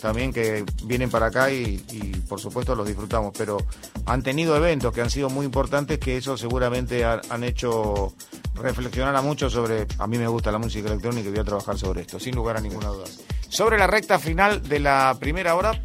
también 0.00 0.32
que 0.32 0.64
vienen 0.84 1.10
para 1.10 1.26
acá 1.26 1.50
y, 1.50 1.78
por 2.28 2.40
supuesto 2.40 2.74
los 2.74 2.86
disfrutamos. 2.86 3.32
Pero 3.36 3.58
han 4.06 4.22
tenido 4.22 4.56
eventos 4.56 4.92
que 4.92 5.00
han 5.00 5.10
sido 5.10 5.30
muy 5.30 5.46
importantes 5.46 5.98
que 5.98 6.16
eso 6.16 6.36
seguramente 6.36 7.04
han, 7.04 7.44
hecho 7.44 8.14
reflexionar 8.54 9.14
a 9.16 9.22
muchos 9.22 9.52
sobre. 9.52 9.86
A 9.98 10.06
mí 10.06 10.18
me 10.18 10.26
gusta 10.26 10.52
la 10.52 10.58
música 10.58 10.88
electrónica 10.88 11.28
y 11.28 11.32
voy 11.32 11.40
a 11.40 11.44
trabajar 11.44 11.78
sobre 11.78 12.02
esto, 12.02 12.18
sin 12.20 12.34
lugar 12.34 12.56
a 12.56 12.60
ninguna 12.60 12.88
duda. 12.88 13.06
Sobre 13.48 13.78
la 13.78 13.86
recta 13.86 14.18
final 14.18 14.66
de 14.66 14.80
la 14.80 15.16
primera 15.18 15.54
hora, 15.54 15.80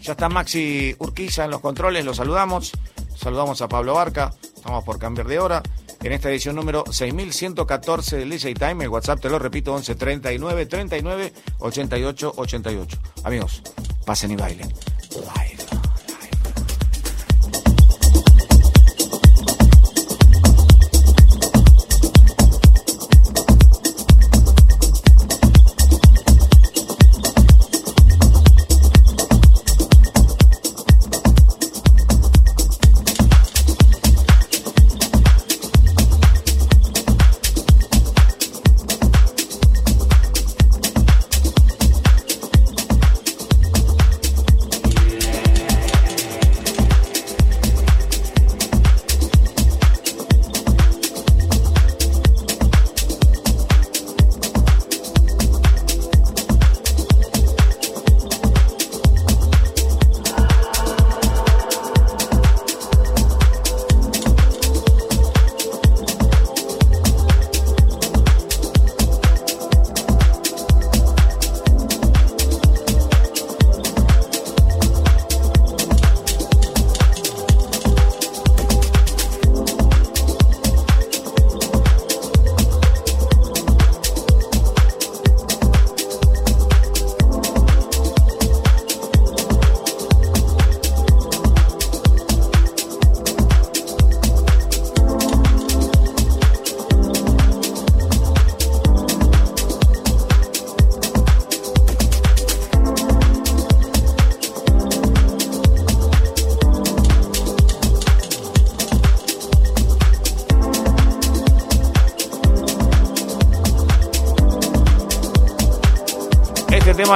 ya 0.00 0.12
está 0.12 0.28
Maxi 0.28 0.94
Urquiza 0.98 1.44
en 1.44 1.50
los 1.50 1.60
controles, 1.60 2.04
lo 2.04 2.14
saludamos. 2.14 2.72
Saludamos 3.16 3.62
a 3.62 3.68
Pablo 3.68 3.94
Barca, 3.94 4.32
estamos 4.54 4.84
por 4.84 4.98
cambiar 4.98 5.26
de 5.26 5.38
hora 5.38 5.62
en 6.06 6.12
esta 6.12 6.30
edición 6.30 6.54
número 6.56 6.84
6114 6.90 8.16
del 8.16 8.30
DJ 8.30 8.54
Time. 8.54 8.84
El 8.84 8.90
WhatsApp, 8.90 9.20
te 9.20 9.28
lo 9.28 9.38
repito, 9.38 9.74
11 9.74 9.94
39 9.94 10.66
39 10.66 11.32
88 11.58 12.32
88. 12.36 12.98
Amigos, 13.24 13.62
pasen 14.04 14.30
y 14.30 14.36
bailen. 14.36 14.72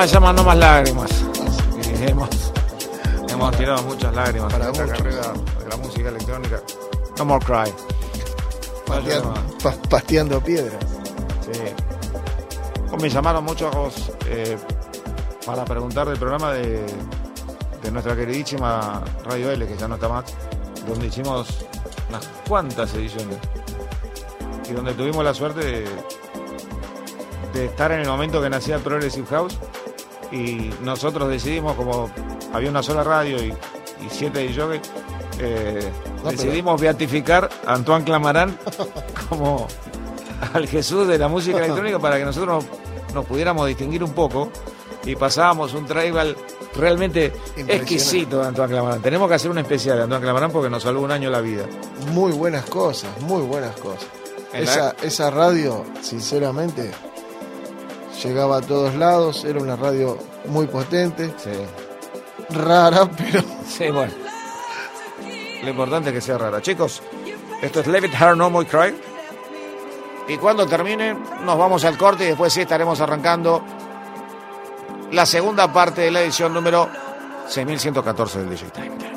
Se 0.07 0.15
llama 0.15 0.33
No 0.33 0.45
Más 0.45 0.57
Lágrimas. 0.57 1.11
hemos, 2.01 2.29
hemos 3.29 3.57
tirado 3.57 3.83
muchas 3.83 4.15
lágrimas 4.15 4.53
para 4.53 4.71
esta 4.71 4.87
carrera 4.87 5.33
de 5.63 5.69
la 5.69 5.77
música 5.77 6.09
electrónica. 6.09 6.63
No 7.19 7.25
More 7.27 7.45
Cry. 7.45 7.73
Pasteando, 9.89 10.41
piedras. 10.41 10.83
Sí. 11.43 11.61
Pues 12.89 13.03
me 13.03 13.11
llamaron 13.11 13.45
muchos 13.45 14.11
eh, 14.27 14.57
para 15.45 15.65
preguntar 15.65 16.09
del 16.09 16.19
programa 16.19 16.53
de, 16.53 16.85
de 17.83 17.91
nuestra 17.91 18.17
queridísima 18.17 19.03
Radio 19.25 19.51
L, 19.51 19.67
que 19.67 19.77
ya 19.77 19.87
no 19.87 19.97
está 19.97 20.09
más, 20.09 20.25
donde 20.89 21.07
hicimos 21.09 21.67
unas 22.09 22.27
cuantas 22.49 22.95
ediciones 22.95 23.37
y 24.69 24.73
donde 24.73 24.95
tuvimos 24.95 25.25
la 25.25 25.35
suerte 25.35 25.61
de, 25.61 25.85
de 27.53 27.65
estar 27.67 27.93
en 27.93 28.01
el 28.01 28.09
momento 28.09 28.41
que 28.41 28.51
nacía 28.51 28.79
Progressive 28.79 29.27
House 29.29 29.59
y 30.33 30.71
nosotros 30.83 31.29
decidimos, 31.29 31.75
como 31.75 32.11
había 32.53 32.71
una 32.71 32.83
sola 32.83 33.03
radio 33.03 33.43
y, 33.43 33.55
siete 34.11 34.41
de 34.41 34.81
eh, 35.39 35.93
decidimos 36.25 36.81
beatificar 36.81 37.51
a 37.67 37.75
Antoine 37.75 38.05
Clamarán 38.05 38.59
como 39.29 39.69
al 40.55 40.67
Jesús 40.67 41.07
de 41.07 41.19
la 41.19 41.29
música 41.29 41.59
electrónica 41.65 41.99
para 41.99 42.19
que 42.19 42.25
nosotros 42.25 42.65
nos, 43.13 43.27
pudiéramos 43.27 43.67
distinguir 43.67 44.03
un 44.03 44.13
poco 44.13 44.51
y 45.05 45.17
pasábamos 45.17 45.75
un 45.75 45.87
tribal 45.87 46.37
realmente 46.75 47.33
exquisito 47.57 48.41
de 48.41 48.49
Antoine 48.49 48.73
Clamarán. 48.73 49.03
Tenemos 49.03 49.29
que 49.29 49.35
hacer 49.35 49.51
un 49.51 49.59
especial 49.59 49.99
de 49.99 50.05
Antoine 50.05 50.23
Clamarán 50.23 50.51
porque 50.51 50.71
nos 50.71 50.83
salvó 50.83 51.03
un 51.03 51.11
año 51.11 51.31
la 51.31 51.41
vida. 51.41 51.67
Muy 52.13 52.33
buenas 52.33 52.65
cosas, 52.67 53.11
muy 53.21 53.43
buenas 53.43 53.77
cosas. 53.77 54.07
Esa, 54.53 54.97
esa 55.03 55.31
radio, 55.31 55.85
sinceramente, 56.03 56.91
llegaba 58.23 58.59
a 58.59 58.61
todos 58.61 58.95
lados, 58.95 59.45
era 59.45 59.61
una 59.61 59.77
radio 59.77 60.19
muy 60.47 60.67
potente, 60.67 61.33
rara, 62.51 63.09
pero... 63.17 63.43
Sí, 63.67 63.89
bueno. 63.89 64.13
Lo 65.63 65.71
importante 65.71 66.09
es 66.11 66.15
que 66.15 66.21
sea 66.21 66.39
rara. 66.39 66.61
Chicos, 66.61 67.03
esto 67.63 67.81
es 67.81 67.87
Leave 67.87 68.09
It 68.09 68.15
Her 68.21 68.37
No 68.37 68.51
More 68.51 68.67
Cry. 68.67 68.95
Y 70.29 70.37
cuando 70.39 70.67
termine, 70.67 71.15
nos 71.45 71.57
vamos 71.57 71.85
al 71.85 71.97
corte 71.97 72.25
y 72.25 72.29
después 72.29 72.53
sí 72.53 72.63
estaremos 72.63 73.01
arrancando 73.01 73.63
la 75.13 75.25
segunda 75.25 75.73
parte 75.73 76.03
de 76.03 76.11
la 76.11 76.23
edición 76.23 76.53
número 76.53 76.89
6114 77.47 78.39
del 78.41 78.51
DJ 78.51 78.71
Time. 78.71 79.10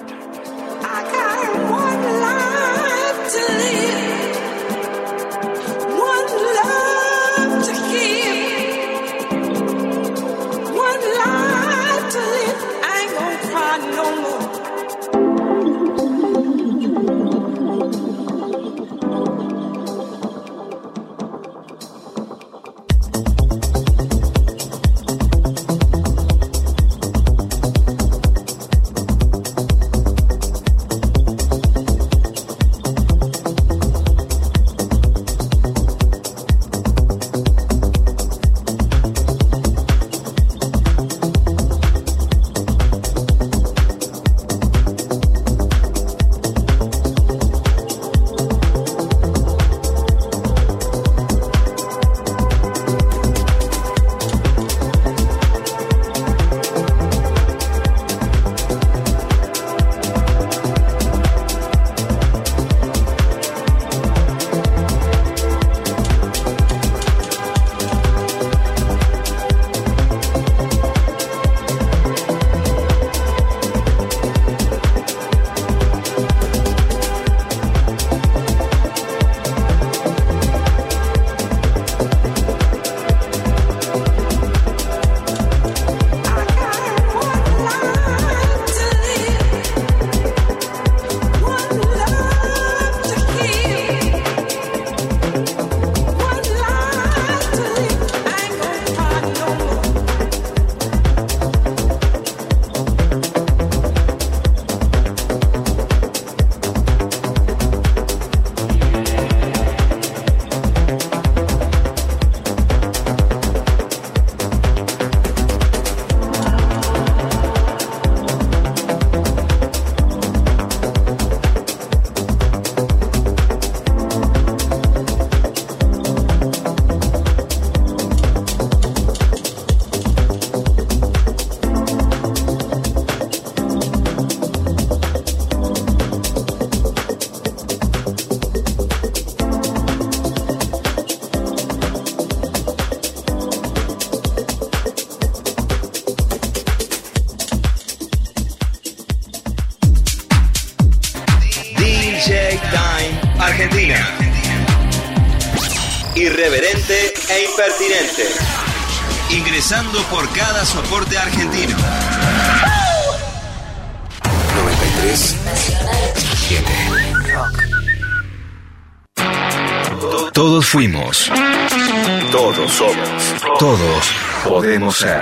Podemos 174.63 174.95
ser. 174.95 175.21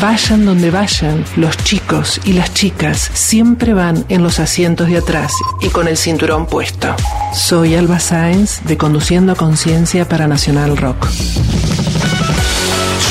Vayan 0.00 0.44
donde 0.44 0.72
vayan, 0.72 1.24
los 1.36 1.56
chicos 1.58 2.20
y 2.24 2.32
las 2.32 2.52
chicas 2.52 3.08
siempre 3.14 3.72
van 3.72 4.04
en 4.08 4.24
los 4.24 4.40
asientos 4.40 4.88
de 4.88 4.98
atrás 4.98 5.32
y 5.60 5.68
con 5.68 5.86
el 5.86 5.96
cinturón 5.96 6.46
puesto. 6.46 6.96
Soy 7.32 7.76
Alba 7.76 8.00
Sáenz 8.00 8.64
de 8.64 8.76
Conduciendo 8.76 9.30
a 9.30 9.36
Conciencia 9.36 10.08
para 10.08 10.26
Nacional 10.26 10.76
Rock. 10.76 11.06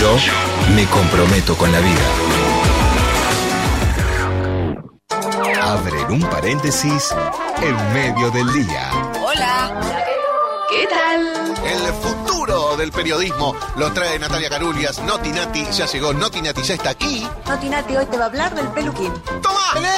Yo 0.01 0.17
me 0.75 0.85
comprometo 0.87 1.55
con 1.55 1.71
la 1.71 1.79
vida. 1.79 2.05
Abren 5.63 6.11
un 6.11 6.29
paréntesis 6.29 7.15
en 7.61 7.93
medio 7.93 8.31
del 8.31 8.51
día. 8.51 8.91
Hola. 9.25 9.71
¿Qué 10.69 10.87
tal? 10.87 11.21
El 11.71 11.87
futuro 12.45 12.77
del 12.77 12.91
periodismo 12.91 13.55
lo 13.77 13.91
trae 13.91 14.19
Natalia 14.19 14.49
Carulias. 14.49 14.99
Noti 14.99 15.29
Nati 15.31 15.65
ya 15.71 15.85
llegó. 15.87 16.13
Noti 16.13 16.41
Nati 16.41 16.61
ya 16.61 16.75
está 16.75 16.91
aquí. 16.91 17.27
Noti 17.47 17.69
Nati 17.69 17.95
hoy 17.95 18.05
te 18.05 18.17
va 18.17 18.25
a 18.25 18.27
hablar 18.27 18.53
del 18.53 18.67
peluquín. 18.67 19.11
¡Toma! 19.41 19.55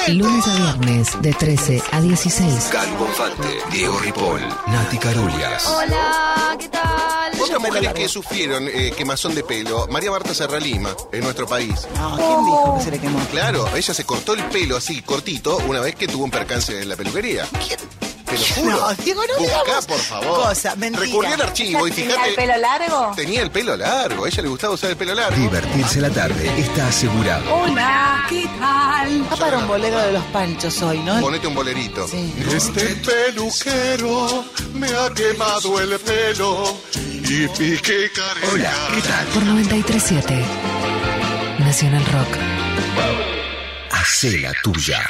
Lunes 0.08 0.46
a 0.46 0.56
viernes 0.56 1.22
de 1.22 1.32
13 1.34 1.82
a 1.92 2.00
16. 2.00 2.68
Cali 2.72 2.92
Bonfante, 2.92 3.58
Diego 3.70 3.98
Ripoll, 3.98 4.40
Nati 4.68 4.98
Carulias. 4.98 5.66
Hola, 5.66 6.56
¿qué 6.58 6.68
tal? 6.68 7.32
Otras 7.40 7.60
mujeres 7.60 7.92
que 7.92 8.08
sufrieron 8.08 8.66
eh, 8.68 8.92
quemazón 8.96 9.34
de 9.34 9.44
pelo, 9.44 9.86
María 9.88 10.10
Marta 10.10 10.34
Serra 10.34 10.58
Lima, 10.58 10.90
en 11.12 11.20
nuestro 11.20 11.46
país. 11.46 11.86
No, 11.96 12.16
¿quién 12.16 12.44
dijo 12.44 12.74
que 12.78 12.84
se 12.84 12.90
le 12.90 12.98
quemó? 12.98 13.18
Claro, 13.30 13.68
ella 13.76 13.94
se 13.94 14.04
cortó 14.04 14.32
el 14.32 14.44
pelo 14.44 14.76
así, 14.76 15.02
cortito, 15.02 15.58
una 15.68 15.80
vez 15.80 15.94
que 15.94 16.08
tuvo 16.08 16.24
un 16.24 16.30
percance 16.30 16.80
en 16.80 16.88
la 16.88 16.96
peluquería. 16.96 17.46
¿Quién? 17.66 17.77
No, 18.70 18.94
Diego, 18.94 19.22
no 19.26 19.38
Buscá, 19.38 19.62
digamos 19.64 19.86
por 19.86 19.98
favor. 19.98 20.26
cosa, 20.46 20.76
mentira. 20.76 21.04
Recurrí 21.06 21.32
al 21.32 21.40
archivo 21.42 21.86
y 21.88 21.90
¿Tenía 21.90 22.10
fíjate. 22.10 22.28
el 22.30 22.34
pelo 22.36 22.56
largo? 22.58 23.12
Tenía 23.16 23.42
el 23.42 23.50
pelo 23.50 23.76
largo, 23.76 24.24
a 24.24 24.28
ella 24.28 24.42
le 24.42 24.48
gustaba 24.48 24.74
usar 24.74 24.90
el 24.90 24.96
pelo 24.96 25.14
largo. 25.14 25.36
Divertirse 25.36 26.00
la 26.00 26.10
tarde 26.10 26.60
está 26.60 26.88
asegurado. 26.88 27.54
Hola, 27.54 28.26
¿qué 28.28 28.48
tal? 28.58 29.22
Va 29.32 29.36
para 29.36 29.58
un 29.58 29.68
bolero 29.68 29.98
de 29.98 30.12
los 30.12 30.24
panchos 30.26 30.80
hoy, 30.82 30.98
¿no? 31.00 31.20
Ponete 31.20 31.46
un 31.46 31.54
bolerito. 31.54 32.06
Sí. 32.08 32.34
Este 32.54 32.96
peluquero 32.96 34.44
me 34.74 34.86
ha 34.88 35.12
quemado 35.14 35.80
el 35.80 35.98
pelo 36.00 36.76
y 36.94 37.46
pique 37.48 38.10
careta. 38.12 38.52
Hola, 38.52 38.72
¿qué 38.94 39.00
tal? 39.02 39.26
Por 39.28 39.42
937. 39.44 40.44
Nacional 41.58 42.04
Rock. 42.06 42.36
Hacé 43.90 44.38
la 44.38 44.52
tuya. 44.62 45.00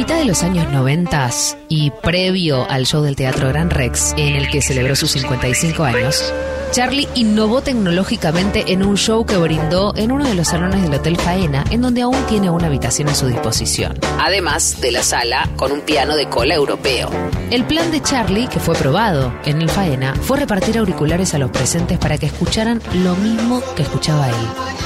Mitad 0.00 0.16
de 0.16 0.24
los 0.24 0.42
años 0.42 0.66
90 0.72 1.30
y 1.68 1.90
previo 1.90 2.66
al 2.70 2.86
show 2.86 3.02
del 3.02 3.16
Teatro 3.16 3.48
Gran 3.48 3.68
Rex, 3.68 4.14
en 4.16 4.34
el 4.34 4.48
que 4.48 4.62
celebró 4.62 4.96
sus 4.96 5.10
55 5.10 5.84
años, 5.84 6.32
Charlie 6.72 7.06
innovó 7.16 7.60
tecnológicamente 7.60 8.72
en 8.72 8.82
un 8.82 8.96
show 8.96 9.26
que 9.26 9.36
brindó 9.36 9.92
en 9.96 10.10
uno 10.10 10.26
de 10.26 10.34
los 10.34 10.48
salones 10.48 10.80
del 10.80 10.94
Hotel 10.94 11.18
Faena, 11.18 11.66
en 11.70 11.82
donde 11.82 12.00
aún 12.00 12.16
tiene 12.30 12.48
una 12.48 12.68
habitación 12.68 13.10
a 13.10 13.14
su 13.14 13.26
disposición. 13.26 13.98
Además 14.18 14.80
de 14.80 14.90
la 14.90 15.02
sala 15.02 15.50
con 15.56 15.70
un 15.70 15.82
piano 15.82 16.16
de 16.16 16.30
cola 16.30 16.54
europeo. 16.54 17.10
El 17.50 17.64
plan 17.64 17.90
de 17.90 18.00
Charlie, 18.00 18.46
que 18.46 18.60
fue 18.60 18.76
probado 18.76 19.34
en 19.44 19.60
el 19.60 19.68
Faena, 19.68 20.14
fue 20.14 20.38
repartir 20.38 20.78
auriculares 20.78 21.34
a 21.34 21.38
los 21.38 21.50
presentes 21.50 21.98
para 21.98 22.16
que 22.16 22.26
escucharan 22.26 22.80
lo 22.94 23.16
mismo 23.16 23.60
que 23.74 23.82
escuchaba 23.82 24.28
él. 24.28 24.36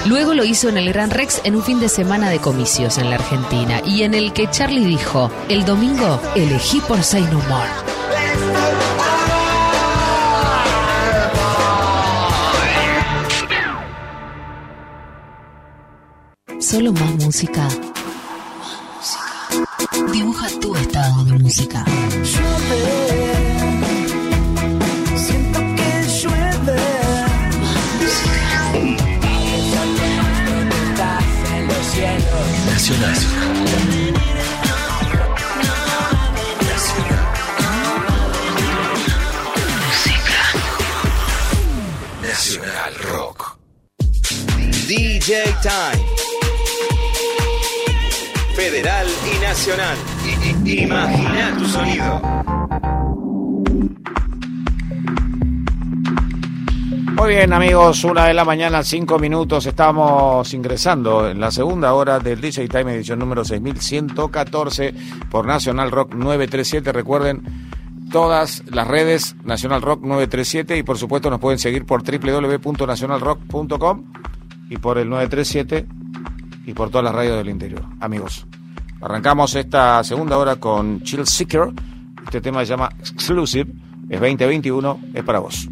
Luego 0.07 0.33
lo 0.33 0.45
hizo 0.45 0.71
en 0.71 0.79
el 0.79 0.91
Gran 0.91 1.11
Rex 1.11 1.43
en 1.45 1.57
un 1.57 1.63
fin 1.63 1.79
de 1.79 1.91
semana 1.91 2.31
de 2.31 2.39
comicios 2.39 2.97
en 2.97 3.11
la 3.11 3.17
Argentina 3.17 3.83
y 3.85 4.03
en 4.05 4.15
el 4.15 4.33
que 4.33 4.51
Charlie 4.51 4.87
dijo, 4.87 5.31
el 5.51 5.67
domingo 5.67 6.19
elegí 6.35 6.81
por 6.81 7.03
Say 7.03 7.23
No 7.25 7.41
More. 7.51 7.71
Solo 16.61 16.93
más 16.95 17.15
música. 17.17 17.69
Dibuja 20.13 20.49
tu 20.61 20.75
estado 20.77 21.25
de 21.25 21.39
música. 21.39 21.85
Federal 48.55 49.07
y 49.25 49.41
Nacional. 49.43 49.97
Imagina 50.67 51.57
tu 51.57 51.65
sonido. 51.65 52.21
Muy 57.17 57.29
bien, 57.31 57.55
amigos, 57.55 58.05
una 58.05 58.27
de 58.27 58.35
la 58.35 58.45
mañana, 58.45 58.83
cinco 58.83 59.19
minutos. 59.19 59.65
Estamos 59.65 60.53
ingresando 60.53 61.31
en 61.31 61.41
la 61.41 61.51
segunda 61.51 61.95
hora 61.95 62.19
del 62.19 62.43
DJ 62.43 62.69
Time, 62.69 62.97
edición 62.97 63.21
número 63.21 63.43
6114 63.43 64.95
por 65.31 65.47
Nacional 65.47 65.91
Rock 65.91 66.15
937. 66.15 66.93
Recuerden 66.93 67.43
todas 68.13 68.63
las 68.67 68.87
redes 68.87 69.35
Nacional 69.45 69.81
Rock 69.81 70.03
937 70.03 70.77
y 70.77 70.83
por 70.83 70.99
supuesto 70.99 71.31
nos 71.31 71.41
pueden 71.41 71.59
seguir 71.59 71.87
por 71.87 72.03
www.nacionalrock.com 72.03 74.05
y 74.69 74.77
por 74.79 74.99
el 74.99 75.09
937 75.09 75.87
y 76.67 76.73
por 76.73 76.91
todas 76.91 77.05
las 77.05 77.15
radios 77.15 77.37
del 77.37 77.49
interior. 77.49 77.83
Amigos, 78.01 78.47
arrancamos 79.01 79.55
esta 79.55 80.03
segunda 80.05 80.39
hora 80.39 80.57
con 80.57 81.03
Chill 81.03 81.27
Seeker. 81.27 81.73
Este 82.25 82.41
tema 82.41 82.61
se 82.61 82.67
llama 82.67 82.91
Exclusive, 82.99 83.71
es 84.09 84.21
2021, 84.21 85.01
es 85.15 85.23
para 85.23 85.39
vos. 85.41 85.69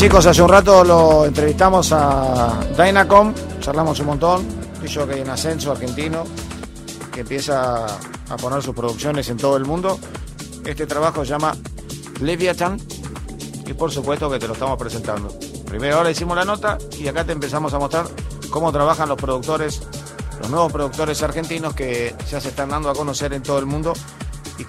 Chicos, 0.00 0.24
hace 0.24 0.40
un 0.40 0.48
rato 0.48 0.82
lo 0.82 1.26
entrevistamos 1.26 1.92
a 1.92 2.58
Dynacom, 2.74 3.34
charlamos 3.60 4.00
un 4.00 4.06
montón, 4.06 4.48
yo 4.86 5.06
que 5.06 5.16
hay 5.16 5.20
un 5.20 5.28
ascenso 5.28 5.72
argentino 5.72 6.24
que 7.12 7.20
empieza 7.20 7.84
a 7.84 8.36
poner 8.38 8.62
sus 8.62 8.74
producciones 8.74 9.28
en 9.28 9.36
todo 9.36 9.58
el 9.58 9.66
mundo. 9.66 9.98
Este 10.64 10.86
trabajo 10.86 11.22
se 11.22 11.32
llama 11.32 11.54
Leviathan 12.22 12.80
y 13.66 13.74
por 13.74 13.92
supuesto 13.92 14.30
que 14.30 14.38
te 14.38 14.46
lo 14.46 14.54
estamos 14.54 14.78
presentando. 14.78 15.38
Primero 15.66 15.98
ahora 15.98 16.10
hicimos 16.10 16.34
la 16.34 16.46
nota 16.46 16.78
y 16.98 17.06
acá 17.06 17.26
te 17.26 17.32
empezamos 17.32 17.74
a 17.74 17.78
mostrar 17.78 18.06
cómo 18.48 18.72
trabajan 18.72 19.06
los 19.06 19.18
productores, 19.18 19.82
los 20.40 20.48
nuevos 20.48 20.72
productores 20.72 21.22
argentinos 21.22 21.74
que 21.74 22.16
ya 22.30 22.40
se 22.40 22.48
están 22.48 22.70
dando 22.70 22.88
a 22.88 22.94
conocer 22.94 23.34
en 23.34 23.42
todo 23.42 23.58
el 23.58 23.66
mundo 23.66 23.92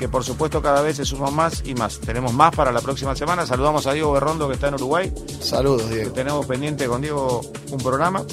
que 0.01 0.09
por 0.09 0.23
supuesto 0.23 0.63
cada 0.63 0.81
vez 0.81 0.97
se 0.97 1.05
suman 1.05 1.31
más 1.35 1.61
y 1.63 1.75
más. 1.75 1.99
Tenemos 1.99 2.33
más 2.33 2.55
para 2.55 2.71
la 2.71 2.81
próxima 2.81 3.15
semana. 3.15 3.45
Saludamos 3.45 3.85
a 3.85 3.93
Diego 3.93 4.11
Berrondo 4.13 4.47
que 4.47 4.55
está 4.55 4.69
en 4.69 4.73
Uruguay. 4.73 5.13
Saludos, 5.39 5.91
Diego. 5.91 6.11
Tenemos 6.11 6.43
pendiente 6.47 6.87
con 6.87 7.01
Diego 7.01 7.41
un 7.69 7.77
programa. 7.77 8.25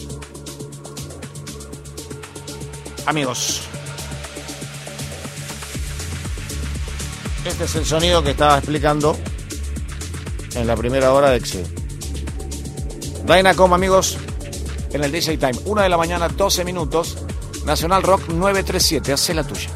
Amigos, 3.05 3.61
este 7.45 7.65
es 7.65 7.75
el 7.75 7.85
sonido 7.85 8.25
que 8.25 8.31
estaba 8.31 8.57
explicando 8.57 9.15
en 10.55 10.67
la 10.67 10.75
primera 10.75 11.13
hora 11.13 11.29
de 11.29 11.37
Excel. 11.37 11.67
Dynacom, 13.27 13.75
amigos, 13.75 14.17
en 14.91 15.05
el 15.05 15.13
DJ 15.13 15.37
Time. 15.37 15.59
Una 15.67 15.83
de 15.83 15.91
la 15.91 15.99
mañana, 15.99 16.29
12 16.29 16.65
minutos. 16.65 17.19
Nacional 17.67 18.03
Rock 18.03 18.31
937. 18.31 19.13
Hace 19.13 19.35
la 19.35 19.45
tuya. 19.45 19.69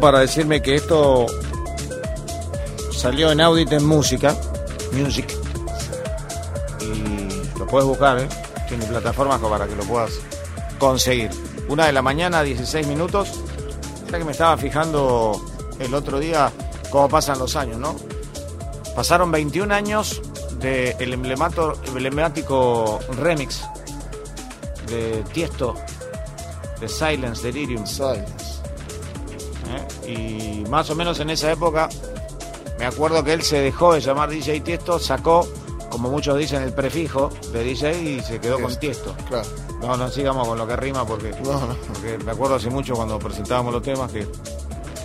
Para 0.00 0.20
decirme 0.20 0.62
que 0.62 0.74
esto 0.74 1.26
salió 2.92 3.30
en 3.30 3.40
Audit 3.40 3.72
en 3.72 3.84
música, 3.84 4.36
Music, 4.92 5.26
y 6.80 7.58
lo 7.58 7.66
puedes 7.66 7.86
buscar, 7.86 8.18
¿eh? 8.18 8.28
tiene 8.68 8.86
plataformas 8.86 9.40
para 9.40 9.66
que 9.66 9.76
lo 9.76 9.84
puedas 9.84 10.12
conseguir. 10.78 11.30
Una 11.68 11.86
de 11.86 11.92
la 11.92 12.02
mañana, 12.02 12.42
16 12.42 12.86
minutos, 12.86 13.28
ya 14.10 14.18
que 14.18 14.24
me 14.24 14.32
estaba 14.32 14.56
fijando 14.56 15.40
el 15.78 15.94
otro 15.94 16.18
día 16.18 16.50
cómo 16.90 17.08
pasan 17.08 17.38
los 17.38 17.54
años, 17.54 17.78
¿no? 17.78 17.94
Pasaron 18.96 19.30
21 19.30 19.72
años 19.74 20.22
el 20.62 21.12
emblemático 21.12 22.98
remix 23.18 23.62
de 24.88 25.22
Tiesto 25.32 25.74
de 26.80 26.88
Silence 26.88 27.42
Delirium. 27.42 27.86
Silence. 27.86 28.41
¿Eh? 29.72 30.62
Y 30.64 30.68
más 30.68 30.88
o 30.90 30.94
menos 30.94 31.18
en 31.20 31.30
esa 31.30 31.50
época, 31.52 31.88
me 32.78 32.86
acuerdo 32.86 33.22
que 33.22 33.32
él 33.32 33.42
se 33.42 33.60
dejó 33.60 33.94
de 33.94 34.00
llamar 34.00 34.30
DJ 34.30 34.60
Tiesto, 34.60 34.98
sacó, 34.98 35.46
como 35.90 36.10
muchos 36.10 36.38
dicen, 36.38 36.62
el 36.62 36.72
prefijo 36.72 37.30
de 37.52 37.64
DJ 37.64 38.02
y 38.02 38.20
se 38.20 38.40
quedó 38.40 38.60
con 38.60 38.74
Tiesto. 38.76 39.14
Claro. 39.28 39.48
No, 39.80 39.96
no 39.96 40.08
sigamos 40.08 40.46
con 40.46 40.58
lo 40.58 40.66
que 40.66 40.76
rima 40.76 41.04
porque, 41.04 41.30
porque 41.30 42.18
me 42.24 42.30
acuerdo 42.30 42.54
hace 42.54 42.70
mucho 42.70 42.94
cuando 42.94 43.18
presentábamos 43.18 43.72
los 43.72 43.82
temas 43.82 44.10
que 44.12 44.26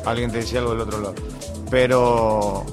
alguien 0.05 0.31
te 0.31 0.37
decía 0.37 0.59
algo 0.59 0.71
del 0.71 0.81
otro 0.81 1.01
lado. 1.01 1.15
Pero 1.69 2.65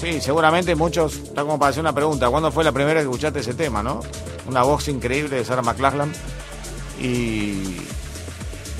sí, 0.00 0.20
seguramente 0.20 0.74
muchos, 0.74 1.16
está 1.16 1.42
como 1.42 1.58
para 1.58 1.70
hacer 1.70 1.82
una 1.82 1.92
pregunta, 1.92 2.28
¿cuándo 2.30 2.50
fue 2.50 2.64
la 2.64 2.72
primera 2.72 3.00
que 3.00 3.04
escuchaste 3.04 3.40
ese 3.40 3.54
tema, 3.54 3.82
no? 3.82 4.00
Una 4.48 4.62
voz 4.62 4.88
increíble 4.88 5.36
de 5.36 5.44
Sarah 5.44 5.62
McLachlan 5.62 6.12
y 7.00 7.76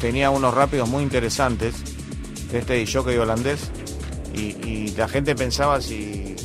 tenía 0.01 0.31
unos 0.31 0.55
rápidos 0.55 0.89
muy 0.89 1.03
interesantes 1.03 1.75
este 2.53 2.87
jockey 2.87 3.17
holandés 3.17 3.71
y, 4.35 4.57
y 4.67 4.95
la 4.97 5.09
gente 5.09 5.35
pensaba 5.35 5.81
si, 5.81 6.37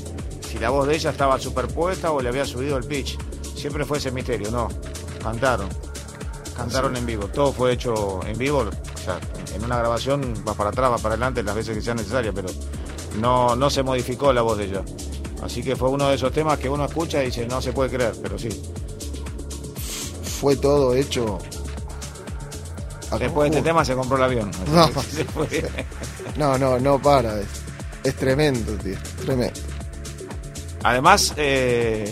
si 0.41 0.59
la 0.59 0.69
voz 0.69 0.87
de 0.87 0.95
ella 0.95 1.11
estaba 1.11 1.39
superpuesta 1.39 2.11
o 2.11 2.21
le 2.21 2.29
había 2.29 2.45
subido 2.45 2.77
el 2.77 2.83
pitch. 2.83 3.17
Siempre 3.55 3.85
fue 3.85 3.99
ese 3.99 4.11
misterio, 4.11 4.51
no. 4.51 4.67
Cantaron. 5.21 5.69
Cantaron 6.55 6.95
en 6.97 7.05
vivo. 7.05 7.27
Todo 7.27 7.53
fue 7.53 7.73
hecho 7.73 8.19
en 8.25 8.37
vivo. 8.37 8.59
O 8.59 8.97
sea, 8.97 9.19
en 9.55 9.63
una 9.63 9.77
grabación 9.77 10.33
va 10.47 10.53
para 10.53 10.69
atrás, 10.69 10.91
va 10.91 10.97
para 10.97 11.15
adelante 11.15 11.43
las 11.43 11.55
veces 11.55 11.75
que 11.75 11.81
sea 11.81 11.93
necesaria, 11.93 12.31
pero 12.33 12.49
no, 13.19 13.55
no 13.55 13.69
se 13.69 13.83
modificó 13.83 14.33
la 14.33 14.41
voz 14.41 14.57
de 14.57 14.65
ella. 14.65 14.83
Así 15.41 15.63
que 15.63 15.75
fue 15.75 15.89
uno 15.89 16.09
de 16.09 16.15
esos 16.15 16.31
temas 16.31 16.59
que 16.59 16.69
uno 16.69 16.85
escucha 16.85 17.21
y 17.23 17.27
dice, 17.27 17.47
no 17.47 17.61
se 17.61 17.73
puede 17.73 17.89
creer, 17.89 18.13
pero 18.21 18.37
sí. 18.37 18.49
Fue 20.39 20.55
todo 20.55 20.93
hecho. 20.95 21.39
Después 23.19 23.51
de 23.51 23.57
este 23.57 23.69
tema 23.69 23.83
se 23.83 23.95
compró 23.95 24.17
el 24.17 24.23
avión. 24.23 24.51
No, 26.37 26.57
no, 26.57 26.57
no, 26.57 26.79
no 26.79 27.01
para. 27.01 27.39
Es, 27.39 27.47
es 28.03 28.15
tremendo, 28.15 28.73
tío. 28.75 28.97
Tremendo. 29.25 29.59
Además, 30.83 31.33
eh, 31.37 32.11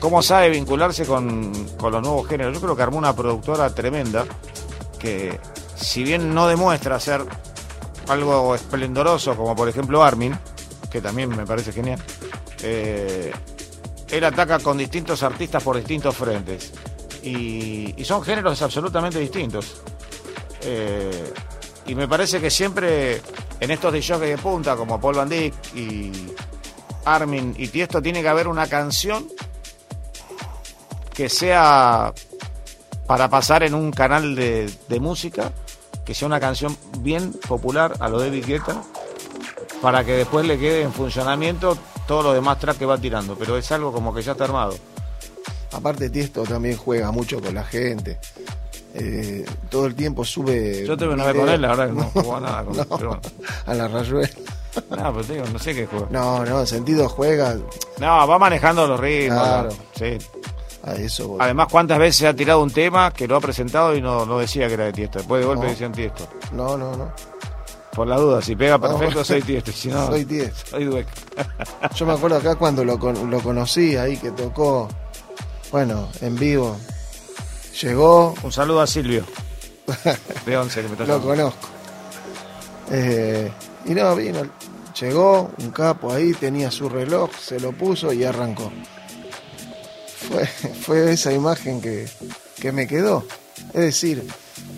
cómo 0.00 0.22
sabe 0.22 0.50
vincularse 0.50 1.04
con, 1.04 1.52
con, 1.76 1.92
los 1.92 2.02
nuevos 2.02 2.26
géneros. 2.26 2.54
Yo 2.54 2.60
creo 2.60 2.76
que 2.76 2.82
armó 2.82 2.98
una 2.98 3.14
productora 3.14 3.72
tremenda 3.74 4.24
que, 4.98 5.38
si 5.76 6.02
bien 6.02 6.34
no 6.34 6.48
demuestra 6.48 6.98
ser 6.98 7.24
algo 8.08 8.54
esplendoroso, 8.54 9.36
como 9.36 9.54
por 9.54 9.68
ejemplo 9.68 10.02
Armin, 10.02 10.36
que 10.90 11.00
también 11.00 11.28
me 11.28 11.46
parece 11.46 11.72
genial, 11.72 12.00
eh, 12.62 13.32
él 14.08 14.24
ataca 14.24 14.58
con 14.58 14.78
distintos 14.78 15.22
artistas 15.22 15.62
por 15.62 15.76
distintos 15.76 16.16
frentes. 16.16 16.72
Y, 17.22 17.94
y 17.96 18.04
son 18.04 18.22
géneros 18.22 18.60
absolutamente 18.62 19.18
distintos. 19.18 19.82
Eh, 20.70 21.32
y 21.86 21.94
me 21.94 22.06
parece 22.06 22.42
que 22.42 22.50
siempre 22.50 23.22
en 23.58 23.70
estos 23.70 23.90
de 23.90 24.18
de 24.18 24.36
punta, 24.36 24.76
como 24.76 25.00
Paul 25.00 25.16
Van 25.16 25.28
Dyck 25.28 25.54
y 25.74 26.12
Armin 27.06 27.54
y 27.56 27.68
Tiesto, 27.68 28.02
tiene 28.02 28.20
que 28.20 28.28
haber 28.28 28.48
una 28.48 28.66
canción 28.66 29.26
que 31.14 31.30
sea 31.30 32.12
para 33.06 33.30
pasar 33.30 33.62
en 33.62 33.72
un 33.72 33.90
canal 33.90 34.34
de, 34.34 34.70
de 34.88 35.00
música, 35.00 35.52
que 36.04 36.12
sea 36.14 36.26
una 36.26 36.38
canción 36.38 36.76
bien 36.98 37.32
popular 37.32 37.94
a 38.00 38.10
lo 38.10 38.20
de 38.20 38.42
Guetta, 38.42 38.82
para 39.80 40.04
que 40.04 40.12
después 40.12 40.44
le 40.46 40.58
quede 40.58 40.82
en 40.82 40.92
funcionamiento 40.92 41.78
todos 42.06 42.22
los 42.22 42.34
demás 42.34 42.58
tracks 42.58 42.78
que 42.78 42.84
va 42.84 42.98
tirando. 42.98 43.36
Pero 43.36 43.56
es 43.56 43.72
algo 43.72 43.90
como 43.90 44.12
que 44.12 44.20
ya 44.20 44.32
está 44.32 44.44
armado. 44.44 44.76
Aparte, 45.72 46.10
Tiesto 46.10 46.42
también 46.42 46.76
juega 46.76 47.10
mucho 47.10 47.40
con 47.40 47.54
la 47.54 47.64
gente. 47.64 48.18
Eh, 48.94 49.44
todo 49.70 49.86
el 49.86 49.94
tiempo 49.94 50.24
sube. 50.24 50.84
Yo 50.86 50.96
tuve 50.96 51.14
una 51.14 51.24
vez 51.26 51.36
con 51.36 51.48
él, 51.48 51.60
la 51.60 51.68
verdad 51.68 51.86
que 51.88 51.92
no 51.92 52.04
jugó 52.14 52.40
nada 52.40 52.64
con 52.64 52.76
no, 52.76 52.84
pero 52.96 53.20
A 53.66 53.74
la 53.74 53.88
rayuela. 53.88 54.28
No, 54.90 55.12
te 55.22 55.32
digo, 55.34 55.44
no 55.52 55.58
sé 55.58 55.74
qué 55.74 55.86
juega. 55.86 56.06
No, 56.10 56.44
no, 56.44 56.60
en 56.60 56.66
sentido 56.66 57.08
juega. 57.08 57.56
No, 57.98 58.26
va 58.26 58.38
manejando 58.38 58.86
los 58.86 58.98
ritmos. 59.00 59.38
Claro. 59.42 59.68
Sí. 59.94 60.18
A 60.84 60.94
eso 60.94 61.28
voy. 61.28 61.38
Además, 61.40 61.66
¿cuántas 61.70 61.98
veces 61.98 62.28
ha 62.28 62.34
tirado 62.34 62.62
un 62.62 62.70
tema 62.70 63.12
que 63.12 63.26
lo 63.26 63.36
ha 63.36 63.40
presentado 63.40 63.94
y 63.96 64.00
no, 64.00 64.24
no 64.24 64.38
decía 64.38 64.68
que 64.68 64.74
era 64.74 64.84
de 64.84 64.92
Tiesto? 64.92 65.18
Después 65.18 65.40
de 65.40 65.46
golpe 65.46 65.64
No. 65.64 65.70
decían 65.70 65.92
Tiesto. 65.92 66.28
No, 66.52 66.76
no, 66.78 66.96
no. 66.96 67.12
Por 67.92 68.06
la 68.06 68.16
duda, 68.16 68.40
si 68.40 68.54
pega 68.54 68.78
perfecto, 68.78 69.18
No. 69.18 69.24
soy 69.24 69.42
Tiesto. 69.42 69.72
Si 69.72 69.88
no, 69.88 70.06
Soy 70.10 70.24
Tiesto. 70.24 70.70
soy 70.70 70.84
Dueck. 70.84 71.08
Yo 71.94 72.06
me 72.06 72.12
acuerdo 72.12 72.36
acá 72.36 72.54
cuando 72.54 72.84
lo, 72.84 72.98
con- 72.98 73.28
lo 73.30 73.40
conocí 73.40 73.96
ahí 73.96 74.16
que 74.16 74.30
tocó, 74.30 74.88
bueno, 75.72 76.08
en 76.20 76.36
vivo. 76.36 76.76
Llegó, 77.82 78.34
Un 78.42 78.52
saludo 78.52 78.80
a 78.80 78.86
Silvio. 78.86 79.24
De 80.46 80.56
once 80.56 80.80
que 80.82 80.88
me 80.88 80.92
está 80.94 81.04
lo 81.04 81.18
llamando. 81.18 81.28
conozco. 81.28 81.68
Eh, 82.90 83.50
y 83.86 83.90
no, 83.94 84.16
vino, 84.16 84.42
llegó 84.98 85.50
un 85.58 85.70
capo 85.70 86.12
ahí, 86.12 86.32
tenía 86.32 86.70
su 86.70 86.88
reloj, 86.88 87.30
se 87.38 87.60
lo 87.60 87.72
puso 87.72 88.12
y 88.12 88.24
arrancó. 88.24 88.72
Fue, 90.28 90.46
fue 90.82 91.12
esa 91.12 91.32
imagen 91.32 91.80
que, 91.80 92.08
que 92.60 92.72
me 92.72 92.86
quedó. 92.86 93.24
Es 93.68 93.80
decir, 93.80 94.26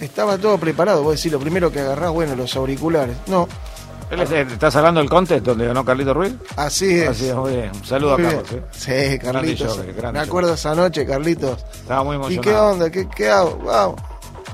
estaba 0.00 0.36
todo 0.38 0.58
preparado. 0.58 1.02
Vos 1.02 1.16
decís, 1.16 1.32
lo 1.32 1.38
primero 1.40 1.70
que 1.72 1.80
agarrás, 1.80 2.10
bueno, 2.12 2.34
los 2.36 2.54
auriculares. 2.56 3.16
No, 3.26 3.44
¿Él 3.44 3.48
es- 3.50 3.69
¿Estás 4.10 4.74
hablando 4.74 5.00
del 5.00 5.08
contest 5.08 5.44
donde 5.46 5.66
ganó 5.66 5.84
Carlito 5.84 6.12
Ruiz? 6.12 6.34
así 6.56 6.98
es. 7.00 7.08
Así 7.08 7.28
es, 7.28 7.34
muy 7.34 7.52
bien. 7.52 7.70
Un 7.74 7.84
saludo 7.84 8.18
Muy 8.18 8.26
a. 8.26 8.30
Carlos. 8.42 8.52
¿eh? 8.52 8.62
Sí, 8.72 9.18
Carlitos. 9.18 9.22
Grande 9.22 9.56
jockey, 9.56 9.92
grande 9.94 10.18
me 10.20 10.24
acuerdo 10.26 10.54
esa 10.54 10.74
noche, 10.74 11.06
Carlitos. 11.06 11.64
Estaba 11.74 12.02
muy 12.02 12.14
¿Y 12.14 12.16
emocionado. 12.16 12.42
qué 12.42 12.54
onda? 12.56 12.90
¿Qué, 12.90 13.08
qué 13.08 13.30
hago? 13.30 13.58
Vamos. 13.64 14.00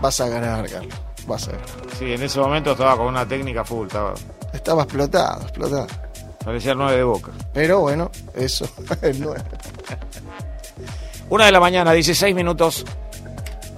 Vas 0.00 0.20
a 0.20 0.28
ganar, 0.28 0.68
Carlos. 0.70 0.94
Vas 1.26 1.48
a 1.48 1.52
ganar. 1.52 1.66
Sí, 1.98 2.12
en 2.12 2.22
ese 2.22 2.38
momento 2.38 2.72
estaba 2.72 2.96
con 2.98 3.06
una 3.06 3.26
técnica 3.26 3.64
full. 3.64 3.86
Estaba, 3.86 4.12
Estaba 4.52 4.82
explotado, 4.82 5.42
explotado. 5.42 5.86
parecía 6.44 6.72
el 6.72 6.78
9 6.78 6.96
de 6.96 7.02
boca. 7.04 7.30
Pero 7.54 7.80
bueno, 7.80 8.10
eso. 8.34 8.68
el 9.02 9.20
nueve. 9.22 9.42
Una 11.30 11.46
de 11.46 11.52
la 11.52 11.60
mañana, 11.60 11.92
16 11.92 12.34
minutos. 12.34 12.84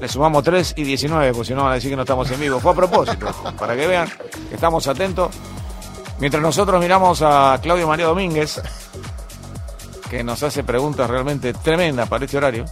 Le 0.00 0.09
sumamos 0.09 0.44
3 0.44 0.74
y 0.76 0.84
19, 0.84 1.32
porque 1.32 1.46
si 1.48 1.55
no 1.55 1.62
van 1.64 1.72
a 1.72 1.74
decir 1.76 1.90
que 1.90 1.96
no 1.96 2.02
estamos 2.02 2.30
en 2.30 2.38
vivo. 2.40 2.60
Fue 2.60 2.70
a 2.72 2.74
propósito, 2.74 3.26
para 3.59 3.74
que 3.76 3.86
vean 3.86 4.09
que 4.48 4.55
estamos 4.55 4.86
atentos. 4.86 5.30
Mientras 6.20 6.43
nosotros 6.43 6.81
miramos 6.81 7.23
a 7.23 7.59
Claudio 7.62 7.86
María 7.86 8.07
Domínguez, 8.07 8.61
que 10.11 10.24
nos 10.24 10.43
hace 10.43 10.65
preguntas 10.65 11.09
realmente 11.09 11.53
tremendas 11.53 12.09
para 12.09 12.24
este 12.24 12.36
horario. 12.36 12.65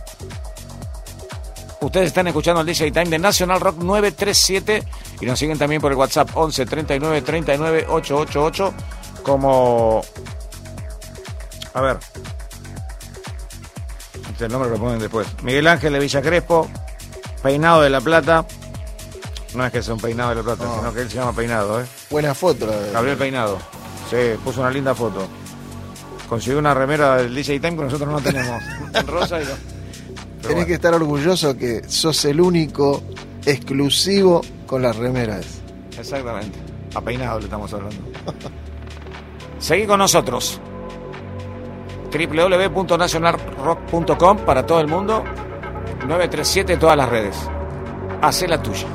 Ustedes 1.81 2.09
están 2.09 2.27
escuchando 2.27 2.63
el 2.63 2.67
DJ 2.67 2.91
Time 2.91 3.11
de 3.11 3.19
National 3.19 3.61
Rock 3.61 3.77
937 3.77 4.83
y 5.21 5.27
nos 5.27 5.39
siguen 5.39 5.59
también 5.59 5.81
por 5.81 5.93
el 5.93 5.99
WhatsApp 5.99 6.31
11 6.35 6.67
39 6.67 7.23
39 7.23 7.87
888 7.89 8.75
como... 9.23 10.03
A 11.75 11.81
ver, 11.83 11.99
el 14.41 14.53
nombre 14.53 14.71
lo 14.71 14.77
ponen 14.79 14.99
después. 14.99 15.27
Miguel 15.43 15.67
Ángel 15.67 15.93
de 15.93 15.99
Villa 15.99 16.23
Crespo, 16.23 16.69
Peinado 17.43 17.83
de 17.83 17.91
la 17.91 18.01
Plata. 18.01 18.45
No 19.57 19.65
es 19.67 19.73
que 19.73 19.83
sea 19.83 19.95
un 19.95 20.01
peinado 20.01 20.29
de 20.31 20.37
la 20.37 20.43
Plata, 20.43 20.65
No. 20.65 20.77
sino 20.77 20.93
que 20.95 21.01
él 21.01 21.09
se 21.11 21.17
llama 21.17 21.33
Peinado, 21.33 21.81
¿eh? 21.81 21.85
Buena 22.11 22.35
foto. 22.35 22.67
la 22.67 22.77
de- 22.77 22.93
Gabriel 22.93 23.17
Peinado. 23.17 23.59
Sí, 24.11 24.17
puso 24.45 24.61
una 24.61 24.71
linda 24.71 24.95
foto. 24.95 25.27
Consiguió 26.29 26.59
una 26.59 26.75
remera 26.75 27.17
del 27.17 27.35
DJ 27.35 27.59
Time 27.61 27.77
que 27.77 27.85
nosotros 27.85 28.09
no 28.11 28.21
tenemos. 28.21 28.63
En 28.95 29.07
rosa 29.07 29.41
y 29.41 29.45
no. 29.45 29.51
Tenés 30.43 30.55
bueno. 30.55 30.67
que 30.67 30.75
estar 30.75 30.93
orgulloso 30.95 31.57
que 31.57 31.83
sos 31.89 32.25
el 32.27 32.41
único 32.41 33.03
exclusivo 33.45 34.43
con 34.67 34.83
las 34.83 34.95
remeras. 34.97 35.47
Exactamente. 35.99 36.59
A 36.95 37.01
Peinado 37.01 37.39
le 37.39 37.45
estamos 37.47 37.73
hablando. 37.73 37.97
Seguí 39.59 39.87
con 39.87 39.99
nosotros. 39.99 40.61
www.nationalrock.com 42.13 44.37
para 44.39 44.65
todo 44.67 44.81
el 44.81 44.89
mundo. 44.89 45.25
937 46.07 46.77
todas 46.77 46.97
las 46.97 47.09
redes. 47.09 47.37
Hacé 48.23 48.47
la 48.49 48.63
tuya. 48.63 48.87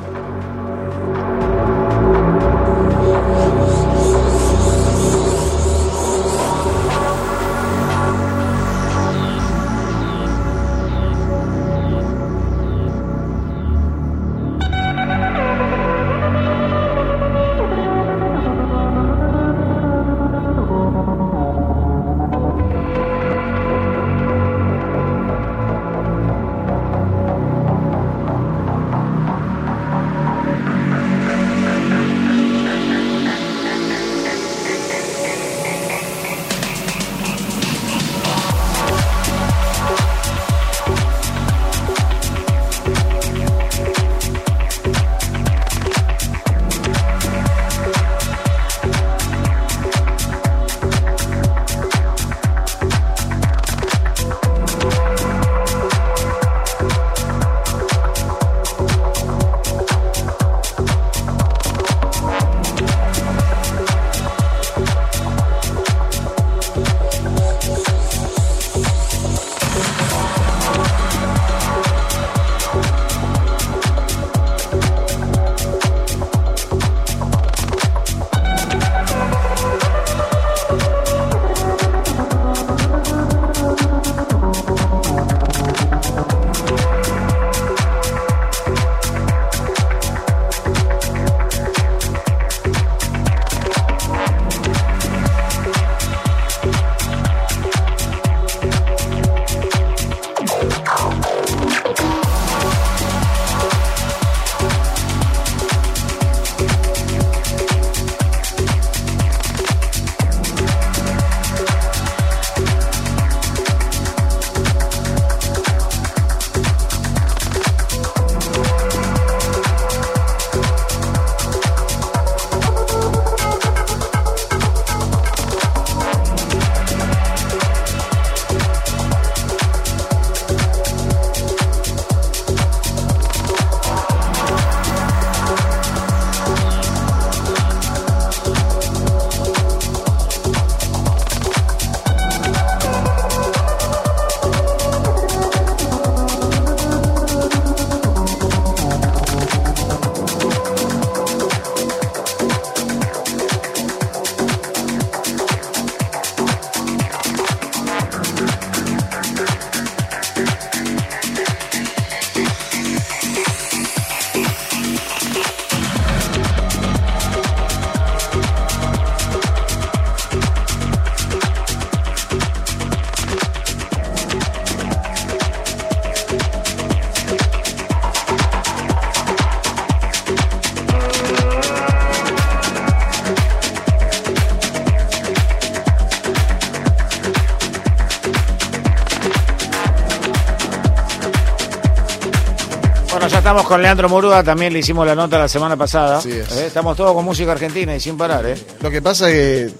Estamos 193.52 193.68
con 193.68 193.82
Leandro 193.82 194.08
Moruda, 194.08 194.42
también 194.42 194.72
le 194.72 194.78
hicimos 194.78 195.06
la 195.06 195.14
nota 195.14 195.38
la 195.38 195.46
semana 195.48 195.76
pasada. 195.76 196.18
Así 196.18 196.30
es. 196.30 196.50
Eh, 196.52 196.66
Estamos 196.68 196.96
todos 196.96 197.12
con 197.12 197.22
música 197.24 197.52
argentina 197.52 197.94
y 197.94 198.00
sin 198.00 198.16
parar, 198.16 198.46
¿eh? 198.46 198.56
Lo 198.80 198.90
que 198.90 199.02
pasa 199.02 199.28
es 199.30 199.70
que 199.72 199.74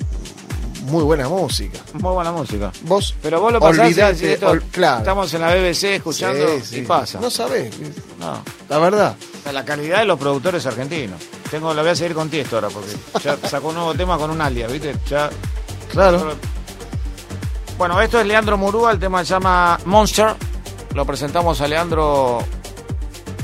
muy 0.90 1.02
buena 1.04 1.26
música. 1.26 1.78
Muy 1.94 2.12
buena 2.12 2.32
música. 2.32 2.70
Vos 2.82 3.14
Pero 3.22 3.40
vos 3.40 3.50
lo 3.50 3.60
pasás 3.60 3.86
olvidate, 3.86 4.34
esto, 4.34 4.50
ol- 4.50 4.62
claro. 4.70 4.98
estamos 4.98 5.32
en 5.32 5.40
la 5.40 5.54
BBC 5.54 5.84
escuchando 5.96 6.46
Sí, 6.58 6.64
sí. 6.66 6.76
y 6.80 6.82
pasa. 6.82 7.18
No 7.18 7.30
sabés, 7.30 7.72
No. 8.20 8.42
la 8.68 8.78
verdad. 8.78 9.16
La 9.50 9.64
calidad 9.64 10.00
de 10.00 10.04
los 10.04 10.18
productores 10.18 10.66
argentinos. 10.66 11.20
Tengo, 11.50 11.72
la 11.72 11.80
voy 11.80 11.92
a 11.92 11.96
seguir 11.96 12.14
con 12.14 12.28
Tiesto 12.28 12.56
ahora 12.56 12.68
porque 12.68 12.90
ya 13.24 13.38
sacó 13.48 13.68
un 13.68 13.74
nuevo 13.76 13.94
tema 13.94 14.18
con 14.18 14.30
un 14.30 14.40
alias, 14.42 14.70
¿viste? 14.70 14.94
Ya. 15.08 15.30
Claro. 15.90 16.34
Bueno, 17.78 17.98
esto 18.02 18.20
es 18.20 18.26
Leandro 18.26 18.58
Murúa, 18.58 18.92
el 18.92 18.98
tema 18.98 19.24
se 19.24 19.30
llama 19.30 19.78
Monster. 19.86 20.34
Lo 20.94 21.06
presentamos 21.06 21.58
a 21.62 21.66
Leandro 21.68 22.44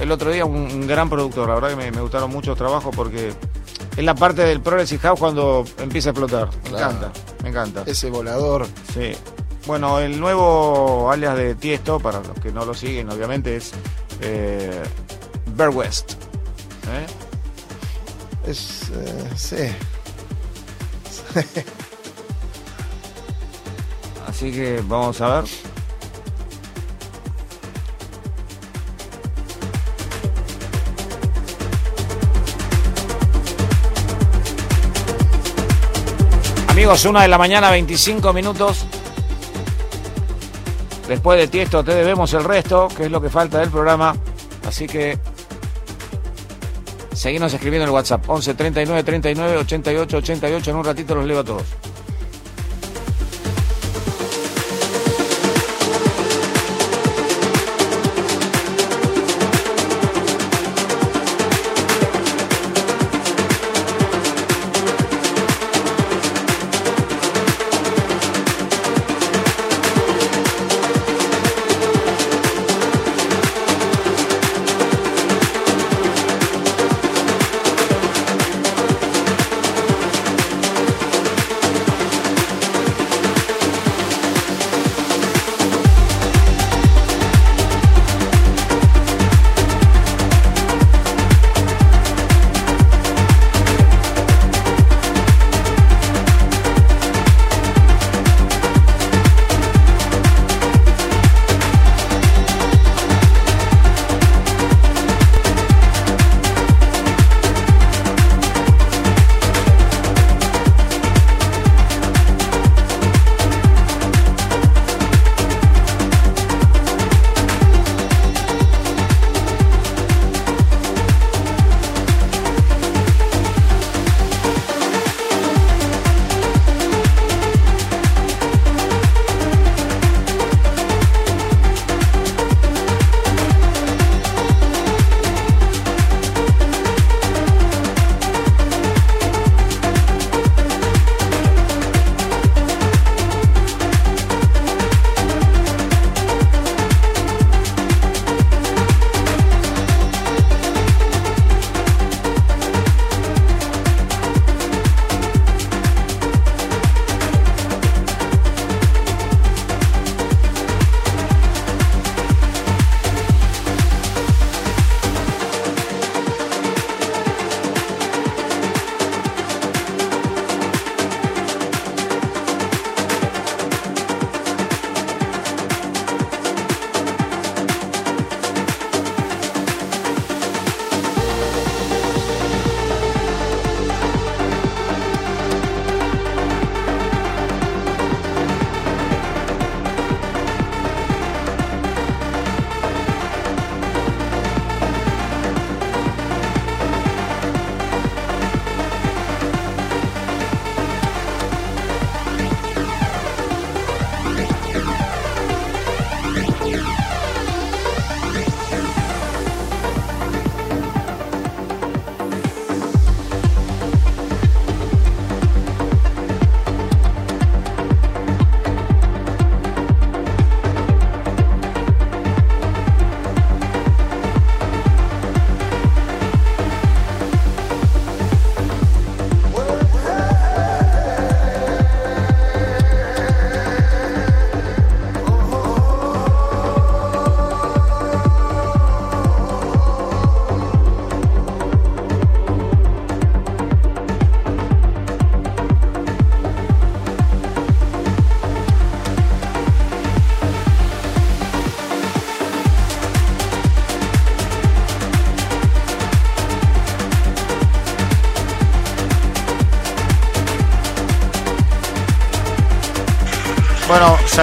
el 0.01 0.11
otro 0.13 0.31
día, 0.31 0.45
un, 0.45 0.57
un 0.57 0.87
gran 0.87 1.09
productor. 1.11 1.49
La 1.49 1.55
verdad 1.55 1.71
que 1.71 1.77
me, 1.77 1.91
me 1.91 2.01
gustaron 2.01 2.31
mucho 2.31 2.51
los 2.51 2.59
trabajos 2.59 2.95
porque 2.95 3.33
es 3.97 4.05
la 4.05 4.15
parte 4.15 4.43
del 4.43 4.61
Progressive 4.61 5.01
House 5.01 5.19
cuando 5.19 5.65
empieza 5.79 6.11
a 6.11 6.13
explotar. 6.13 6.49
Me 6.65 6.71
Claro. 6.71 6.91
encanta, 6.97 7.13
me 7.43 7.49
encanta. 7.51 7.83
Ese 7.87 8.11
volador. 8.11 8.67
Sí. 8.95 9.13
Bueno, 9.67 9.99
el 9.99 10.19
nuevo 10.19 11.11
alias 11.11 11.37
de 11.37 11.55
Tiesto, 11.55 11.99
para 12.01 12.21
los 12.21 12.39
que 12.41 12.51
no 12.53 12.65
lo 12.65 12.73
siguen, 12.75 13.11
obviamente, 13.11 13.57
es 13.57 13.73
eh, 14.23 14.83
Bear 15.55 15.71
West. 15.71 16.13
¿Eh? 16.91 17.07
Es. 18.51 18.91
eh, 18.95 19.31
sí. 19.37 19.57
Así 24.29 24.53
que 24.53 24.83
vamos 24.87 25.21
a 25.21 25.41
ver. 25.41 25.51
Amigos, 36.79 37.05
una 37.07 37.23
de 37.23 37.29
la 37.29 37.39
mañana, 37.39 37.73
25 37.73 38.33
minutos. 38.33 38.87
Después 41.09 41.37
de 41.41 41.49
Tiesto 41.49 41.83
te 41.83 41.93
debemos 41.93 42.33
el 42.35 42.45
resto, 42.45 42.87
que 42.97 43.07
es 43.07 43.11
lo 43.11 43.21
que 43.21 43.29
falta 43.29 43.59
del 43.59 43.69
programa. 43.69 44.15
Así 44.65 44.87
que 44.87 45.19
seguimos 47.13 47.53
escribiendo 47.53 47.83
en 47.83 47.89
el 47.89 47.95
WhatsApp. 47.95 48.23
11 48.29 48.55
39 48.55 49.03
39 49.03 49.57
88 49.57 50.17
88. 50.19 50.71
En 50.71 50.77
un 50.77 50.85
ratito 50.85 51.17
los 51.17 51.25
leo 51.25 51.41
a 51.41 51.45
todos. 51.45 51.65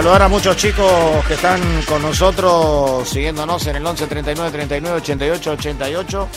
Saludar 0.05 0.21
a 0.21 0.27
muchos 0.27 0.55
chicos 0.55 1.25
que 1.27 1.33
están 1.33 1.81
con 1.81 1.99
nosotros 1.99 3.09
siguiéndonos 3.09 3.65
en 3.65 3.77
el 3.77 3.83
11 3.87 4.05
39 4.05 4.51
39 4.51 4.97
88 4.97 5.51
88. 5.53 6.27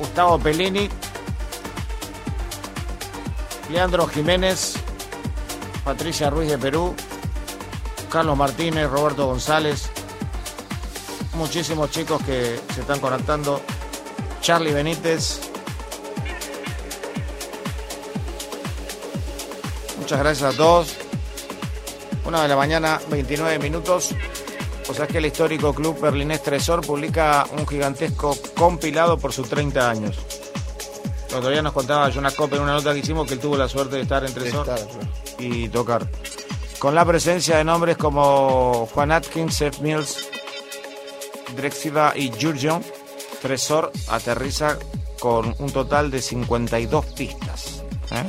Gustavo 0.00 0.36
Pellini, 0.36 0.88
Leandro 3.70 4.08
Jiménez, 4.08 4.74
Patricia 5.84 6.28
Ruiz 6.28 6.50
de 6.50 6.58
Perú, 6.58 6.96
Carlos 8.10 8.36
Martínez, 8.36 8.90
Roberto 8.90 9.26
González, 9.26 9.88
muchísimos 11.34 11.92
chicos 11.92 12.20
que 12.24 12.58
se 12.74 12.80
están 12.80 12.98
conectando. 12.98 13.62
Charlie 14.40 14.72
Benítez. 14.72 15.42
Muchas 20.00 20.18
gracias 20.18 20.54
a 20.54 20.56
todos. 20.56 21.05
De 22.42 22.48
la 22.48 22.56
mañana, 22.56 23.00
29 23.08 23.58
minutos. 23.58 24.14
O 24.88 24.94
sea 24.94 25.06
que 25.06 25.18
el 25.18 25.26
histórico 25.26 25.72
club 25.74 25.98
berlinés 25.98 26.42
Tresor 26.42 26.86
publica 26.86 27.46
un 27.56 27.66
gigantesco 27.66 28.36
compilado 28.56 29.18
por 29.18 29.32
sus 29.32 29.48
30 29.48 29.90
años. 29.90 30.16
Otro 31.34 31.48
día 31.50 31.62
nos 31.62 31.72
contaba 31.72 32.10
Jonas 32.10 32.34
Kopp 32.34 32.52
en 32.52 32.60
una 32.60 32.74
nota 32.74 32.92
que 32.92 33.00
hicimos 33.00 33.26
que 33.26 33.34
él 33.34 33.40
tuvo 33.40 33.56
la 33.56 33.68
suerte 33.68 33.96
de 33.96 34.02
estar 34.02 34.24
en 34.24 34.34
Tresor 34.34 34.68
y 35.38 35.68
tocar. 35.70 36.06
Con 36.78 36.94
la 36.94 37.04
presencia 37.04 37.56
de 37.56 37.64
nombres 37.64 37.96
como 37.96 38.86
Juan 38.92 39.12
Atkins, 39.12 39.56
Seth 39.56 39.78
Mills, 39.78 40.28
Drexila 41.56 42.12
y 42.14 42.30
Jurgen, 42.30 42.82
Tresor 43.40 43.90
aterriza 44.08 44.78
con 45.18 45.54
un 45.58 45.70
total 45.72 46.10
de 46.10 46.20
52 46.20 47.06
pistas. 47.06 47.82
¿eh? 48.12 48.24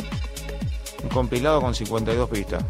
Un 1.04 1.10
compilado 1.10 1.62
con 1.62 1.76
52 1.76 2.30
pistas. 2.30 2.64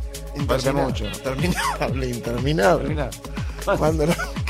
Parece 0.46 0.72
mucho. 0.74 1.06
Interminable, 1.06 2.10
interminable. 2.10 3.10
Cuando 3.78 4.06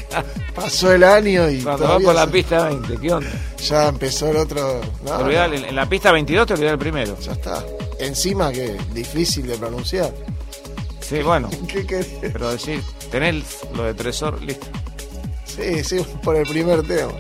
pasó 0.56 0.94
el 0.94 1.04
año 1.04 1.50
y. 1.50 1.62
Cuando 1.62 1.88
va 1.88 2.00
por 2.00 2.16
la 2.16 2.28
pista 2.28 2.66
20, 2.66 2.98
¿qué 2.98 3.14
onda? 3.14 3.30
Ya 3.64 3.88
empezó 3.88 4.30
el 4.30 4.38
otro. 4.38 4.82
No, 5.04 5.30
En 5.30 5.76
la 5.76 5.88
pista 5.88 6.12
22 6.12 6.48
te 6.48 6.54
olvidás 6.54 6.74
el 6.74 6.80
primero. 6.80 7.18
Ya 7.20 7.32
está. 7.34 7.64
Encima 8.00 8.52
que 8.52 8.78
difícil 8.94 9.48
de 9.48 9.58
pronunciar. 9.58 10.14
Sí, 11.02 11.22
bueno. 11.22 11.50
¿Qué 11.68 11.86
querés? 11.86 12.08
Pero 12.22 12.52
decir, 12.52 12.84
tener 13.10 13.42
lo 13.76 13.84
de 13.84 13.94
Tresor 13.94 14.42
listo. 14.42 14.68
Sí, 15.46 15.84
sí, 15.84 16.06
por 16.24 16.36
el 16.36 16.46
primer 16.48 16.84
tema. 16.84 17.14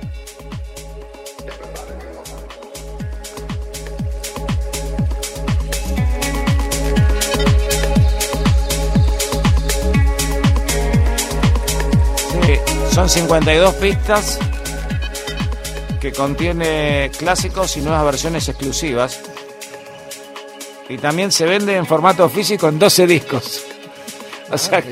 Son 12.97 13.07
52 13.07 13.75
pistas 13.75 14.39
que 16.01 16.11
contiene 16.11 17.11
clásicos 17.15 17.77
y 17.77 17.81
nuevas 17.81 18.03
versiones 18.03 18.49
exclusivas. 18.49 19.19
Y 20.89 20.97
también 20.97 21.31
se 21.31 21.45
vende 21.45 21.75
en 21.75 21.85
formato 21.85 22.27
físico 22.27 22.67
en 22.67 22.79
12 22.79 23.05
discos. 23.05 23.63
O 24.51 24.57
sea, 24.57 24.83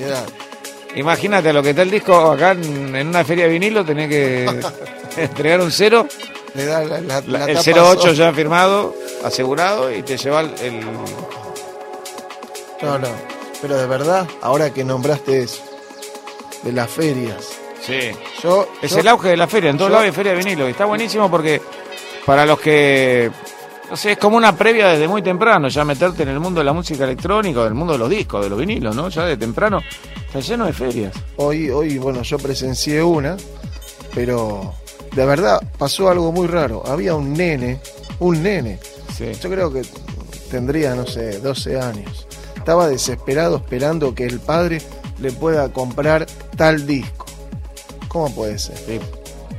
imagínate 0.95 1.51
lo 1.51 1.63
que 1.63 1.71
está 1.71 1.81
el 1.81 1.89
disco 1.89 2.13
acá 2.29 2.51
en, 2.51 3.07
una 3.07 3.25
feria 3.25 3.45
de 3.45 3.51
vinilo, 3.53 3.83
tenés 3.83 4.07
que 4.07 4.45
entregar 5.17 5.61
un 5.61 5.71
cero. 5.71 6.07
el 6.53 7.57
08 7.57 8.13
ya 8.13 8.31
firmado, 8.33 8.93
asegurado, 9.23 9.91
y 9.91 10.03
te 10.03 10.15
lleva 10.15 10.41
el, 10.41 10.81
No, 12.83 12.99
no. 12.99 13.07
Pero 13.63 13.77
de 13.77 13.87
verdad, 13.87 14.27
ahora 14.43 14.71
que 14.71 14.83
nombraste 14.83 15.41
eso, 15.41 15.63
de 16.61 16.71
las 16.71 16.91
ferias, 16.91 17.64
Sí. 17.85 18.11
Yo, 18.41 18.67
es 18.81 18.95
el 18.95 19.07
auge 19.07 19.29
de 19.29 19.37
la 19.37 19.47
feria, 19.47 19.69
en 19.69 19.77
todos 19.77 19.91
lados 19.91 20.05
hay 20.05 20.11
feria 20.11 20.31
de 20.33 20.37
vinilo. 20.39 20.67
Y 20.67 20.71
está 20.71 20.85
buenísimo 20.85 21.29
porque 21.29 21.61
para 22.25 22.45
los 22.45 22.59
que. 22.59 23.31
No 23.89 23.95
sé, 23.95 24.13
es 24.13 24.17
como 24.17 24.35
una 24.35 24.55
previa 24.55 24.87
desde 24.87 25.07
muy 25.07 25.21
temprano, 25.21 25.67
ya 25.67 25.85
meterte 25.85 26.23
en 26.23 26.29
el 26.29 26.39
mundo 26.39 26.59
de 26.59 26.65
la 26.65 26.73
música 26.73 27.03
electrónica, 27.03 27.63
del 27.63 27.75
mundo 27.75 27.93
de 27.93 27.99
los 27.99 28.09
discos, 28.09 28.43
de 28.43 28.49
los 28.49 28.57
vinilos, 28.57 28.95
¿no? 28.95 29.09
Ya 29.09 29.25
de 29.25 29.37
temprano 29.37 29.83
está 30.25 30.39
lleno 30.39 30.65
de 30.65 30.73
ferias. 30.73 31.13
Hoy, 31.37 31.69
hoy, 31.69 31.97
bueno, 31.99 32.23
yo 32.23 32.37
presencié 32.39 33.03
una, 33.03 33.37
pero 34.13 34.73
de 35.15 35.25
verdad 35.25 35.61
pasó 35.77 36.09
algo 36.09 36.31
muy 36.31 36.47
raro. 36.47 36.83
Había 36.85 37.15
un 37.15 37.33
nene, 37.33 37.79
un 38.19 38.41
nene. 38.41 38.79
Yo 39.17 39.49
creo 39.49 39.71
que 39.71 39.83
tendría, 40.51 40.93
no 40.95 41.05
sé, 41.05 41.39
12 41.39 41.79
años. 41.79 42.27
Estaba 42.57 42.87
desesperado 42.87 43.57
esperando 43.57 44.13
que 44.13 44.25
el 44.25 44.39
padre 44.39 44.81
le 45.19 45.31
pueda 45.31 45.71
comprar 45.71 46.25
tal 46.57 46.85
disco. 46.85 47.24
¿Cómo 48.15 48.33
puede 48.33 48.57
ser? 48.57 48.77
Sí. 48.77 48.97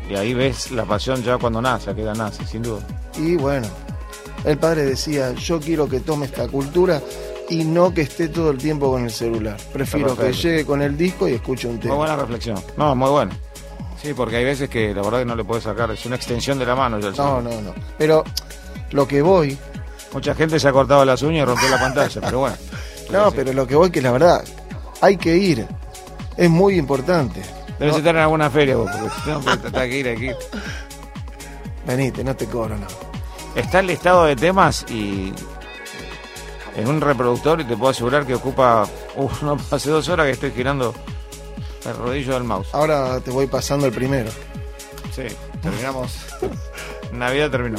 Y 0.09 0.15
ahí 0.15 0.33
ves 0.33 0.71
la 0.71 0.87
pasión 0.87 1.23
ya 1.23 1.37
cuando 1.37 1.61
nace, 1.61 1.95
queda 1.95 2.15
nace, 2.15 2.47
sin 2.47 2.63
duda. 2.63 2.81
Y 3.19 3.37
bueno, 3.37 3.69
el 4.47 4.57
padre 4.57 4.87
decía, 4.87 5.35
yo 5.35 5.61
quiero 5.61 5.87
que 5.87 6.01
tome 6.01 6.25
esta 6.25 6.49
cultura 6.49 7.03
y 7.51 7.65
no 7.65 7.93
que 7.93 8.01
esté 8.01 8.29
todo 8.29 8.53
el 8.53 8.57
tiempo 8.57 8.91
con 8.91 9.05
el 9.05 9.11
celular. 9.11 9.59
Prefiero 9.75 10.17
que 10.17 10.33
llegue 10.33 10.65
con 10.65 10.81
el 10.81 10.97
disco 10.97 11.29
y 11.29 11.35
escuche 11.35 11.69
un 11.69 11.79
tema. 11.79 11.97
Muy 11.97 12.07
buena 12.07 12.17
reflexión. 12.17 12.59
No, 12.79 12.95
muy 12.95 13.11
bueno. 13.11 13.33
Sí, 14.01 14.15
porque 14.15 14.37
hay 14.37 14.45
veces 14.47 14.71
que 14.71 14.95
la 14.95 15.03
verdad 15.03 15.19
que 15.19 15.27
no 15.27 15.37
le 15.37 15.45
puedes 15.45 15.65
sacar, 15.65 15.91
es 15.91 16.07
una 16.07 16.17
extensión 16.17 16.59
de 16.59 16.65
la 16.65 16.75
mano. 16.75 16.99
Ya 16.99 17.11
no, 17.11 17.43
no, 17.43 17.61
no. 17.61 17.75
Pero 17.99 18.25
lo 18.93 19.07
que 19.07 19.21
voy... 19.21 19.59
Mucha 20.15 20.35
gente 20.35 20.59
se 20.59 20.67
ha 20.67 20.73
cortado 20.73 21.05
las 21.05 21.21
uñas 21.21 21.43
y 21.43 21.45
rompió 21.45 21.69
la 21.69 21.79
pantalla, 21.79 22.21
pero 22.23 22.39
bueno. 22.39 22.57
No, 23.11 23.31
pero 23.33 23.53
lo 23.53 23.67
que 23.67 23.77
voy 23.77 23.91
que 23.91 24.01
la 24.01 24.13
verdad, 24.13 24.43
hay 25.03 25.19
que 25.19 25.37
ir. 25.37 25.67
Es 26.39 26.49
muy 26.49 26.77
importante. 26.77 27.43
Debes 27.79 27.97
estar 27.97 28.15
en 28.15 28.23
alguna 28.23 28.51
feria 28.51 28.77
vos, 28.77 28.91
porque 28.91 29.71
tengo 29.71 29.79
que 29.79 29.99
ir 29.99 30.09
aquí. 30.09 30.31
Venite, 31.87 32.25
no 32.25 32.35
te 32.35 32.47
cobro 32.47 32.77
nada. 32.77 32.95
Está 33.55 33.81
el 33.81 33.87
listado 33.87 34.25
de 34.25 34.37
temas 34.37 34.85
y 34.91 35.33
en 36.77 36.89
un 36.89 37.01
reproductor 37.01 37.61
y 37.61 37.65
te 37.65 37.77
puedo 37.77 37.91
asegurar 37.91 38.27
que 38.27 38.35
ocupa, 38.35 38.87
uf, 39.17 39.43
no 39.43 39.57
hace 39.71 39.91
dos 39.91 40.09
horas 40.09 40.27
que 40.27 40.33
estoy 40.33 40.51
girando 40.53 40.95
el 41.87 41.97
rodillo 41.97 42.35
del 42.35 42.45
mouse. 42.45 42.69
Ahora 42.73 43.21
te 43.21 43.31
voy 43.31 43.47
pasando 43.47 43.87
el 43.87 43.93
primero. 43.93 44.31
Sí, 45.15 45.23
terminamos. 45.63 46.19
Navidad 47.13 47.51
terminó. 47.51 47.79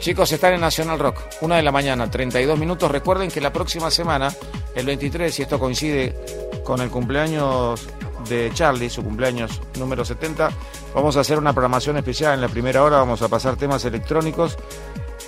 Chicos, 0.00 0.32
están 0.32 0.54
en 0.54 0.60
Nacional 0.60 0.98
Rock, 0.98 1.20
una 1.42 1.56
de 1.56 1.62
la 1.62 1.70
mañana, 1.70 2.10
32 2.10 2.58
minutos. 2.58 2.90
Recuerden 2.90 3.30
que 3.30 3.40
la 3.40 3.52
próxima 3.52 3.90
semana, 3.90 4.34
el 4.74 4.86
23, 4.86 5.32
si 5.32 5.42
esto 5.42 5.58
coincide 5.58 6.16
con 6.64 6.80
el 6.80 6.90
cumpleaños 6.90 7.86
de 8.28 8.50
Charlie, 8.54 8.90
su 8.90 9.02
cumpleaños 9.02 9.60
número 9.78 10.04
70. 10.04 10.50
Vamos 10.94 11.16
a 11.16 11.20
hacer 11.20 11.38
una 11.38 11.52
programación 11.52 11.96
especial 11.96 12.34
en 12.34 12.40
la 12.40 12.48
primera 12.48 12.82
hora, 12.82 12.98
vamos 12.98 13.22
a 13.22 13.28
pasar 13.28 13.56
temas 13.56 13.84
electrónicos 13.84 14.56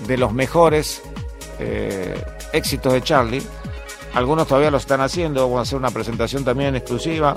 de 0.07 0.17
los 0.17 0.33
mejores 0.33 1.03
eh, 1.59 2.23
éxitos 2.53 2.93
de 2.93 3.03
Charlie. 3.03 3.43
Algunos 4.15 4.47
todavía 4.47 4.71
lo 4.71 4.77
están 4.77 5.01
haciendo, 5.01 5.43
vamos 5.43 5.59
a 5.59 5.63
hacer 5.63 5.79
una 5.79 5.91
presentación 5.91 6.45
también 6.45 6.77
exclusiva 6.77 7.35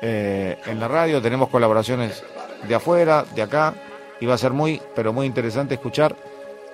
eh, 0.00 0.56
en 0.66 0.80
la 0.80 0.88
radio, 0.88 1.20
tenemos 1.22 1.48
colaboraciones 1.48 2.22
de 2.66 2.74
afuera, 2.74 3.24
de 3.34 3.42
acá, 3.42 3.74
y 4.20 4.26
va 4.26 4.34
a 4.34 4.38
ser 4.38 4.52
muy, 4.52 4.80
pero 4.94 5.12
muy 5.12 5.26
interesante 5.26 5.74
escuchar 5.74 6.16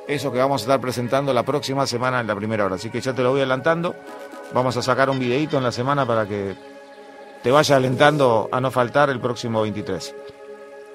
eso 0.06 0.32
que 0.32 0.38
vamos 0.38 0.62
a 0.62 0.64
estar 0.64 0.80
presentando 0.80 1.32
la 1.32 1.42
próxima 1.42 1.86
semana 1.86 2.20
en 2.20 2.26
la 2.26 2.34
primera 2.34 2.64
hora. 2.64 2.76
Así 2.76 2.90
que 2.90 3.00
ya 3.00 3.14
te 3.14 3.22
lo 3.22 3.30
voy 3.30 3.40
adelantando. 3.40 3.94
Vamos 4.52 4.76
a 4.76 4.82
sacar 4.82 5.10
un 5.10 5.18
videito 5.18 5.56
en 5.56 5.64
la 5.64 5.72
semana 5.72 6.06
para 6.06 6.26
que 6.26 6.54
te 7.44 7.50
vaya 7.50 7.76
alentando 7.76 8.48
a 8.50 8.58
no 8.58 8.70
faltar 8.70 9.10
el 9.10 9.20
próximo 9.20 9.60
23. 9.60 10.14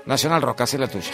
Nacional 0.08 0.42
Rock, 0.42 0.62
hace 0.62 0.80
la 0.80 0.88
tuya. 0.88 1.12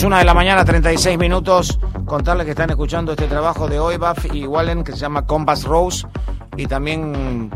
Chicos, 0.00 0.06
una 0.06 0.18
de 0.18 0.24
la 0.24 0.34
mañana, 0.34 0.64
36 0.64 1.18
minutos. 1.18 1.78
Contarles 2.06 2.44
que 2.44 2.52
están 2.52 2.70
escuchando 2.70 3.12
este 3.12 3.26
trabajo 3.26 3.68
de 3.68 3.78
Oibaf 3.78 4.32
y 4.32 4.46
Wallen 4.46 4.82
que 4.82 4.92
se 4.92 4.98
llama 4.98 5.26
Compass 5.26 5.64
Rose. 5.64 6.06
Y 6.56 6.66
también 6.66 7.50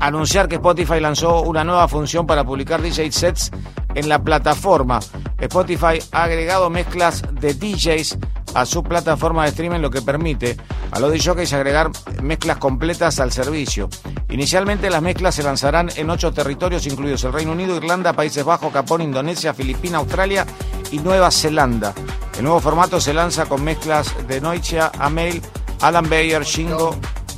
anunciar 0.00 0.48
que 0.48 0.56
Spotify 0.56 1.00
lanzó 1.00 1.42
una 1.42 1.64
nueva 1.64 1.86
función 1.88 2.26
para 2.26 2.44
publicar 2.44 2.80
DJ 2.80 3.12
sets 3.12 3.50
en 3.94 4.08
la 4.08 4.18
plataforma. 4.22 5.00
Spotify 5.38 5.98
ha 6.12 6.24
agregado 6.24 6.70
mezclas 6.70 7.22
de 7.32 7.54
DJs 7.54 8.18
a 8.54 8.64
su 8.64 8.82
plataforma 8.82 9.44
de 9.44 9.50
streaming, 9.50 9.80
lo 9.80 9.90
que 9.90 10.02
permite 10.02 10.56
a 10.90 11.00
los 11.00 11.12
DJs 11.12 11.52
agregar 11.52 11.90
mezclas 12.22 12.56
completas 12.58 13.20
al 13.20 13.30
servicio. 13.30 13.88
Inicialmente 14.30 14.90
las 14.90 15.02
mezclas 15.02 15.34
se 15.34 15.42
lanzarán 15.42 15.90
en 15.96 16.10
ocho 16.10 16.32
territorios, 16.32 16.86
incluidos 16.86 17.24
el 17.24 17.32
Reino 17.32 17.52
Unido, 17.52 17.76
Irlanda, 17.76 18.12
Países 18.12 18.44
Bajos, 18.44 18.72
Japón, 18.72 19.02
Indonesia, 19.02 19.54
Filipinas, 19.54 20.00
Australia 20.00 20.46
y 20.90 20.98
Nueva 20.98 21.30
Zelanda. 21.30 21.94
El 22.36 22.44
nuevo 22.44 22.60
formato 22.60 23.00
se 23.00 23.12
lanza 23.12 23.46
con 23.46 23.64
mezclas 23.64 24.14
de 24.28 24.40
Noichia, 24.40 24.92
Amel, 24.98 25.42
Alan 25.80 26.08
Bayer, 26.08 26.44
Shingo, 26.44 26.96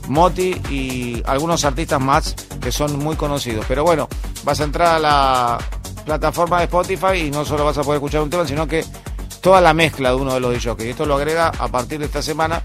Moti 0.09 0.51
y 0.69 1.23
algunos 1.27 1.65
artistas 1.65 2.01
más 2.01 2.35
que 2.61 2.71
son 2.73 2.99
muy 2.99 3.17
conocidos. 3.17 3.65
Pero 3.67 3.85
bueno, 3.85 4.09
vas 4.45 4.61
a 4.61 4.65
entrar 4.65 4.97
a 4.97 4.99
la 4.99 5.59
plataforma 6.05 6.59
de 6.59 6.65
Spotify 6.65 7.27
y 7.27 7.31
no 7.31 7.45
solo 7.45 7.65
vas 7.65 7.79
a 7.79 7.83
poder 7.83 7.99
escuchar 7.99 8.23
un 8.23 8.31
tema, 8.31 8.47
sino 8.47 8.67
que 8.67 8.85
toda 9.41 9.61
la 9.61 9.73
mezcla 9.73 10.11
de 10.11 10.17
uno 10.17 10.35
de 10.35 10.41
los 10.41 10.53
DJs. 10.53 10.85
Esto 10.85 11.07
lo 11.07 11.17
agrega 11.17 11.49
a 11.49 11.69
partir 11.69 11.99
de 11.99 12.07
esta 12.07 12.23
semana, 12.23 12.63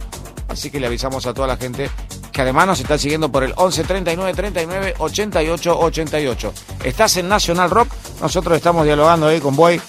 así 0.49 0.69
que 0.69 0.79
le 0.79 0.87
avisamos 0.87 1.25
a 1.25 1.33
toda 1.33 1.47
la 1.47 1.57
gente 1.57 1.89
que 2.31 2.41
además 2.41 2.67
nos 2.67 2.79
está 2.81 2.97
siguiendo 2.97 3.31
por 3.31 3.45
el 3.45 3.53
11 3.55 3.85
39 3.85 4.33
39 4.33 4.95
88 4.97 5.79
88. 5.79 6.53
Estás 6.83 7.15
en 7.15 7.29
National 7.29 7.69
Rock, 7.69 7.87
nosotros 8.21 8.57
estamos 8.57 8.83
dialogando 8.83 9.27
ahí 9.27 9.39
con 9.39 9.55
Boy, 9.55 9.79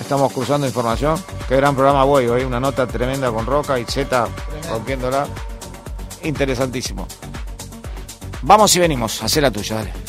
estamos 0.00 0.32
cruzando 0.32 0.66
información. 0.66 1.22
Qué 1.48 1.56
gran 1.56 1.74
programa 1.74 2.04
Boy, 2.04 2.26
hoy 2.26 2.42
una 2.42 2.58
nota 2.58 2.86
tremenda 2.86 3.30
con 3.30 3.46
Roca 3.46 3.78
y 3.78 3.84
Z 3.84 4.26
rompiéndola. 4.68 5.26
Interesantísimo. 6.22 7.06
Vamos 8.42 8.74
y 8.76 8.80
venimos, 8.80 9.22
hacer 9.22 9.42
la 9.42 9.50
tuya, 9.50 9.76
dale. 9.76 9.99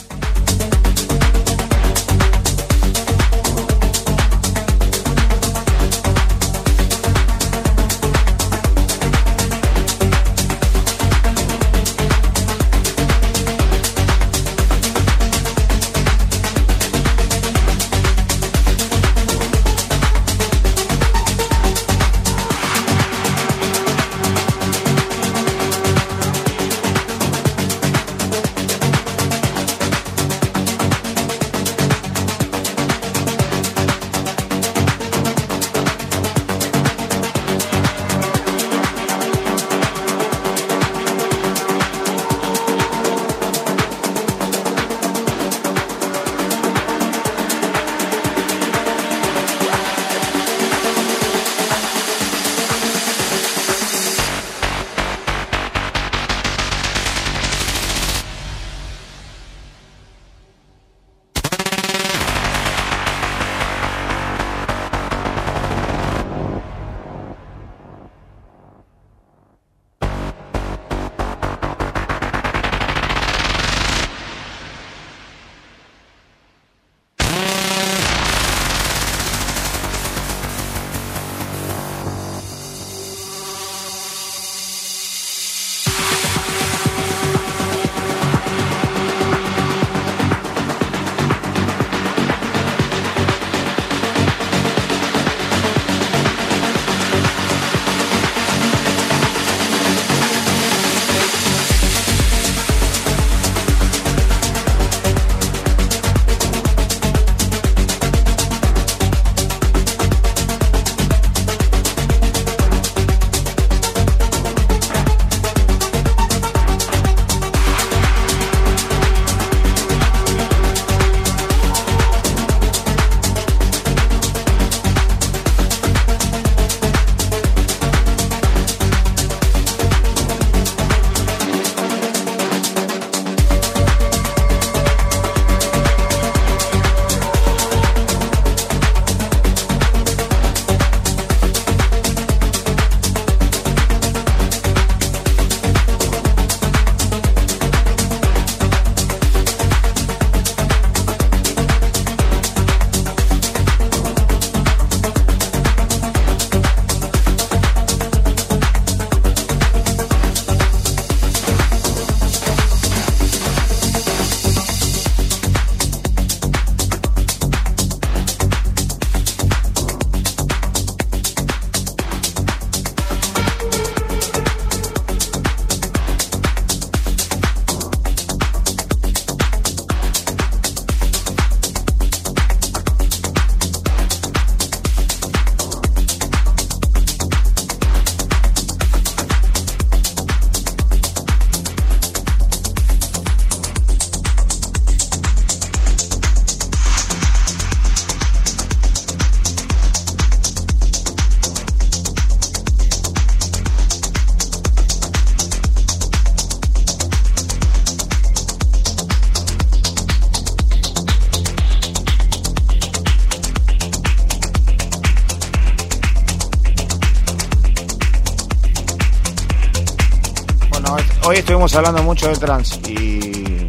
Hoy 221.62 221.66
estuvimos 221.66 221.76
hablando 221.76 222.04
mucho 222.04 222.28
de 222.28 222.36
trans 222.38 222.80
y 222.90 223.68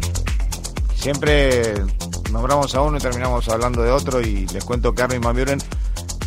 siempre 0.95 1.75
nombramos 2.31 2.73
a 2.73 2.81
uno 2.81 2.97
y 2.97 2.99
terminamos 2.99 3.47
hablando 3.49 3.83
de 3.83 3.91
otro 3.91 4.19
y 4.19 4.47
les 4.47 4.63
cuento 4.63 4.95
que 4.95 5.03
Armin 5.03 5.21
Van 5.21 5.35
Buren 5.35 5.59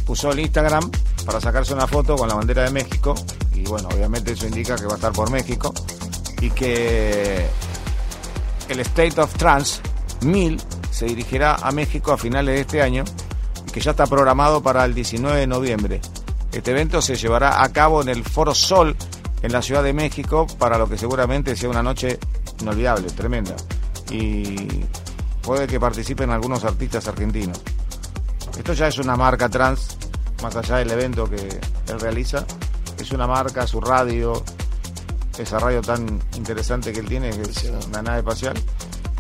usó 0.06 0.30
el 0.30 0.38
Instagram 0.38 0.88
para 1.24 1.40
sacarse 1.40 1.74
una 1.74 1.88
foto 1.88 2.14
con 2.14 2.28
la 2.28 2.36
bandera 2.36 2.62
de 2.62 2.70
México 2.70 3.16
y 3.52 3.64
bueno, 3.64 3.88
obviamente 3.92 4.32
eso 4.32 4.46
indica 4.46 4.76
que 4.76 4.86
va 4.86 4.92
a 4.92 4.94
estar 4.94 5.12
por 5.12 5.28
México 5.30 5.74
y 6.40 6.50
que 6.50 7.48
el 8.68 8.80
State 8.80 9.20
of 9.20 9.34
Trance 9.34 9.80
1000 10.20 10.62
se 10.92 11.06
dirigirá 11.06 11.56
a 11.56 11.72
México 11.72 12.12
a 12.12 12.16
finales 12.16 12.54
de 12.54 12.60
este 12.60 12.82
año 12.82 13.02
y 13.66 13.72
que 13.72 13.80
ya 13.80 13.90
está 13.90 14.06
programado 14.06 14.62
para 14.62 14.84
el 14.84 14.94
19 14.94 15.40
de 15.40 15.46
noviembre. 15.48 16.00
Este 16.52 16.70
evento 16.70 17.02
se 17.02 17.16
llevará 17.16 17.64
a 17.64 17.72
cabo 17.72 18.02
en 18.02 18.08
el 18.08 18.22
Foro 18.22 18.54
Sol 18.54 18.96
en 19.42 19.52
la 19.52 19.62
Ciudad 19.62 19.82
de 19.82 19.92
México 19.92 20.46
para 20.58 20.78
lo 20.78 20.88
que 20.88 20.98
seguramente 20.98 21.56
sea 21.56 21.68
una 21.68 21.82
noche 21.82 22.18
inolvidable, 22.60 23.08
tremenda. 23.10 23.54
Y 24.10 24.84
puede 25.42 25.66
que 25.66 25.78
participen 25.78 26.30
algunos 26.30 26.64
artistas 26.64 27.06
argentinos. 27.08 27.60
Esto 28.58 28.72
ya 28.72 28.88
es 28.88 28.98
una 28.98 29.16
marca 29.16 29.48
trans, 29.48 29.96
más 30.42 30.56
allá 30.56 30.76
del 30.76 30.90
evento 30.90 31.28
que 31.28 31.36
él 31.36 32.00
realiza. 32.00 32.44
Es 32.98 33.12
una 33.12 33.26
marca, 33.26 33.66
su 33.66 33.80
radio, 33.80 34.42
esa 35.38 35.58
radio 35.58 35.82
tan 35.82 36.20
interesante 36.36 36.92
que 36.92 37.00
él 37.00 37.06
tiene, 37.06 37.30
que 37.30 37.42
es 37.42 37.70
una 37.88 38.02
nave 38.02 38.18
espacial. 38.18 38.54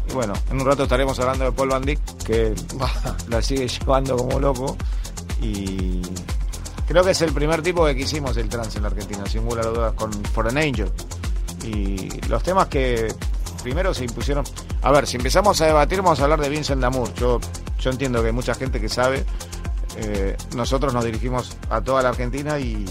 Y 0.08 0.12
bueno, 0.14 0.32
en 0.50 0.60
un 0.60 0.66
rato 0.66 0.84
estaremos 0.84 1.18
hablando 1.18 1.44
de 1.44 1.52
Paul 1.52 1.68
Van 1.68 1.82
Dyck, 1.82 2.00
que 2.24 2.54
la 3.28 3.42
sigue 3.42 3.68
llevando 3.80 4.16
como 4.16 4.40
loco. 4.40 4.76
Y 5.40 6.00
creo 6.86 7.04
que 7.04 7.10
es 7.10 7.22
el 7.22 7.32
primer 7.32 7.62
tipo 7.62 7.84
que 7.84 7.96
quisimos 7.96 8.36
el 8.36 8.48
trance 8.48 8.78
en 8.78 8.82
la 8.82 8.88
Argentina, 8.88 9.24
sin 9.26 9.44
lugar 9.44 9.66
a 9.66 9.68
dudas, 9.70 9.92
con 9.94 10.12
For 10.26 10.48
an 10.48 10.58
Angel. 10.58 10.90
Y 11.64 12.20
los 12.28 12.42
temas 12.42 12.68
que 12.68 13.12
primero 13.62 13.92
se 13.92 14.04
impusieron. 14.04 14.44
A 14.82 14.92
ver, 14.92 15.06
si 15.06 15.16
empezamos 15.16 15.60
a 15.60 15.66
debatir, 15.66 16.00
vamos 16.00 16.20
a 16.20 16.24
hablar 16.24 16.40
de 16.40 16.48
Vincent 16.48 16.80
Damour. 16.80 17.12
Yo, 17.14 17.40
yo 17.80 17.90
entiendo 17.90 18.20
que 18.20 18.28
hay 18.28 18.32
mucha 18.32 18.54
gente 18.54 18.80
que 18.80 18.88
sabe. 18.88 19.24
Eh, 19.96 20.36
nosotros 20.54 20.92
nos 20.92 21.04
dirigimos 21.04 21.56
a 21.70 21.80
toda 21.80 22.02
la 22.02 22.10
Argentina 22.10 22.58
y, 22.58 22.84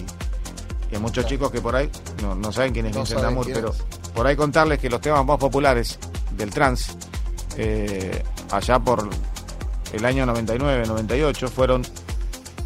hay 0.92 1.00
muchos 1.00 1.26
chicos 1.26 1.52
que 1.52 1.60
por 1.60 1.76
ahí 1.76 1.90
no, 2.22 2.52
saben 2.54 2.72
quién 2.72 2.86
es 2.86 2.96
Vincent 2.96 3.22
Damour, 3.22 3.48
pero 3.54 3.74
por 4.14 4.26
ahí 4.26 4.36
contarles 4.36 4.80
que 4.80 4.90
los 4.90 5.02
temas 5.02 5.26
más 5.26 5.38
populares 5.38 6.00
del 6.38 6.52
trance 6.52 6.94
eh, 7.58 8.24
allá 8.52 8.80
por 8.80 9.10
el 9.94 10.06
año 10.06 10.26
99, 10.26 10.84
98 10.88 11.48
fueron 11.48 11.84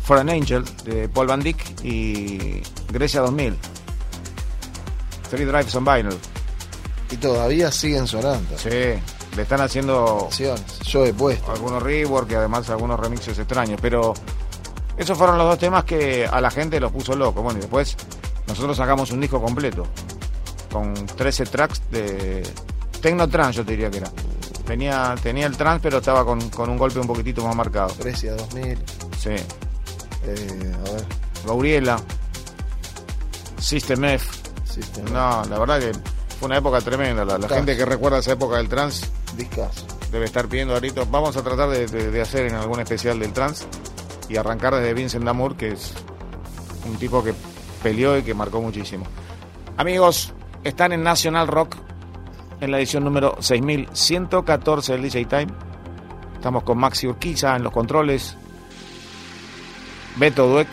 For 0.09 0.17
an 0.17 0.29
Angel 0.31 0.65
de 0.85 1.07
Paul 1.07 1.27
Van 1.27 1.39
Dyck 1.39 1.83
y 1.83 2.63
Grecia 2.91 3.21
2000. 3.21 3.55
Three 5.29 5.45
Drives 5.45 5.75
on 5.75 5.85
Vinyl. 5.85 6.17
Y 7.11 7.17
todavía 7.17 7.71
siguen 7.71 8.07
sonando. 8.07 8.57
Sí, 8.57 8.69
le 8.69 9.41
están 9.43 9.61
haciendo. 9.61 10.27
Yo 10.87 11.05
he 11.05 11.13
puesto. 11.13 11.51
Algunos 11.51 11.83
rework 11.83 12.31
y 12.31 12.33
además 12.33 12.67
algunos 12.71 12.99
remixes 12.99 13.37
extraños. 13.37 13.79
Pero 13.79 14.15
esos 14.97 15.15
fueron 15.15 15.37
los 15.37 15.45
dos 15.45 15.59
temas 15.59 15.83
que 15.83 16.25
a 16.25 16.41
la 16.41 16.49
gente 16.49 16.79
los 16.79 16.91
puso 16.91 17.15
loco. 17.15 17.43
Bueno, 17.43 17.59
y 17.59 17.61
después 17.61 17.95
nosotros 18.47 18.77
sacamos 18.77 19.11
un 19.11 19.21
disco 19.21 19.39
completo. 19.39 19.85
Con 20.71 20.95
13 20.95 21.45
tracks 21.45 21.83
de. 21.91 22.41
Tecno 22.99 23.27
Trans, 23.27 23.57
yo 23.57 23.63
te 23.63 23.73
diría 23.73 23.91
que 23.91 23.97
era. 23.97 24.09
Tenía, 24.65 25.13
tenía 25.21 25.45
el 25.45 25.55
trans, 25.55 25.79
pero 25.83 25.99
estaba 25.99 26.25
con, 26.25 26.39
un 26.41 26.77
golpe 26.79 26.99
un 26.99 27.05
poquitito 27.05 27.45
más 27.45 27.55
marcado. 27.55 27.93
Grecia 27.99 28.33
2000. 28.33 28.79
Sí. 29.19 29.35
Eh, 30.23 30.73
a 30.87 30.91
ver. 30.91 31.05
Gabriela. 31.45 31.99
System 33.59 34.05
F. 34.05 34.39
System 34.63 35.05
no, 35.05 35.43
la 35.43 35.59
verdad 35.59 35.79
que 35.79 35.91
fue 36.39 36.47
una 36.47 36.57
época 36.57 36.79
tremenda. 36.81 37.25
La, 37.25 37.49
gente 37.49 37.75
que 37.75 37.85
recuerda 37.85 38.19
esa 38.19 38.33
época 38.33 38.57
del 38.57 38.69
trans 38.69 39.11
debe 40.11 40.25
estar 40.25 40.47
pidiendo 40.47 40.73
ahorita. 40.73 41.03
Vamos 41.09 41.35
a 41.37 41.43
tratar 41.43 41.69
de, 41.69 42.21
hacer 42.21 42.47
en 42.47 42.55
algún 42.55 42.79
especial 42.79 43.19
del 43.19 43.33
trans 43.33 43.67
y 44.29 44.37
arrancar 44.37 44.75
desde 44.75 44.93
Vincent 44.93 45.25
Damour, 45.25 45.55
que 45.57 45.69
es 45.69 45.93
un 46.85 46.97
tipo 46.97 47.23
que 47.23 47.33
peleó 47.83 48.17
y 48.17 48.23
que 48.23 48.33
marcó 48.33 48.61
muchísimo. 48.61 49.05
Amigos, 49.77 50.33
están 50.63 50.93
en 50.93 51.03
National 51.03 51.47
Rock 51.47 51.75
en 52.61 52.71
la 52.71 52.77
edición 52.77 53.03
número 53.03 53.35
6114 53.39 54.93
del 54.93 55.01
DJ 55.01 55.25
Time. 55.25 55.47
Estamos 56.35 56.63
con 56.63 56.77
Maxi 56.77 57.07
Urquiza 57.07 57.55
en 57.55 57.63
los 57.63 57.73
controles. 57.73 58.37
Beto 60.19 60.47
Dueck. 60.47 60.67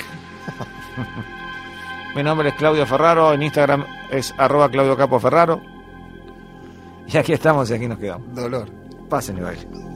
Mi 2.16 2.23
nombre 2.23 2.48
es 2.48 2.55
Claudio 2.56 2.85
Ferraro, 2.86 3.32
en 3.32 3.43
Instagram 3.43 3.85
es 4.10 4.35
arroba 4.39 4.68
Claudio 4.68 4.97
Capo 4.97 5.20
Ferraro. 5.20 5.60
Y 7.06 7.16
aquí 7.16 7.32
estamos 7.32 7.70
y 7.70 7.74
aquí 7.74 7.86
nos 7.86 7.98
quedamos. 7.98 8.35
Dolor. 8.35 8.68
Pasen 9.09 9.39
y 9.39 9.40
baile. 9.43 9.95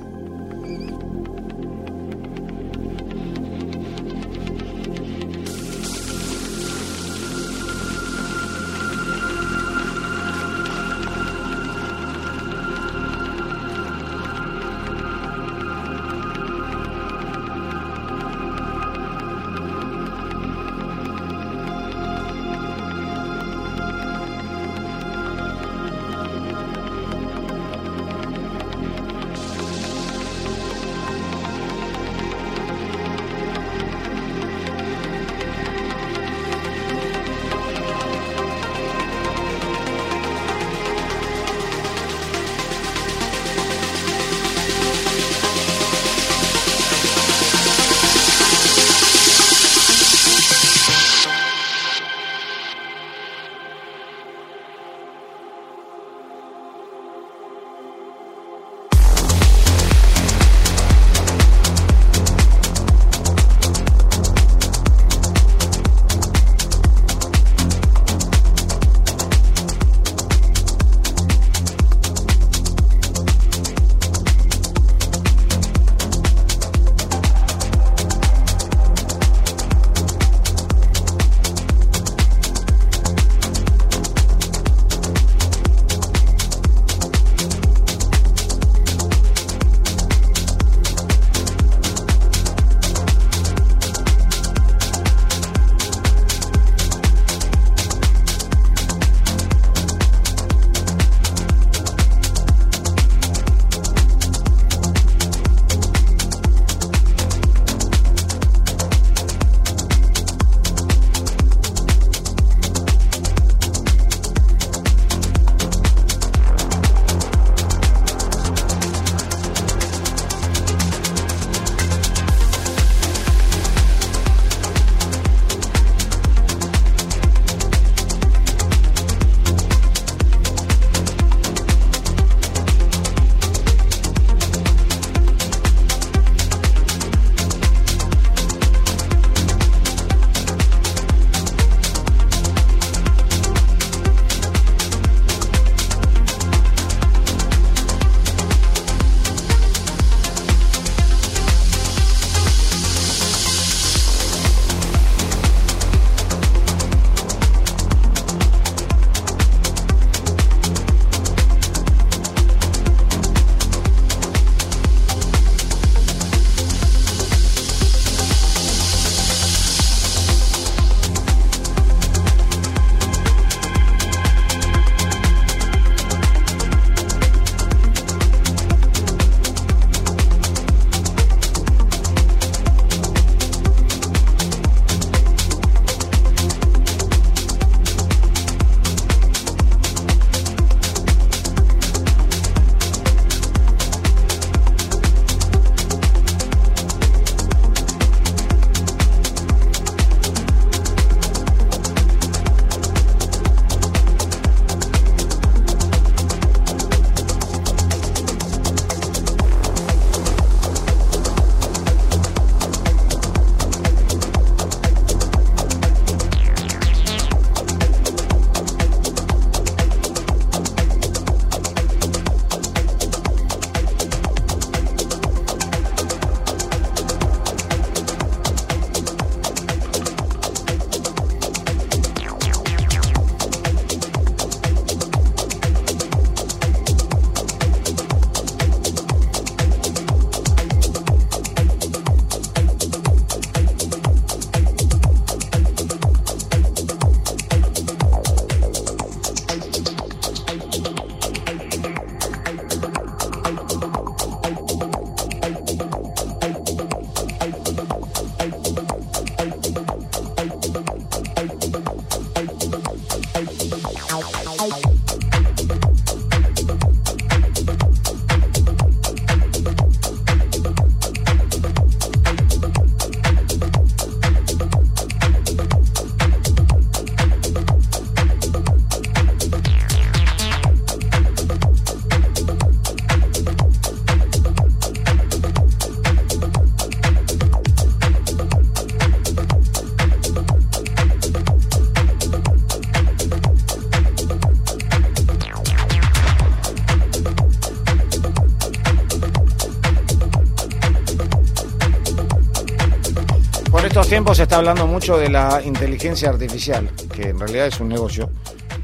Se 304.41 304.45
está 304.45 304.57
hablando 304.57 304.87
mucho 304.87 305.19
de 305.19 305.29
la 305.29 305.61
inteligencia 305.63 306.31
artificial, 306.31 306.91
que 307.15 307.29
en 307.29 307.39
realidad 307.39 307.67
es 307.67 307.79
un 307.79 307.91
negocio. 307.91 308.31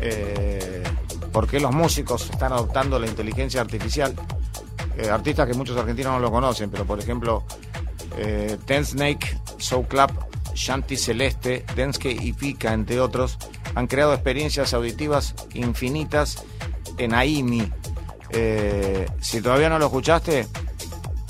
Eh, 0.00 0.82
¿Por 1.32 1.48
qué 1.48 1.60
los 1.60 1.72
músicos 1.72 2.28
están 2.28 2.52
adoptando 2.52 2.98
la 2.98 3.06
inteligencia 3.06 3.62
artificial? 3.62 4.14
Eh, 4.98 5.08
artistas 5.08 5.48
que 5.48 5.54
muchos 5.54 5.74
argentinos 5.78 6.12
no 6.12 6.18
lo 6.18 6.30
conocen, 6.30 6.68
pero 6.68 6.84
por 6.84 7.00
ejemplo, 7.00 7.42
eh, 8.18 8.58
Ten 8.66 8.84
Snake, 8.84 9.40
Soul 9.56 9.86
Club, 9.86 10.12
Shanti 10.54 10.98
Celeste, 10.98 11.64
Denske 11.74 12.10
y 12.10 12.34
Pika, 12.34 12.74
entre 12.74 13.00
otros, 13.00 13.38
han 13.74 13.86
creado 13.86 14.12
experiencias 14.12 14.74
auditivas 14.74 15.34
infinitas 15.54 16.44
en 16.98 17.14
AIMI. 17.14 17.72
Eh, 18.28 19.06
si 19.22 19.40
todavía 19.40 19.70
no 19.70 19.78
lo 19.78 19.86
escuchaste, 19.86 20.48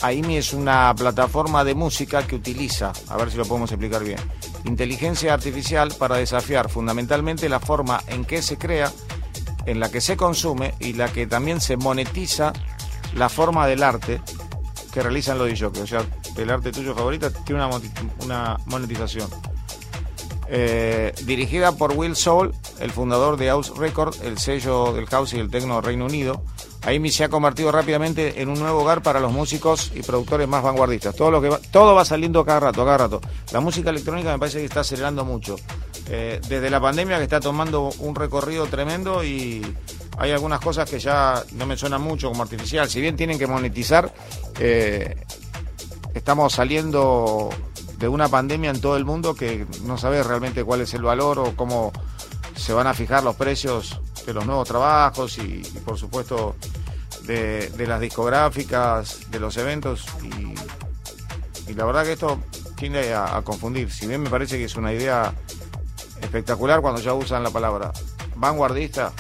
AIMI 0.07 0.37
es 0.39 0.53
una 0.53 0.95
plataforma 0.95 1.65
de 1.65 1.75
música 1.75 2.27
que 2.27 2.37
utiliza, 2.37 2.93
a 3.09 3.17
ver 3.17 3.31
si 3.31 3.37
lo 3.37 3.45
podemos 3.45 3.71
explicar 3.71 4.03
bien, 4.05 4.19
inteligencia 4.65 5.35
artificial 5.35 5.95
para 5.99 6.17
desafiar 6.17 6.69
fundamentalmente 6.69 7.49
la 7.49 7.61
forma 7.61 8.03
en 8.07 8.25
que 8.25 8.43
se 8.43 8.59
crea, 8.59 8.93
en 9.67 9.81
la 9.81 9.91
que 9.91 10.01
se 10.01 10.17
consume 10.17 10.75
y 10.79 10.93
la 10.93 11.13
que 11.13 11.27
también 11.27 11.61
se 11.61 11.77
monetiza 11.77 12.53
la 13.15 13.29
forma 13.29 13.67
del 13.67 13.83
arte 13.83 14.21
que 14.93 15.03
realizan 15.03 15.39
los 15.39 15.49
DJs. 15.49 15.81
O 15.81 15.87
sea, 15.87 16.07
el 16.37 16.51
arte 16.51 16.73
tuyo 16.73 16.95
favorito 16.95 17.31
tiene 17.31 17.63
una, 18.25 18.57
monetización. 18.67 19.29
Eh, 20.49 21.13
dirigida 21.25 21.73
por 21.73 21.93
Will 21.93 22.15
Soul, 22.15 22.55
el 22.79 22.91
fundador 22.93 23.37
de 23.37 23.49
House 23.49 23.73
Records, 23.77 24.21
el 24.21 24.39
sello 24.39 24.93
del 24.93 25.07
house 25.07 25.35
y 25.35 25.39
el 25.39 25.51
techno 25.51 25.81
Reino 25.81 26.07
Unido. 26.07 26.43
Aimi 26.87 27.11
se 27.11 27.25
ha 27.25 27.29
convertido 27.29 27.73
rápidamente 27.73 28.41
en 28.41 28.49
un 28.49 28.61
nuevo 28.61 28.83
hogar 28.83 29.03
para 29.03 29.19
los 29.19 29.33
músicos 29.33 29.91
y 29.93 30.03
productores 30.03 30.47
más 30.47 30.63
vanguardistas. 30.63 31.17
Todo, 31.17 31.33
lo 31.33 31.43
que 31.43 31.49
va, 31.49 31.59
todo 31.59 31.97
va 31.97 32.05
saliendo 32.05 32.45
cada 32.45 32.61
rato, 32.61 32.85
cada 32.85 32.99
rato. 32.99 33.21
La 33.51 33.59
música 33.59 33.91
electrónica 33.91 34.31
me 34.31 34.39
parece 34.39 34.59
que 34.59 34.67
está 34.67 34.81
acelerando 34.81 35.25
mucho. 35.25 35.57
Eh, 36.09 36.41
desde 36.49 36.71
la 36.71 36.81
pandemia 36.81 37.17
que 37.19 37.25
está 37.25 37.41
tomando 37.41 37.91
un 37.99 38.15
recorrido 38.15 38.67
tremendo 38.67 39.25
y 39.25 39.67
hay 40.17 40.31
algunas 40.31 40.61
cosas 40.61 40.89
que 40.89 41.01
ya 41.01 41.43
no 41.55 41.67
me 41.67 41.77
suenan 41.77 42.03
mucho 42.03 42.29
como 42.29 42.45
artificial. 42.45 42.89
Si 42.89 43.01
bien 43.01 43.17
tienen 43.17 43.37
que 43.37 43.49
monetizar, 43.49 44.15
eh, 44.61 45.17
estamos 46.15 46.53
saliendo 46.53 47.51
de 47.99 48.07
una 48.07 48.29
pandemia 48.29 48.71
en 48.71 48.81
todo 48.81 48.97
el 48.97 49.05
mundo 49.05 49.35
que 49.35 49.67
no 49.83 49.99
sabes 49.99 50.25
realmente 50.25 50.63
cuál 50.63 50.83
es 50.83 50.95
el 50.95 51.03
valor 51.03 51.41
o 51.41 51.57
cómo 51.57 51.93
se 52.57 52.73
van 52.73 52.87
a 52.87 52.95
fijar 52.95 53.23
los 53.23 53.37
precios 53.37 54.01
de 54.25 54.35
los 54.35 54.47
nuevos 54.47 54.67
trabajos 54.67 55.39
y, 55.39 55.63
por 55.85 55.99
supuesto 55.99 56.57
de, 57.23 57.71
las 57.87 58.01
discográficas, 58.01 59.31
de 59.31 59.41
los 59.41 59.57
eventos 59.57 60.07
y, 60.23 61.75
la 61.75 61.85
verdad 61.85 62.05
que 62.05 62.13
esto 62.13 62.41
tiende 62.77 63.13
a, 63.13 63.43
confundir. 63.43 63.91
Si 63.91 64.07
bien 64.07 64.23
me 64.23 64.31
parece 64.31 64.57
que 64.57 64.65
es 64.65 64.77
una 64.77 64.93
idea 64.93 65.35
espectacular 66.23 66.81
cuando 66.81 67.01
ya 67.01 67.13
usan 67.13 67.43
la 67.43 67.51
palabra 67.51 67.93
vanguardista, 68.37 69.13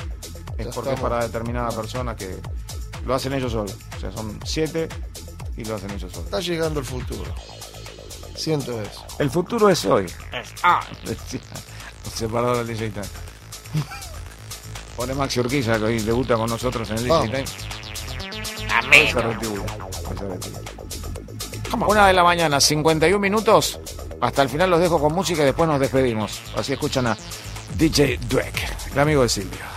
es 0.56 0.68
porque 0.68 0.92
es 0.92 1.00
para 1.00 1.22
determinada 1.22 1.70
persona 1.70 2.16
que 2.16 2.36
lo 3.04 3.14
hacen 3.14 3.32
ellos 3.34 3.52
solos. 3.52 3.76
O 3.96 4.00
sea, 4.00 4.12
son 4.12 4.38
siete 4.44 4.88
y 5.56 5.64
lo 5.64 5.74
hacen 5.74 5.90
ellos 5.90 6.12
solos. 6.12 6.26
Está 6.26 6.40
llegando 6.40 6.80
el 6.80 6.86
futuro. 6.86 7.34
Siento 8.36 8.80
eso. 8.80 9.04
El 9.18 9.30
futuro 9.30 9.68
es 9.68 9.84
hoy. 9.84 10.06
Ah, 10.62 10.80
separado 12.14 12.58
del 12.58 12.66
DJ 12.66 12.90
Time. 12.90 13.06
Pone 14.96 15.14
Maxi 15.14 15.40
Urquiza, 15.40 15.78
que 15.78 15.84
hoy 15.84 15.98
debuta 16.00 16.36
con 16.36 16.48
nosotros 16.48 16.88
en 16.90 16.98
el 16.98 17.04
DJ 17.04 17.20
Time. 17.28 17.44
Una 21.86 22.06
de 22.06 22.12
la 22.12 22.24
mañana, 22.24 22.60
51 22.60 23.18
minutos. 23.18 23.80
Hasta 24.20 24.42
el 24.42 24.48
final 24.48 24.70
los 24.70 24.80
dejo 24.80 24.98
con 24.98 25.12
música 25.12 25.42
y 25.42 25.46
después 25.46 25.68
nos 25.68 25.78
despedimos. 25.78 26.40
Así 26.56 26.72
escuchan 26.72 27.06
a 27.06 27.16
DJ 27.76 28.18
Dweck, 28.28 28.92
el 28.92 28.98
amigo 28.98 29.22
de 29.22 29.28
Silvio. 29.28 29.75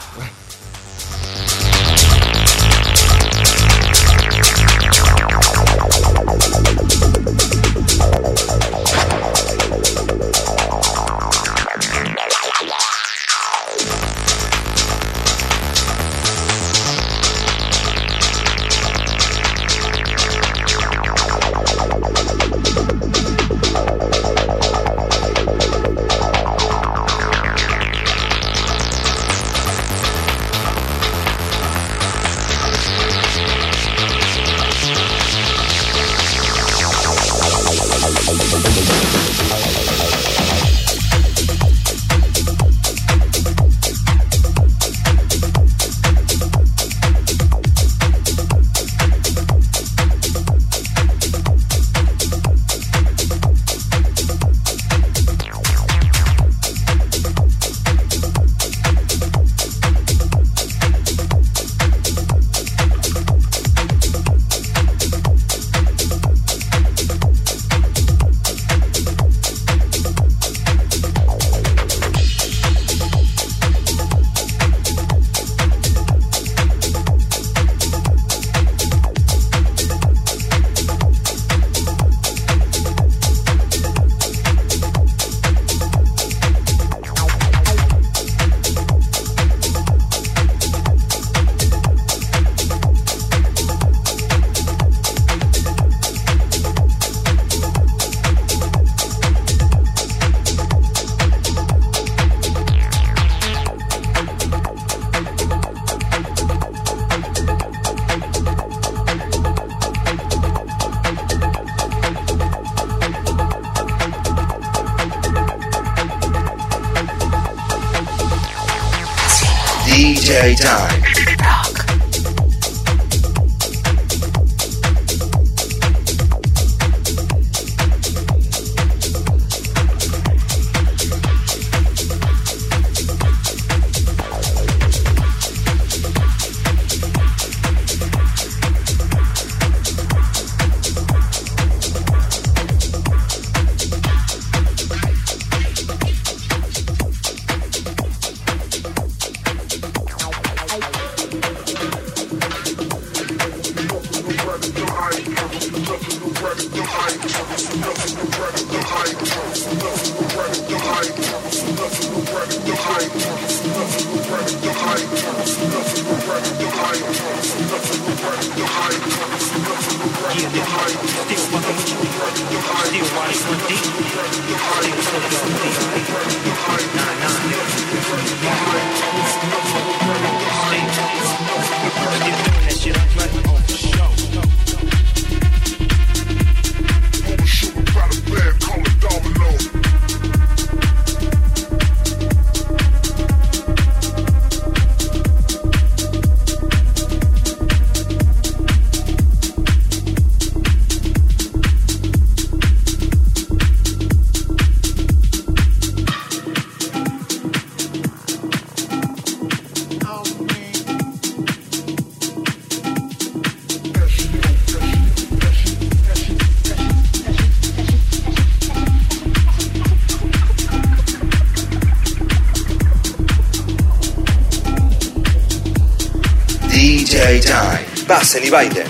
Time. 228.31 228.49
Pasen 228.49 228.88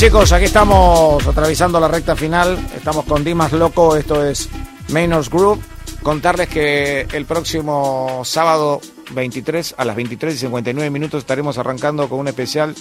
chicos, 0.00 0.32
aquí 0.32 0.46
estamos 0.46 1.26
atravesando 1.26 1.78
la 1.78 1.86
recta 1.86 2.16
final. 2.16 2.58
Estamos 2.74 3.04
con 3.04 3.22
Dimas 3.22 3.52
Loco, 3.52 3.96
esto 3.96 4.24
es 4.24 4.48
Mainors 4.88 5.28
Group. 5.28 5.62
Contarles 6.02 6.48
que 6.48 7.02
el 7.12 7.26
próximo 7.26 8.22
sábado 8.24 8.80
23 9.10 9.74
a 9.76 9.84
las 9.84 9.94
23 9.94 10.34
y 10.34 10.38
59 10.38 10.88
minutos 10.88 11.18
estaremos 11.18 11.58
arrancando 11.58 12.08
con 12.08 12.18
un 12.18 12.28
especial 12.28 12.74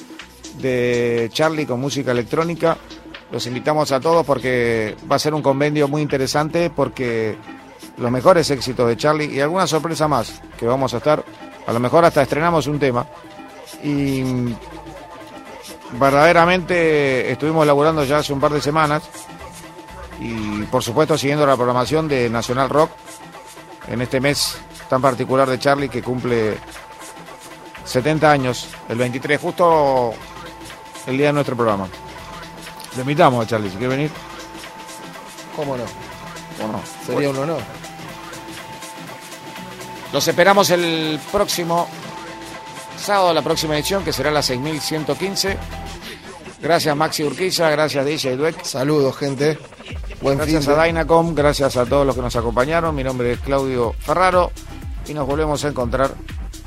de 0.62 1.30
Charlie 1.34 1.66
con 1.66 1.82
música 1.82 2.12
electrónica. 2.12 2.78
Los 3.34 3.46
invitamos 3.48 3.92
a 3.92 4.00
todos 4.00 4.26
porque 4.26 4.96
va 5.12 5.18
a 5.18 5.20
ser 5.20 5.34
un 5.34 5.42
convenio 5.42 5.90
muy 5.90 6.02
interesante 6.02 6.70
porque 6.70 7.36
los 7.98 8.12
mejores 8.12 8.50
éxitos 8.50 8.88
de 8.88 8.96
Charlie 8.96 9.36
y 9.36 9.42
alguna 9.42 9.68
sorpresa 9.68 10.08
más 10.08 10.42
que 10.58 10.66
vamos 10.66 10.94
a 10.94 10.98
estar. 11.00 11.26
A 11.68 11.74
lo 11.74 11.82
mejor 11.82 12.06
hasta 12.06 12.22
estrenamos 12.22 12.68
un 12.68 12.80
tema. 12.80 13.06
Y 13.84 14.24
verdaderamente 15.94 17.32
estuvimos 17.32 17.64
elaborando 17.64 18.04
ya 18.04 18.18
hace 18.18 18.34
un 18.34 18.40
par 18.40 18.52
de 18.52 18.62
semanas 18.62 19.04
y 20.20 20.64
por 20.64 20.84
supuesto 20.84 21.18
siguiendo 21.18 21.46
la 21.46 21.56
programación 21.56 22.08
de 22.08 22.30
Nacional 22.30 22.70
Rock 22.70 22.92
en 23.88 24.02
este 24.02 24.20
mes 24.20 24.58
tan 24.90 25.02
particular 25.02 25.50
de 25.50 25.60
Charlie 25.60 25.90
que 25.90 26.04
cumple 26.04 26.58
70 27.86 28.32
años, 28.32 28.68
el 28.88 28.98
23, 28.98 29.40
justo 29.40 30.14
el 31.08 31.18
día 31.18 31.28
de 31.28 31.34
nuestro 31.34 31.56
programa. 31.56 31.88
Le 32.96 33.02
invitamos 33.02 33.44
a 33.44 33.48
Charlie, 33.48 33.70
si 33.70 33.78
quiere 33.78 33.96
venir. 33.96 34.12
¿Cómo 35.56 35.76
no? 35.78 36.82
Sería 37.06 37.30
un 37.30 37.38
honor. 37.38 37.62
Los 40.12 40.28
esperamos 40.28 40.70
el 40.72 41.20
próximo 41.32 41.88
sábado, 43.00 43.34
la 43.34 43.42
próxima 43.42 43.76
edición, 43.76 44.04
que 44.04 44.12
será 44.12 44.32
la 44.32 44.42
6115 44.42 45.79
Gracias 46.62 46.96
Maxi 46.96 47.24
Urquiza, 47.24 47.70
gracias 47.70 48.06
DJ 48.06 48.36
Dueck. 48.36 48.64
Saludos, 48.64 49.16
gente. 49.18 49.58
Buen 50.22 50.38
gracias 50.38 50.68
a 50.68 50.84
Dynacom, 50.84 51.34
gracias 51.34 51.78
a 51.78 51.86
todos 51.86 52.06
los 52.06 52.16
que 52.16 52.22
nos 52.22 52.36
acompañaron. 52.36 52.94
Mi 52.94 53.04
nombre 53.04 53.32
es 53.34 53.40
Claudio 53.40 53.96
Ferraro 54.00 54.52
y 55.08 55.14
nos 55.14 55.26
volvemos 55.26 55.64
a 55.64 55.70
encontrar 55.70 56.12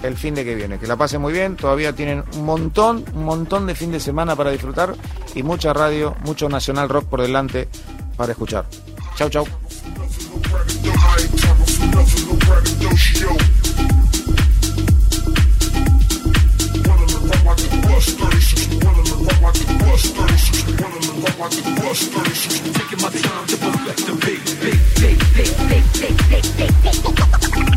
el 0.03 0.17
fin 0.17 0.35
de 0.35 0.45
que 0.45 0.55
viene. 0.55 0.79
Que 0.79 0.87
la 0.87 0.97
pasen 0.97 1.21
muy 1.21 1.33
bien, 1.33 1.57
todavía 1.57 1.93
tienen 1.93 2.25
un 2.35 2.45
montón, 2.45 3.05
un 3.15 3.25
montón 3.25 3.67
de 3.67 3.75
fin 3.75 3.93
de 3.93 4.01
semana 4.01 4.35
para 4.35 4.51
disfrutar 4.51 4.95
y 5.35 5.43
mucha 5.43 5.73
radio, 5.73 6.17
mucho 6.25 6.49
nacional 6.49 6.89
rock 6.89 7.05
por 7.05 7.21
delante 7.21 7.69
para 8.17 8.33
escuchar. 8.33 8.65
Chau, 9.17 9.29
chau. 9.29 9.47
Taking 22.73 23.01
my 23.01 23.11
time 23.11 23.47
to 23.47 23.57
perfect 23.57 24.07
the 24.07 24.15
big, 24.15 24.45
big, 24.61 24.79
big, 25.01 25.19
big, 25.35 25.53
big, 25.69 25.85
big, 26.01 26.17
big, 26.57 27.63
big. 27.63 27.72